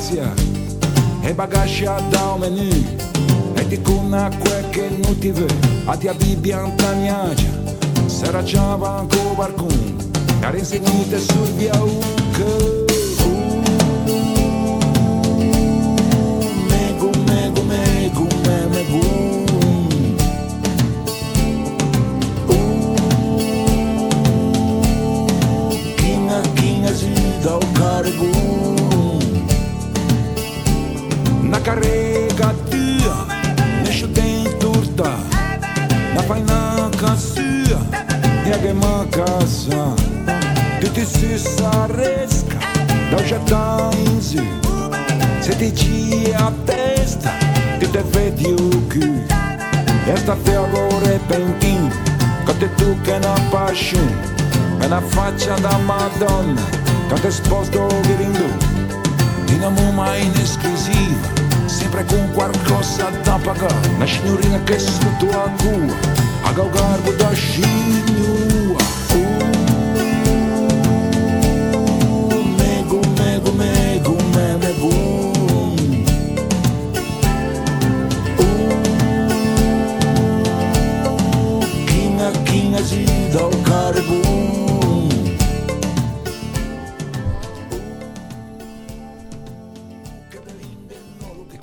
[0.00, 0.32] Stanza
[1.22, 2.68] E bagaggi da un menù
[3.54, 5.46] E di con acqua che vede
[5.86, 7.50] A ti Bibbia antagnagia
[8.06, 9.96] Sarà già banco barcun
[10.40, 11.98] E a insegnite sul via un
[45.68, 47.30] Se ti ci a testa,
[47.78, 49.04] ti te vedi o cu.
[50.06, 51.90] Esta fiago repentin,
[52.46, 54.16] che te tu che na passione.
[54.80, 56.62] E una faccia da Madonna,
[57.08, 58.48] che te sposto gringo.
[59.48, 61.28] In amore mai inesclusiva,
[61.66, 63.88] sempre con qualcosa da pagare.
[63.94, 65.94] Una signorina che sotto a cua,
[66.44, 68.80] a garbo da scignua.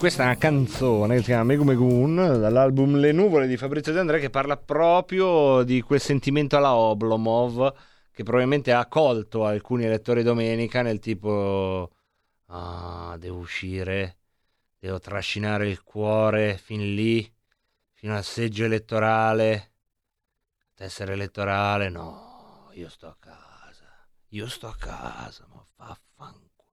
[0.05, 3.97] Questa è una canzone che si chiama Megu Megun dall'album Le nuvole di Fabrizio De
[3.97, 7.73] André che parla proprio di quel sentimento alla Oblomov
[8.11, 11.89] che probabilmente ha colto alcuni elettori domenica nel tipo
[12.49, 14.17] ah devo uscire
[14.77, 17.27] devo trascinare il cuore fin lì
[17.93, 19.71] fino al seggio elettorale.
[20.75, 25.54] Tessera elettorale no io sto a casa io sto a casa ma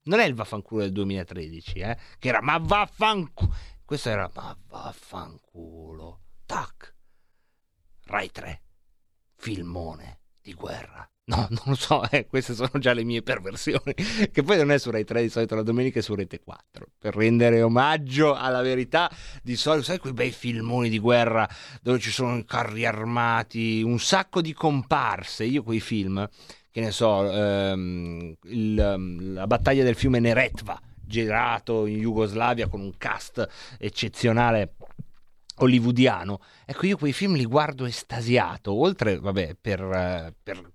[0.04, 3.54] non è il vaffanculo del 2013 eh che era ma vaffanculo
[3.84, 6.94] questo era ma vaffanculo tac.
[8.04, 8.62] Rai 3,
[9.36, 11.06] filmone di guerra.
[11.24, 13.94] No, non lo so, eh, queste sono già le mie perversioni,
[14.32, 16.86] che poi non è su Rai 3 di solito, la domenica è su Rete 4,
[16.98, 19.10] per rendere omaggio alla verità,
[19.42, 21.48] di solito, sai quei bei filmoni di guerra
[21.82, 26.26] dove ci sono i carri armati, un sacco di comparse, io quei film,
[26.72, 32.80] che ne so, ehm, il, ehm, la battaglia del fiume Neretva, girato in Jugoslavia con
[32.80, 33.46] un cast
[33.78, 34.74] eccezionale
[35.56, 36.40] hollywoodiano.
[36.64, 40.72] Ecco, io quei film li guardo estasiato, oltre, vabbè, per, per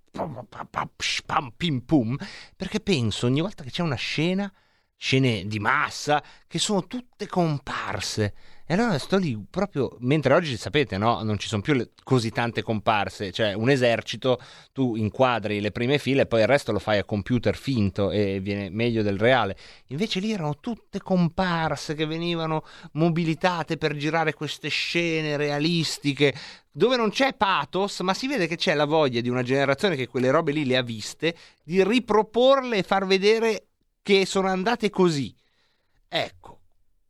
[1.25, 2.15] pam, pim pum,
[2.55, 4.51] perché penso ogni volta che c'è una scena,
[4.95, 8.35] scene di massa, che sono tutte comparse.
[8.69, 11.23] E allora sto lì proprio, mentre oggi sapete, no?
[11.23, 14.41] Non ci sono più le- così tante comparse, cioè un esercito,
[14.73, 18.41] tu inquadri le prime file e poi il resto lo fai a computer finto e
[18.41, 19.55] viene meglio del reale.
[19.87, 26.35] Invece lì erano tutte comparse che venivano mobilitate per girare queste scene realistiche,
[26.69, 30.09] dove non c'è pathos, ma si vede che c'è la voglia di una generazione che
[30.09, 33.67] quelle robe lì le ha viste, di riproporle e far vedere
[34.01, 35.33] che sono andate così.
[36.09, 36.46] Ecco,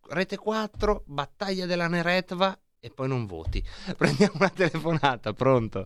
[0.09, 3.61] Rete 4, battaglia della Neretva e poi non voti.
[3.97, 5.85] Prendiamo una telefonata, pronto?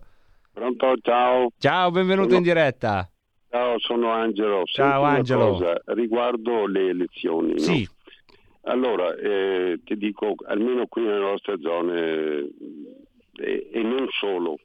[0.52, 1.50] Pronto, ciao.
[1.58, 3.10] Ciao, benvenuto Sono- in diretta.
[3.50, 4.62] Ciao, sono Angelo.
[4.64, 5.50] Ciao, Senti Angelo.
[5.52, 7.58] cosa, riguardo le elezioni, no?
[7.58, 7.86] Sì.
[8.62, 12.48] Allora, eh, ti dico, almeno qui nelle nostre zone,
[13.40, 14.58] eh, e non solo,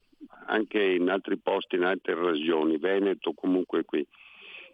[0.46, 4.06] anche in altri posti, in altre regioni, Veneto, comunque qui,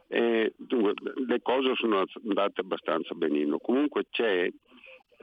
[0.09, 0.93] eh, dunque,
[1.25, 3.57] le cose sono andate abbastanza benino.
[3.59, 4.47] Comunque c'è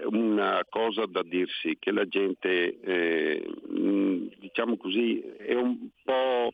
[0.04, 6.52] una cosa da dirsi, che la gente, eh, mh, diciamo così, è un po',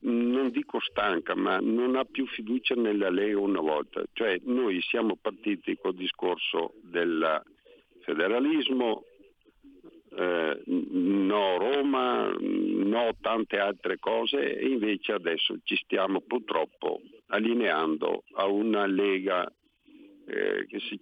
[0.00, 4.02] non dico stanca, ma non ha più fiducia nella Lega una volta.
[4.12, 7.42] Cioè noi siamo partiti col discorso del
[8.00, 9.04] federalismo,
[10.14, 18.46] eh, no Roma, no tante altre cose e invece adesso ci stiamo purtroppo allineando a
[18.46, 19.50] una Lega
[20.26, 20.98] eh, che si,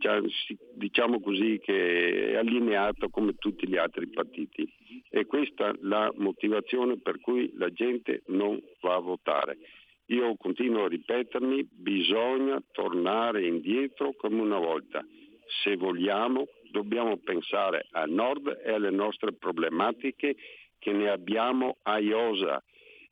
[0.74, 4.66] diciamo così che è allineata come tutti gli altri partiti
[5.10, 9.58] e questa è la motivazione per cui la gente non va a votare.
[10.06, 15.04] Io continuo a ripetermi, bisogna tornare indietro come una volta.
[15.62, 20.36] Se vogliamo dobbiamo pensare al nord e alle nostre problematiche
[20.78, 22.62] che ne abbiamo a iosa,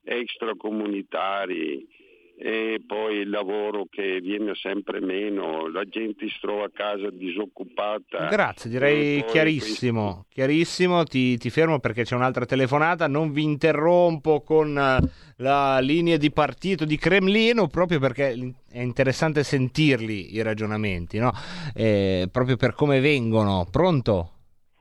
[0.02, 1.86] extracomunitari
[2.40, 8.28] e poi il lavoro che viene sempre meno, la gente si trova a casa disoccupata.
[8.28, 10.26] Grazie, direi chiarissimo.
[10.28, 13.08] Chiarissimo, ti, ti fermo perché c'è un'altra telefonata.
[13.08, 14.98] Non vi interrompo con eh,
[15.38, 21.32] la linea di partito di Cremlino proprio perché è interessante sentirli i ragionamenti, no?
[21.74, 23.66] Eh, proprio per come vengono.
[23.68, 24.30] Pronto?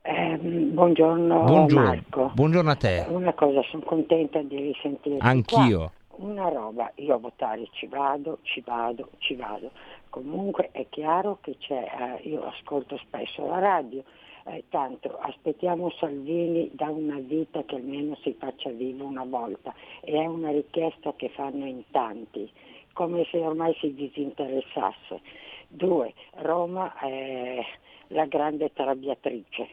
[0.03, 1.87] Eh, buongiorno, Buongiorno.
[1.87, 2.31] Marco.
[2.35, 3.05] Buongiorno a te.
[3.09, 5.77] Una cosa, sono contenta di risentirti Anch'io.
[5.79, 5.91] qua.
[6.17, 9.69] Una roba, io a votare ci vado, ci vado, ci vado.
[10.09, 14.03] Comunque è chiaro che c'è, eh, io ascolto spesso la radio,
[14.45, 20.13] eh, tanto aspettiamo Salvini da una vita che almeno si faccia vivo una volta e
[20.13, 22.51] è una richiesta che fanno in tanti,
[22.93, 25.21] come se ormai si disinteressasse.
[25.67, 27.63] Due, Roma è
[28.07, 29.67] la grande trabiatrice.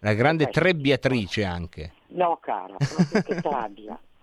[0.00, 1.92] La grande trebbiatrice anche.
[2.08, 3.96] No, cara, proprio che trabbia.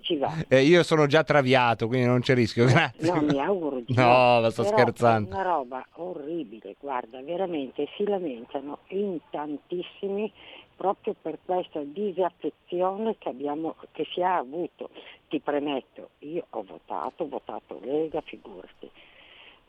[0.00, 0.32] Ci va.
[0.48, 2.66] Eh, io sono già traviato, quindi non c'è rischio.
[2.66, 3.12] Grazie.
[3.12, 5.30] No, mi auguro di No, ma sto Però scherzando.
[5.30, 10.32] È una roba orribile, guarda, veramente si lamentano in tantissimi
[10.76, 14.90] proprio per questa disaffezione che, abbiamo, che si è avuto.
[15.28, 18.90] Ti premetto, io ho votato, ho votato Lega, figurati.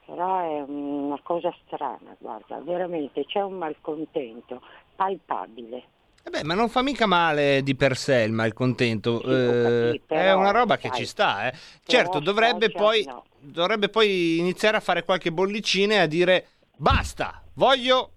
[0.05, 4.61] Però è una cosa strana, guarda, veramente c'è un malcontento
[4.95, 5.83] palpabile.
[6.25, 10.33] Eh beh, ma non fa mica male di per sé il malcontento, eh, capito, è
[10.33, 11.49] una roba che sai, ci sta.
[11.49, 11.53] eh.
[11.85, 13.25] Certo, dovrebbe poi, no.
[13.39, 16.47] dovrebbe poi iniziare a fare qualche bollicina e a dire
[16.77, 18.11] basta, voglio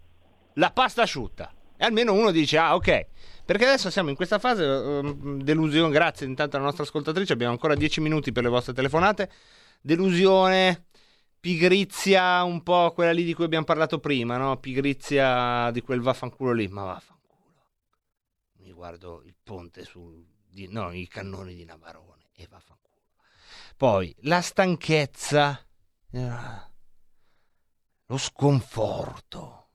[0.54, 1.52] la pasta asciutta.
[1.76, 3.06] E almeno uno dice, ah ok,
[3.44, 7.74] perché adesso siamo in questa fase, ehm, delusione, grazie intanto alla nostra ascoltatrice, abbiamo ancora
[7.74, 9.30] 10 minuti per le vostre telefonate,
[9.80, 10.84] delusione,
[11.40, 14.56] pigrizia, un po' quella lì di cui abbiamo parlato prima, no?
[14.58, 17.14] Pigrizia di quel vaffanculo lì, ma vaffanculo.
[18.76, 23.14] Mi guardo il ponte su, di, no, i cannoni di Navarone e vaffanculo.
[23.74, 25.66] Poi la stanchezza,
[26.10, 26.30] eh,
[28.04, 29.70] lo sconforto,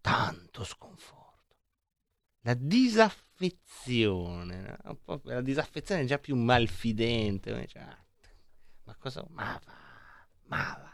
[0.00, 1.56] tanto sconforto,
[2.40, 4.98] la disaffezione, no?
[5.24, 7.86] La disaffezione è già più malfidente, cioè,
[8.84, 9.74] ma cosa, ma va,
[10.44, 10.90] ma va.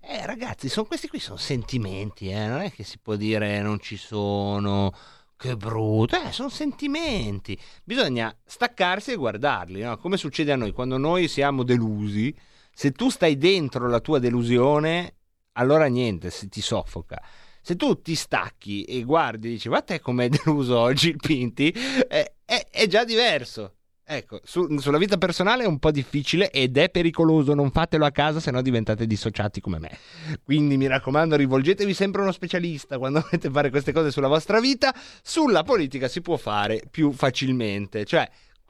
[0.00, 3.78] Eh, ragazzi, sono, questi qui sono sentimenti, eh, non è che si può dire non
[3.78, 4.92] ci sono,
[5.40, 7.58] che brutto, eh, sono sentimenti.
[7.82, 9.96] Bisogna staccarsi e guardarli, no?
[9.96, 12.34] come succede a noi quando noi siamo delusi.
[12.74, 15.14] Se tu stai dentro la tua delusione,
[15.52, 17.22] allora niente, si ti soffoca.
[17.62, 21.70] Se tu ti stacchi e guardi e dici, ma te com'è deluso oggi il Pinti,
[21.70, 23.76] è, è- è già diverso.
[24.12, 28.10] Ecco, su- sulla vita personale è un po' difficile ed è pericoloso, non fatelo a
[28.10, 29.96] casa se no diventate dissociati come me.
[30.42, 34.58] Quindi mi raccomando, rivolgetevi sempre a uno specialista quando volete fare queste cose sulla vostra
[34.58, 34.92] vita.
[35.22, 38.28] Sulla politica si può fare più facilmente, cioè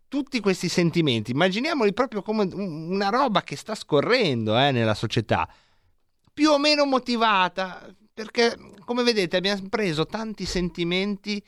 [0.08, 5.48] tutti questi sentimenti, immaginiamoli proprio come un- una roba che sta scorrendo eh, nella società,
[6.34, 8.54] più o meno motivata, perché
[8.84, 11.42] come vedete abbiamo preso tanti sentimenti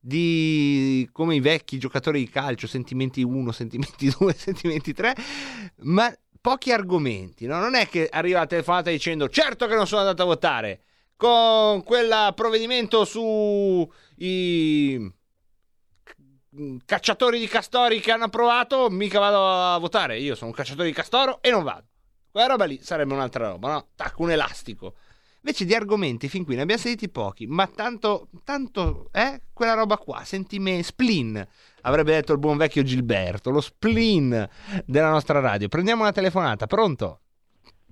[0.00, 5.14] di come i vecchi giocatori di calcio, sentimenti 1, sentimenti 2, sentimenti 3,
[5.82, 7.58] ma pochi argomenti, no?
[7.58, 10.82] non è che arriva la telefonata dicendo certo che non sono andato a votare
[11.16, 15.12] con quel provvedimento su i
[16.84, 20.94] cacciatori di castori che hanno approvato, mica vado a votare, io sono un cacciatore di
[20.94, 21.86] castoro e non vado.
[22.30, 23.88] Quella roba lì sarebbe un'altra roba, no?
[23.96, 24.94] Tac, un elastico.
[25.40, 29.96] Invece di argomenti fin qui ne abbiamo sentiti pochi, ma tanto, tanto, eh, quella roba
[29.96, 31.46] qua, sentime, spleen,
[31.82, 34.48] avrebbe detto il buon vecchio Gilberto, lo spleen
[34.84, 35.68] della nostra radio.
[35.68, 37.20] Prendiamo una telefonata, pronto?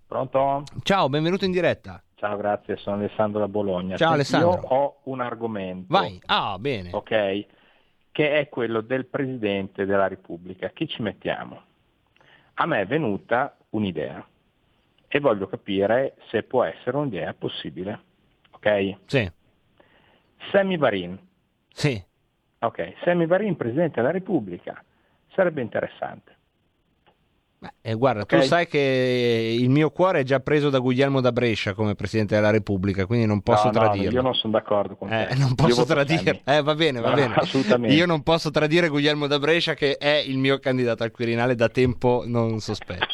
[0.06, 0.64] Pronto?
[0.82, 2.02] Ciao, benvenuto in diretta.
[2.16, 3.96] Ciao, grazie, sono Alessandro da Bologna.
[3.96, 4.60] Ciao, Senti, Alessandro.
[4.60, 5.86] Io ho un argomento.
[5.88, 6.20] Vai.
[6.26, 6.90] Ah, bene.
[6.92, 7.46] Ok,
[8.10, 10.70] che è quello del Presidente della Repubblica.
[10.70, 11.62] Chi ci mettiamo?
[12.54, 14.26] A me è venuta un'idea
[15.16, 18.00] e voglio capire se può essere un'idea possibile.
[18.50, 18.96] Ok?
[19.06, 19.30] Sì.
[20.50, 21.18] Semi Varin.
[21.72, 22.02] Sì.
[22.58, 24.82] Ok, Semi Varin, Presidente della Repubblica,
[25.32, 26.34] sarebbe interessante.
[27.80, 28.36] Eh, guarda, Ok.
[28.38, 32.34] tu sai che il mio cuore è già preso da Guglielmo da Brescia come Presidente
[32.34, 34.10] della Repubblica, quindi non posso No, no, tradirlo.
[34.10, 35.28] io non sono d'accordo con te.
[35.28, 35.84] Eh, non posso.
[35.86, 36.40] Semi.
[36.44, 37.34] Eh, va bene, va No, bene.
[37.34, 37.94] assolutamente.
[37.96, 41.68] Io non posso tradire Guglielmo da Brescia che è il mio candidato al Quirinale da
[41.68, 43.06] tempo non sospetto.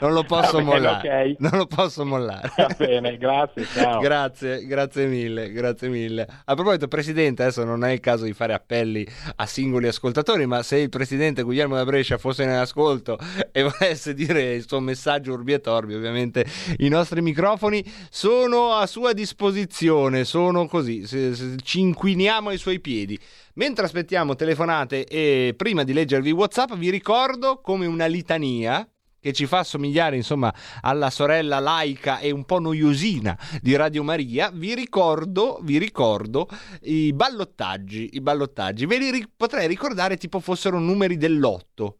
[0.00, 1.30] Non lo posso bene, mollare.
[1.32, 1.40] ok.
[1.40, 2.50] Non lo posso mollare.
[2.56, 4.00] Va bene, grazie, ciao.
[4.10, 6.26] Grazie, grazie mille, grazie mille.
[6.46, 9.06] A proposito, Presidente, adesso non è il caso di fare appelli
[9.36, 13.18] a singoli ascoltatori, ma se il Presidente Guglielmo da Brescia fosse in ascolto
[13.52, 16.46] e volesse dire il suo messaggio urbi e torbi, ovviamente
[16.78, 22.80] i nostri microfoni sono a sua disposizione, sono così, se- se- ci inquiniamo ai suoi
[22.80, 23.18] piedi.
[23.54, 28.88] Mentre aspettiamo telefonate e prima di leggervi WhatsApp, vi ricordo come una litania
[29.20, 34.50] che ci fa somigliare insomma alla sorella laica e un po' noiosina di Radio Maria,
[34.50, 36.48] vi ricordo, vi ricordo
[36.82, 38.86] i ballottaggi, i ballottaggi.
[38.86, 41.98] Ve li ri- potrei ricordare tipo fossero numeri dell'otto.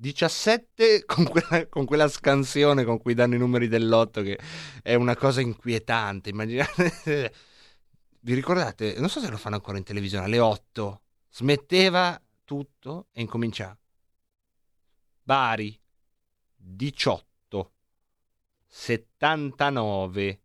[0.00, 4.38] 17 con quella, con quella scansione con cui danno i numeri dell'otto che
[4.80, 6.30] è una cosa inquietante.
[6.30, 7.32] Immaginate,
[8.20, 8.94] vi ricordate?
[8.98, 11.00] Non so se lo fanno ancora in televisione, alle 8
[11.30, 13.76] smetteva tutto e incominciava.
[15.20, 15.76] Bari
[16.54, 17.72] 18
[18.68, 20.40] 79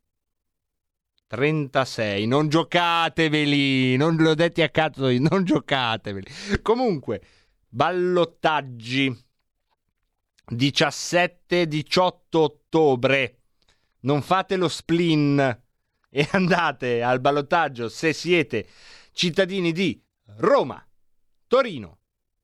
[1.27, 3.97] 36 non giocateveli!
[3.97, 6.25] Non l'ho detti a cazzo non giocateveli.
[6.63, 7.21] Comunque
[7.69, 9.31] ballottaggi
[10.51, 13.37] 17-18 ottobre
[14.01, 15.61] non fate lo spleen
[16.09, 18.67] e andate al ballottaggio se siete
[19.11, 20.01] cittadini di
[20.37, 20.85] Roma,
[21.47, 21.99] Torino,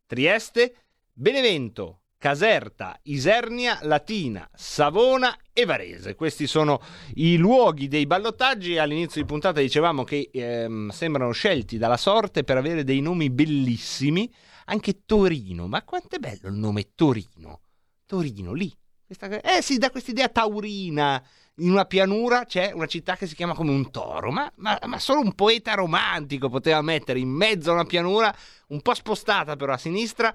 [0.06, 0.76] Trieste,
[1.12, 6.16] Benevento, Caserta, Isernia, Latina, Savona e Varese.
[6.16, 6.82] Questi sono
[7.16, 8.78] i luoghi dei ballottaggi.
[8.78, 14.32] All'inizio di puntata dicevamo che ehm, sembrano scelti dalla sorte per avere dei nomi bellissimi.
[14.66, 17.62] Anche Torino, ma quanto è bello il nome Torino?
[18.10, 18.76] Torino, lì.
[19.06, 21.24] Questa- eh sì, dà questa idea taurina.
[21.58, 24.98] In una pianura c'è una città che si chiama come un toro, ma, ma- ma
[24.98, 28.34] solo un poeta romantico poteva mettere in mezzo a una pianura,
[28.70, 30.34] un po' spostata però a sinistra,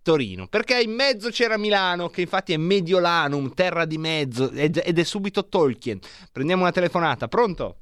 [0.00, 5.02] Torino, perché in mezzo c'era Milano, che infatti è Mediolanum, terra di mezzo, ed è
[5.04, 5.98] subito Tolkien.
[6.32, 7.76] Prendiamo una telefonata, pronto?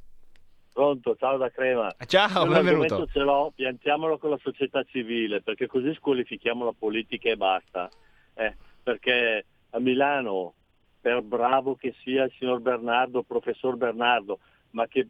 [0.72, 1.94] Pronto, ciao da Crema.
[2.06, 3.06] Ciao, Io benvenuto.
[3.06, 7.88] ce l'ho, piantiamolo con la società civile, perché così squalifichiamo la politica e basta.
[8.34, 8.54] Eh,
[8.86, 10.54] perché a Milano,
[11.00, 14.38] per bravo che sia il signor Bernardo, professor Bernardo,
[14.70, 15.08] ma che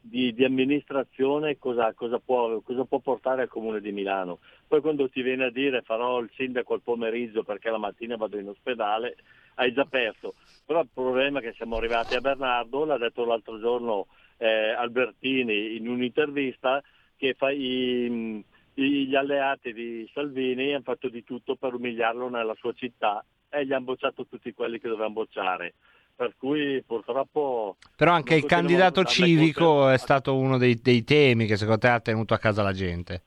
[0.00, 4.38] di, di amministrazione cosa, cosa può, cosa può portare al comune di Milano?
[4.66, 8.38] Poi quando ti viene a dire farò il sindaco al pomeriggio perché la mattina vado
[8.38, 9.16] in ospedale,
[9.56, 10.32] hai già perso.
[10.64, 14.06] Però il problema è che siamo arrivati a Bernardo, l'ha detto l'altro giorno
[14.38, 16.82] eh, Albertini in un'intervista,
[17.14, 18.42] che fa i-
[18.74, 23.72] gli alleati di Salvini hanno fatto di tutto per umiliarlo nella sua città e gli
[23.72, 25.74] hanno bocciato tutti quelli che dovevano bocciare.
[26.14, 27.76] per cui purtroppo...
[27.96, 32.00] Però anche il candidato civico è stato uno dei, dei temi che secondo te ha
[32.00, 33.22] tenuto a casa la gente.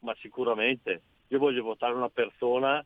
[0.00, 2.84] ma sicuramente io voglio votare una persona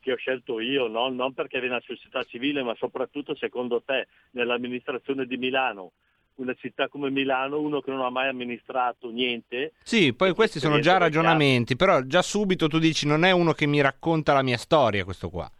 [0.00, 1.08] che ho scelto io, no?
[1.08, 5.92] non perché viene dalla società civile, ma soprattutto secondo te nell'amministrazione di Milano,
[6.36, 9.72] una città come Milano, uno che non ha mai amministrato niente.
[9.82, 13.66] Sì, poi questi sono già ragionamenti, però già subito tu dici non è uno che
[13.66, 15.50] mi racconta la mia storia questo qua.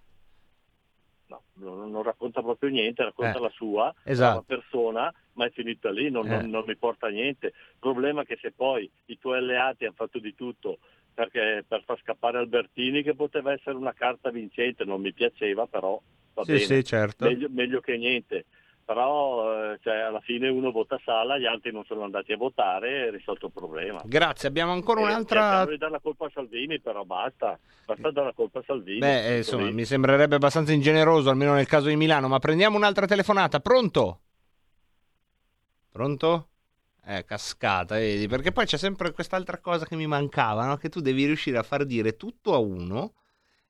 [1.26, 4.34] No, non, non racconta proprio niente, racconta Eh, la sua, esatto.
[4.36, 6.48] la persona, ma è finita lì, non, non- Eh.
[6.48, 7.46] non mi porta a niente.
[7.46, 10.78] Il problema è che se poi i tuoi alleati hanno fatto di tutto
[11.14, 16.00] perché, per far scappare Albertini, che poteva essere una carta vincente, non mi piaceva, però
[16.34, 17.24] va Sì, bene, sì, certo.
[17.24, 18.46] meglio, meglio che niente.
[18.84, 22.90] Però eh, cioè, alla fine uno vota Sala, gli altri non sono andati a votare
[22.90, 24.02] e è risolto il problema.
[24.04, 25.40] Grazie, abbiamo ancora Eh, un'altra...
[25.40, 28.98] cercano di dare la colpa a Salvini, però basta, basta dare la colpa a Salvini.
[28.98, 33.06] Beh, eh, insomma, mi sembrerebbe abbastanza ingeneroso, almeno nel caso di Milano, ma prendiamo un'altra
[33.06, 33.60] telefonata.
[33.60, 34.20] Pronto?
[35.90, 36.48] Pronto?
[37.06, 38.26] Eh, cascata, vedi?
[38.28, 40.76] Perché poi c'è sempre quest'altra cosa che mi mancava, no?
[40.76, 43.12] Che tu devi riuscire a far dire tutto a uno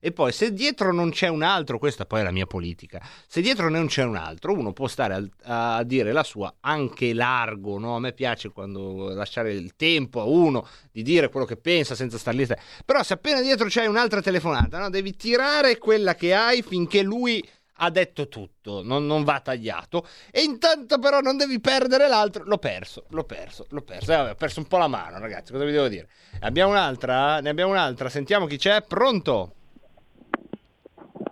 [0.05, 3.41] e poi se dietro non c'è un altro, questa poi è la mia politica, se
[3.41, 7.79] dietro non c'è un altro, uno può stare al- a, dire la sua anche largo,
[7.79, 7.95] no?
[7.95, 12.19] A me piace quando lasciare il tempo a uno di dire quello che pensa senza
[12.19, 12.45] star lì.
[12.85, 14.91] Però se appena dietro c'è un'altra telefonata, no?
[14.91, 17.43] Devi tirare quella che hai finché lui
[17.77, 20.07] ha detto tutto, non, non va tagliato.
[20.29, 22.43] E intanto però non devi perdere l'altro.
[22.43, 24.11] L'ho perso, l'ho perso, l'ho perso.
[24.13, 26.07] Eh, vabbè, ho perso un po' la mano, ragazzi, cosa vi devo dire?
[26.41, 27.39] Abbiamo un'altra?
[27.39, 28.83] Ne abbiamo un'altra, sentiamo chi c'è.
[28.83, 29.55] Pronto?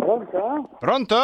[0.04, 0.70] Pronto?
[0.80, 1.16] Pronto?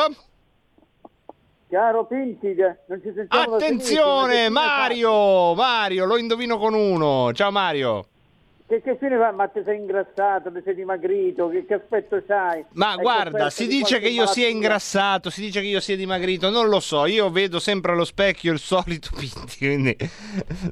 [1.67, 5.53] Chiaro Pinti, che non ci sentiamo Attenzione, Mario!
[5.53, 7.31] Mario, lo indovino con uno.
[7.33, 8.05] Ciao Mario.
[8.65, 9.31] Che, che fine fa?
[9.31, 12.63] Ma ti sei ingrassato, ti sei dimagrito, che, che aspetto c'hai?
[12.73, 15.79] Ma Hai guarda, si di dice qualche che io sia ingrassato, si dice che io
[15.79, 19.97] sia dimagrito, non lo so, io vedo sempre allo specchio il solito Pinti, quindi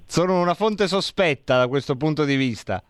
[0.06, 2.82] sono una fonte sospetta da questo punto di vista.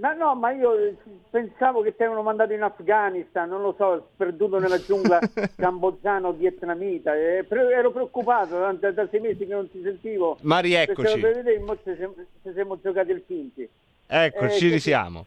[0.00, 0.96] No, no, ma io eh,
[1.30, 5.20] pensavo che ti avevano mandato in Afghanistan, non lo so, sperduto nella giungla
[5.56, 7.14] cambogiana o vietnamita.
[7.14, 10.38] eh, pre- ero preoccupato da, da- sei mesi che non ti sentivo.
[10.40, 11.20] Ma rieccoci.
[11.20, 13.68] Ci siamo, giocati il Pinti.
[14.06, 15.26] Ecco, Eh, risiamo.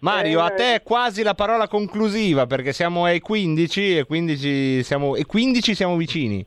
[0.00, 4.82] Mario, a Eh, te è quasi la parola conclusiva perché siamo ai 15 e 15
[4.82, 6.44] siamo, e 15 siamo vicini.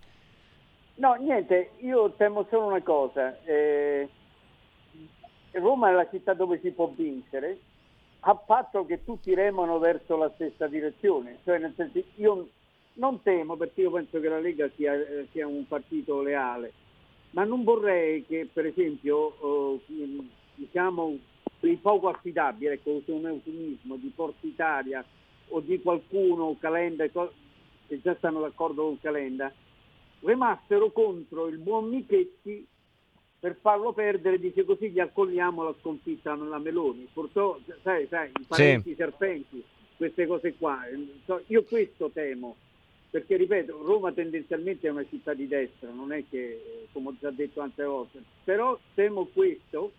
[0.96, 3.38] No, niente, io temo solo una cosa.
[3.46, 4.10] eh,
[5.54, 7.60] Roma è la città dove si può vincere,
[8.22, 11.40] a patto che tutti remano verso la stessa direzione.
[11.44, 12.48] Cioè, nel senso, io
[12.94, 14.94] non temo perché io penso che la Lega sia,
[15.32, 16.74] sia un partito leale,
[17.32, 21.18] ma non vorrei che, per esempio, eh, diciamo,
[21.62, 25.04] il poco affidabile, ecco, uso un eufemismo, di Forza Italia
[25.50, 29.52] o di qualcuno, Calenda, che già stanno d'accordo con Calenda,
[30.22, 32.66] remassero contro il buon Michetti
[33.44, 37.10] per farlo perdere, dice così gli accogliamo la sconfitta alla Meloni.
[37.12, 39.62] Purtroppo, sai, sai, i parenti serpenti,
[39.98, 40.80] queste cose qua.
[41.48, 42.56] Io questo temo,
[43.10, 47.32] perché ripeto, Roma tendenzialmente è una città di destra, non è che, come ho già
[47.32, 49.92] detto tante volte, però temo questo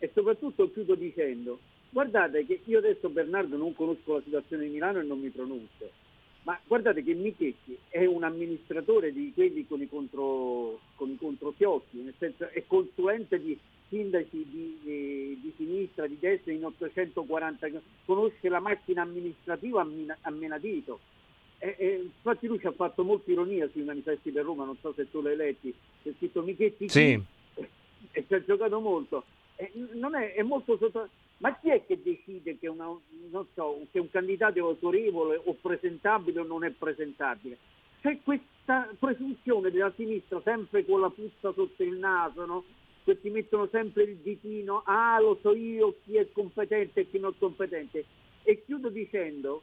[0.00, 1.60] e soprattutto chiudo dicendo,
[1.90, 5.88] guardate che io adesso Bernardo non conosco la situazione di Milano e non mi pronuncio,
[6.42, 11.98] ma guardate che Michetti è un amministratore di quelli con i, contro, con i controfiocchi,
[11.98, 13.58] nel senso è consulente di
[13.88, 17.68] sindaci di, di- di sinistra, di destra in 840,
[18.06, 19.86] conosce la macchina amministrativa
[20.20, 21.00] a, menadito.
[21.58, 24.94] E, e infatti lui ci ha fatto molta ironia sui manifesti per Roma, non so
[24.94, 27.20] se tu l'hai letti, c'è scritto Michetti Sì.
[28.12, 29.24] e ci ha giocato molto.
[29.92, 31.08] Non è, è molto sotto...
[31.40, 32.94] Ma chi è che decide che, una-
[33.54, 37.56] so, che un candidato è autorevole o presentabile o non è presentabile?
[38.02, 42.64] C'è questa presunzione della sinistra sempre con la puzza sotto il naso, no?
[43.04, 47.18] Che ti mettono sempre il ditino, ah lo so io chi è competente e chi
[47.18, 48.04] non è competente.
[48.42, 49.62] E chiudo dicendo,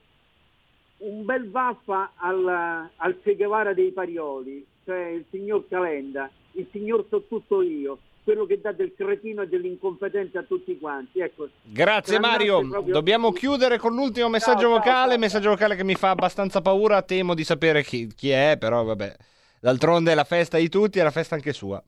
[0.97, 7.05] un bel vaffa al, al Che Guevara dei Parioli, cioè il signor Calenda, il signor
[7.07, 11.21] so tutto io, quello che dà del cretino e dell'incompetente a tutti quanti.
[11.21, 16.09] Ecco, Grazie Mario, proprio- dobbiamo chiudere con l'ultimo messaggio vocale, messaggio vocale che mi fa
[16.09, 19.15] abbastanza paura, temo di sapere chi, chi è, però vabbè.
[19.61, 21.81] D'altronde è la festa di tutti, è la festa anche sua.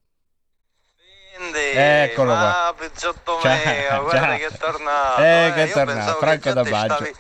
[1.74, 2.68] Eccolo qua.
[2.68, 4.38] Ah, pizzotto Ciao, mio, guarda ciao.
[4.38, 5.22] che è tornato.
[5.22, 6.94] Eh, che è tornato, Franco da Baggio.
[6.96, 7.12] stavi,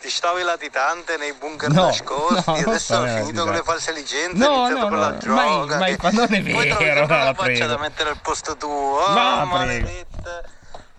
[0.00, 4.36] ti stavi latitante nei bunker No, nascosti, no, adesso hai finito con le false licenze,
[4.36, 5.76] No, hai iniziato no, con no, la droga.
[5.78, 8.18] mai che- fa- non è Poi trovi vero, sempre no, la faccia da mettere al
[8.22, 8.98] posto tuo.
[9.08, 9.46] Ma Oh, prego.
[9.46, 10.42] maledetta.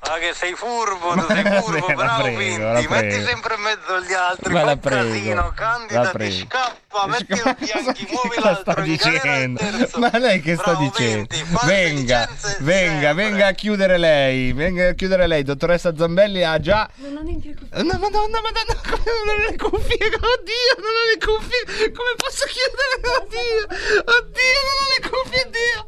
[0.01, 3.61] Ma che sei furbo, tu sei Ma furbo, bravo prego, Pinti, la metti sempre in
[3.61, 6.88] mezzo agli altri, Ma fa casino, candidati, scappa.
[6.89, 9.61] Papà, metti il bianchi, muovi Cosa l'altro, dicendo?
[9.97, 11.27] Ma lei che sta Bravo, dicendo?
[11.29, 14.53] 20, fatti Venga, licenze venga, venga a chiudere lei.
[14.53, 15.43] Venga a chiudere lei.
[15.43, 16.89] Dottoressa Zambelli ha già.
[16.95, 17.83] Non ho neanche le cuffie.
[17.83, 20.05] No, madonna, madonna, come non ho le cuffie?
[20.05, 21.91] Oddio, non ho le cuffie.
[21.91, 23.17] Come posso chiudere?
[23.19, 23.63] Oddio,
[24.17, 25.87] oddio, non ho le cuffie, oddio.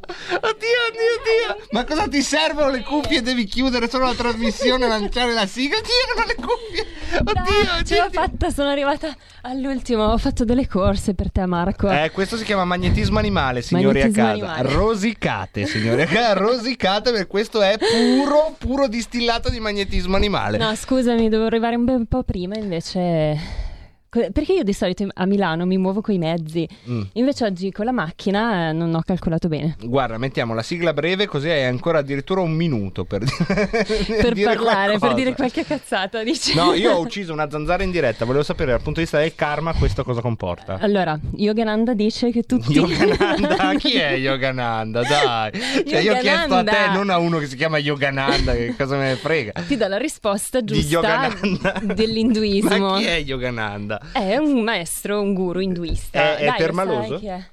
[0.50, 1.68] Oddio, oddio, oddio.
[1.72, 3.22] Ma cosa ti servono le cuffie?
[3.22, 5.78] Devi chiudere solo la trasmissione, lanciare la sigla.
[5.78, 6.86] Oddio, non ho le cuffie.
[7.20, 10.06] Oddio, Ce l'ho fatta, sono arrivata all'ultimo.
[10.06, 11.90] Ho fatto delle corse per te, Marco.
[11.90, 14.54] Eh, questo si chiama magnetismo animale, signori Magnetismo a casa.
[14.54, 14.74] animale.
[14.76, 20.58] Rosicate, signori a casa, rosicate perché questo è puro, puro distillato di magnetismo animale.
[20.58, 23.70] No, scusami, dovevo arrivare un bel po' prima, invece.
[24.12, 27.02] Perché io di solito a Milano mi muovo coi mezzi, Mm.
[27.14, 29.78] invece oggi con la macchina eh, non ho calcolato bene.
[29.82, 33.70] Guarda, mettiamo la sigla breve così hai ancora addirittura un minuto per, dire-
[34.22, 35.14] Per dire parlare, per qualcosa.
[35.14, 36.54] dire qualche cazzata, dici?
[36.56, 39.34] No, io ho ucciso una zanzara in diretta, volevo sapere dal punto di vista del
[39.34, 40.78] karma questo cosa comporta.
[40.82, 42.74] Allora, Yogananda dice che tutti...
[42.74, 45.04] Yogananda, chi è Yogananda?
[45.04, 45.52] Dai,
[45.88, 48.98] cioè, io ho chiesto a te, non a uno che si chiama Yogananda, che cosa
[48.98, 49.54] me ne frega.
[49.66, 51.80] Ti do la risposta Di giusta Yogananda.
[51.94, 52.78] dell'induismo.
[52.92, 54.00] Ma chi è Yogananda?
[54.12, 56.38] È un maestro, un guru induista.
[56.38, 57.20] È- Dai, lo permaloso?
[57.20, 57.44] è?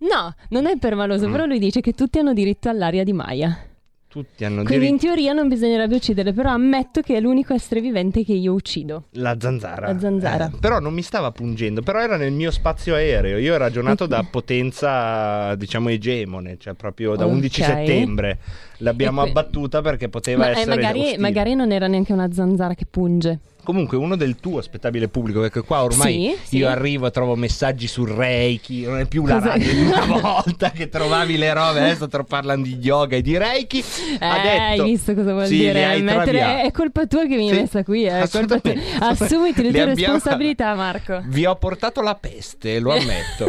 [0.00, 1.32] No, non è permaloso, Mm.
[1.32, 3.66] però lui dice che tutti hanno diritto all'aria di Maya.
[4.08, 5.06] Tutti hanno Quindi in diritto.
[5.06, 9.04] teoria non bisognerebbe ucciderle, però ammetto che è l'unico essere vivente che io uccido.
[9.12, 9.90] La zanzara.
[9.90, 10.50] La zanzara.
[10.52, 13.38] Eh, però non mi stava pungendo, però era nel mio spazio aereo.
[13.38, 17.32] Io ho ragionato da potenza, diciamo, egemone, cioè proprio da Ok.
[17.32, 18.38] 11 settembre.
[18.78, 21.18] L'abbiamo E abbattuta perché poteva Ma eh, essere magari, ostile.
[21.18, 23.38] magari non era neanche una zanzara che punge.
[23.64, 26.56] Comunque uno del tuo spettabile pubblico, perché qua ormai Sì, sì.
[26.56, 30.04] io arrivo e trovo messaggi sul Reiki, non è più la Cosa- radio di una
[30.20, 33.84] volta che trovavi le robe, adesso te parlano di yoga e di Reiki.
[34.18, 35.96] Eh, hai visto cosa vuol Sì, dire?
[36.00, 38.08] Mettere- è colpa tua che mi hai Sì, messa qui.
[38.08, 38.80] Assolutamente.
[38.98, 41.22] Assumiti le Li tue abbiamo- responsabilità, Marco.
[41.30, 43.48] Vi ho portato la peste, lo ammetto.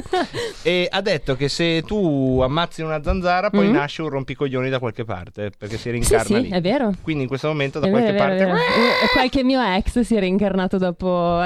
[0.62, 3.74] e ha detto che se tu ammazzi una zanzara, poi Mhm.
[3.74, 5.13] nasce un rompicoglioni da qualche parte,
[5.58, 6.50] perché si reincarna sì, lì.
[6.50, 6.94] è vero.
[7.02, 8.44] Quindi in questo momento da È qualche vero, parte...
[8.44, 11.40] Eh, Qualche mio ex si è reincarnato dopo.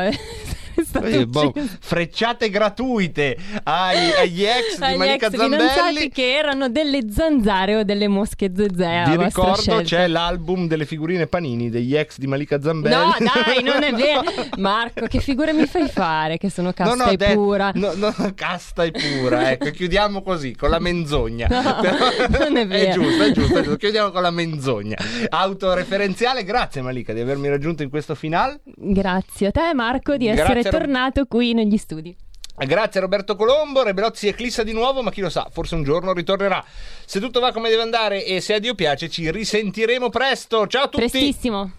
[0.84, 6.10] Stato Eh, boh, frecciate gratuite ai- agli ex di Agli Malika ex fidanzati Zambelli.
[6.10, 8.94] che erano delle zanzare o delle mosche zezè.
[8.96, 9.82] a Vi ricordo scelta.
[9.84, 12.96] c'è l'album delle figurine panini degli ex di Malika Zambelli.
[12.96, 14.24] No, dai, non è vero.
[14.58, 16.38] Marco, che figura mi fai fare?
[16.38, 17.72] Che sono casta No, no, e de- pura.
[17.74, 19.52] No, no, casta e pura.
[19.52, 21.48] Ecco, chiudiamo così, con la menzogna.
[21.50, 21.62] No,
[22.40, 22.90] non è vero.
[22.90, 23.76] È giusto, è giusto, è giusto.
[23.78, 24.98] Chiudiamo con la menzogna.
[25.30, 28.60] Autoreferenziale, grazie Malika di avermi raggiunto in questo finale.
[28.76, 32.16] Grazie a te, Marco, di essere Tornato qui negli studi.
[32.60, 36.12] Grazie a Roberto Colombo, Rebelozzi eclissa di nuovo, ma chi lo sa, forse un giorno
[36.14, 36.64] ritornerà.
[37.06, 40.66] Se tutto va come deve andare e se a Dio piace, ci risentiremo presto.
[40.66, 41.08] Ciao a tutti.
[41.08, 41.72] Prestissimo.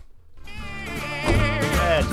[0.47, 2.05] Eh,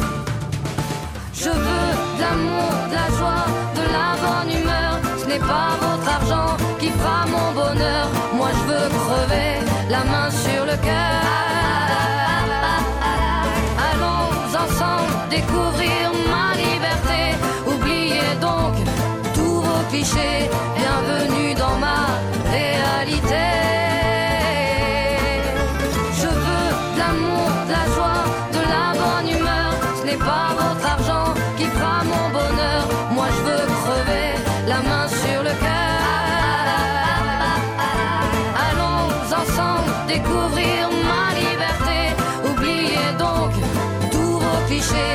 [1.33, 3.45] Je veux l'amour, de la joie,
[3.75, 4.99] de la bonne humeur.
[5.19, 8.09] Ce n'est pas votre argent qui fera mon bonheur.
[8.33, 11.21] Moi je veux crever la main sur le cœur.
[13.89, 16.44] Allons ensemble découvrir ma
[19.89, 20.49] clichés.
[20.77, 22.01] Bienvenue dans ma
[22.51, 23.45] réalité.
[26.21, 28.23] Je veux de l'amour, de la joie,
[28.57, 29.71] de la bonne humeur.
[29.99, 32.83] Ce n'est pas votre argent qui fera mon bonheur.
[33.13, 34.29] Moi je veux crever
[34.67, 35.95] la main sur le cœur.
[38.67, 39.05] Allons
[39.41, 41.99] ensemble découvrir ma liberté.
[42.49, 43.51] Oubliez donc
[44.11, 45.14] tous vos clichés.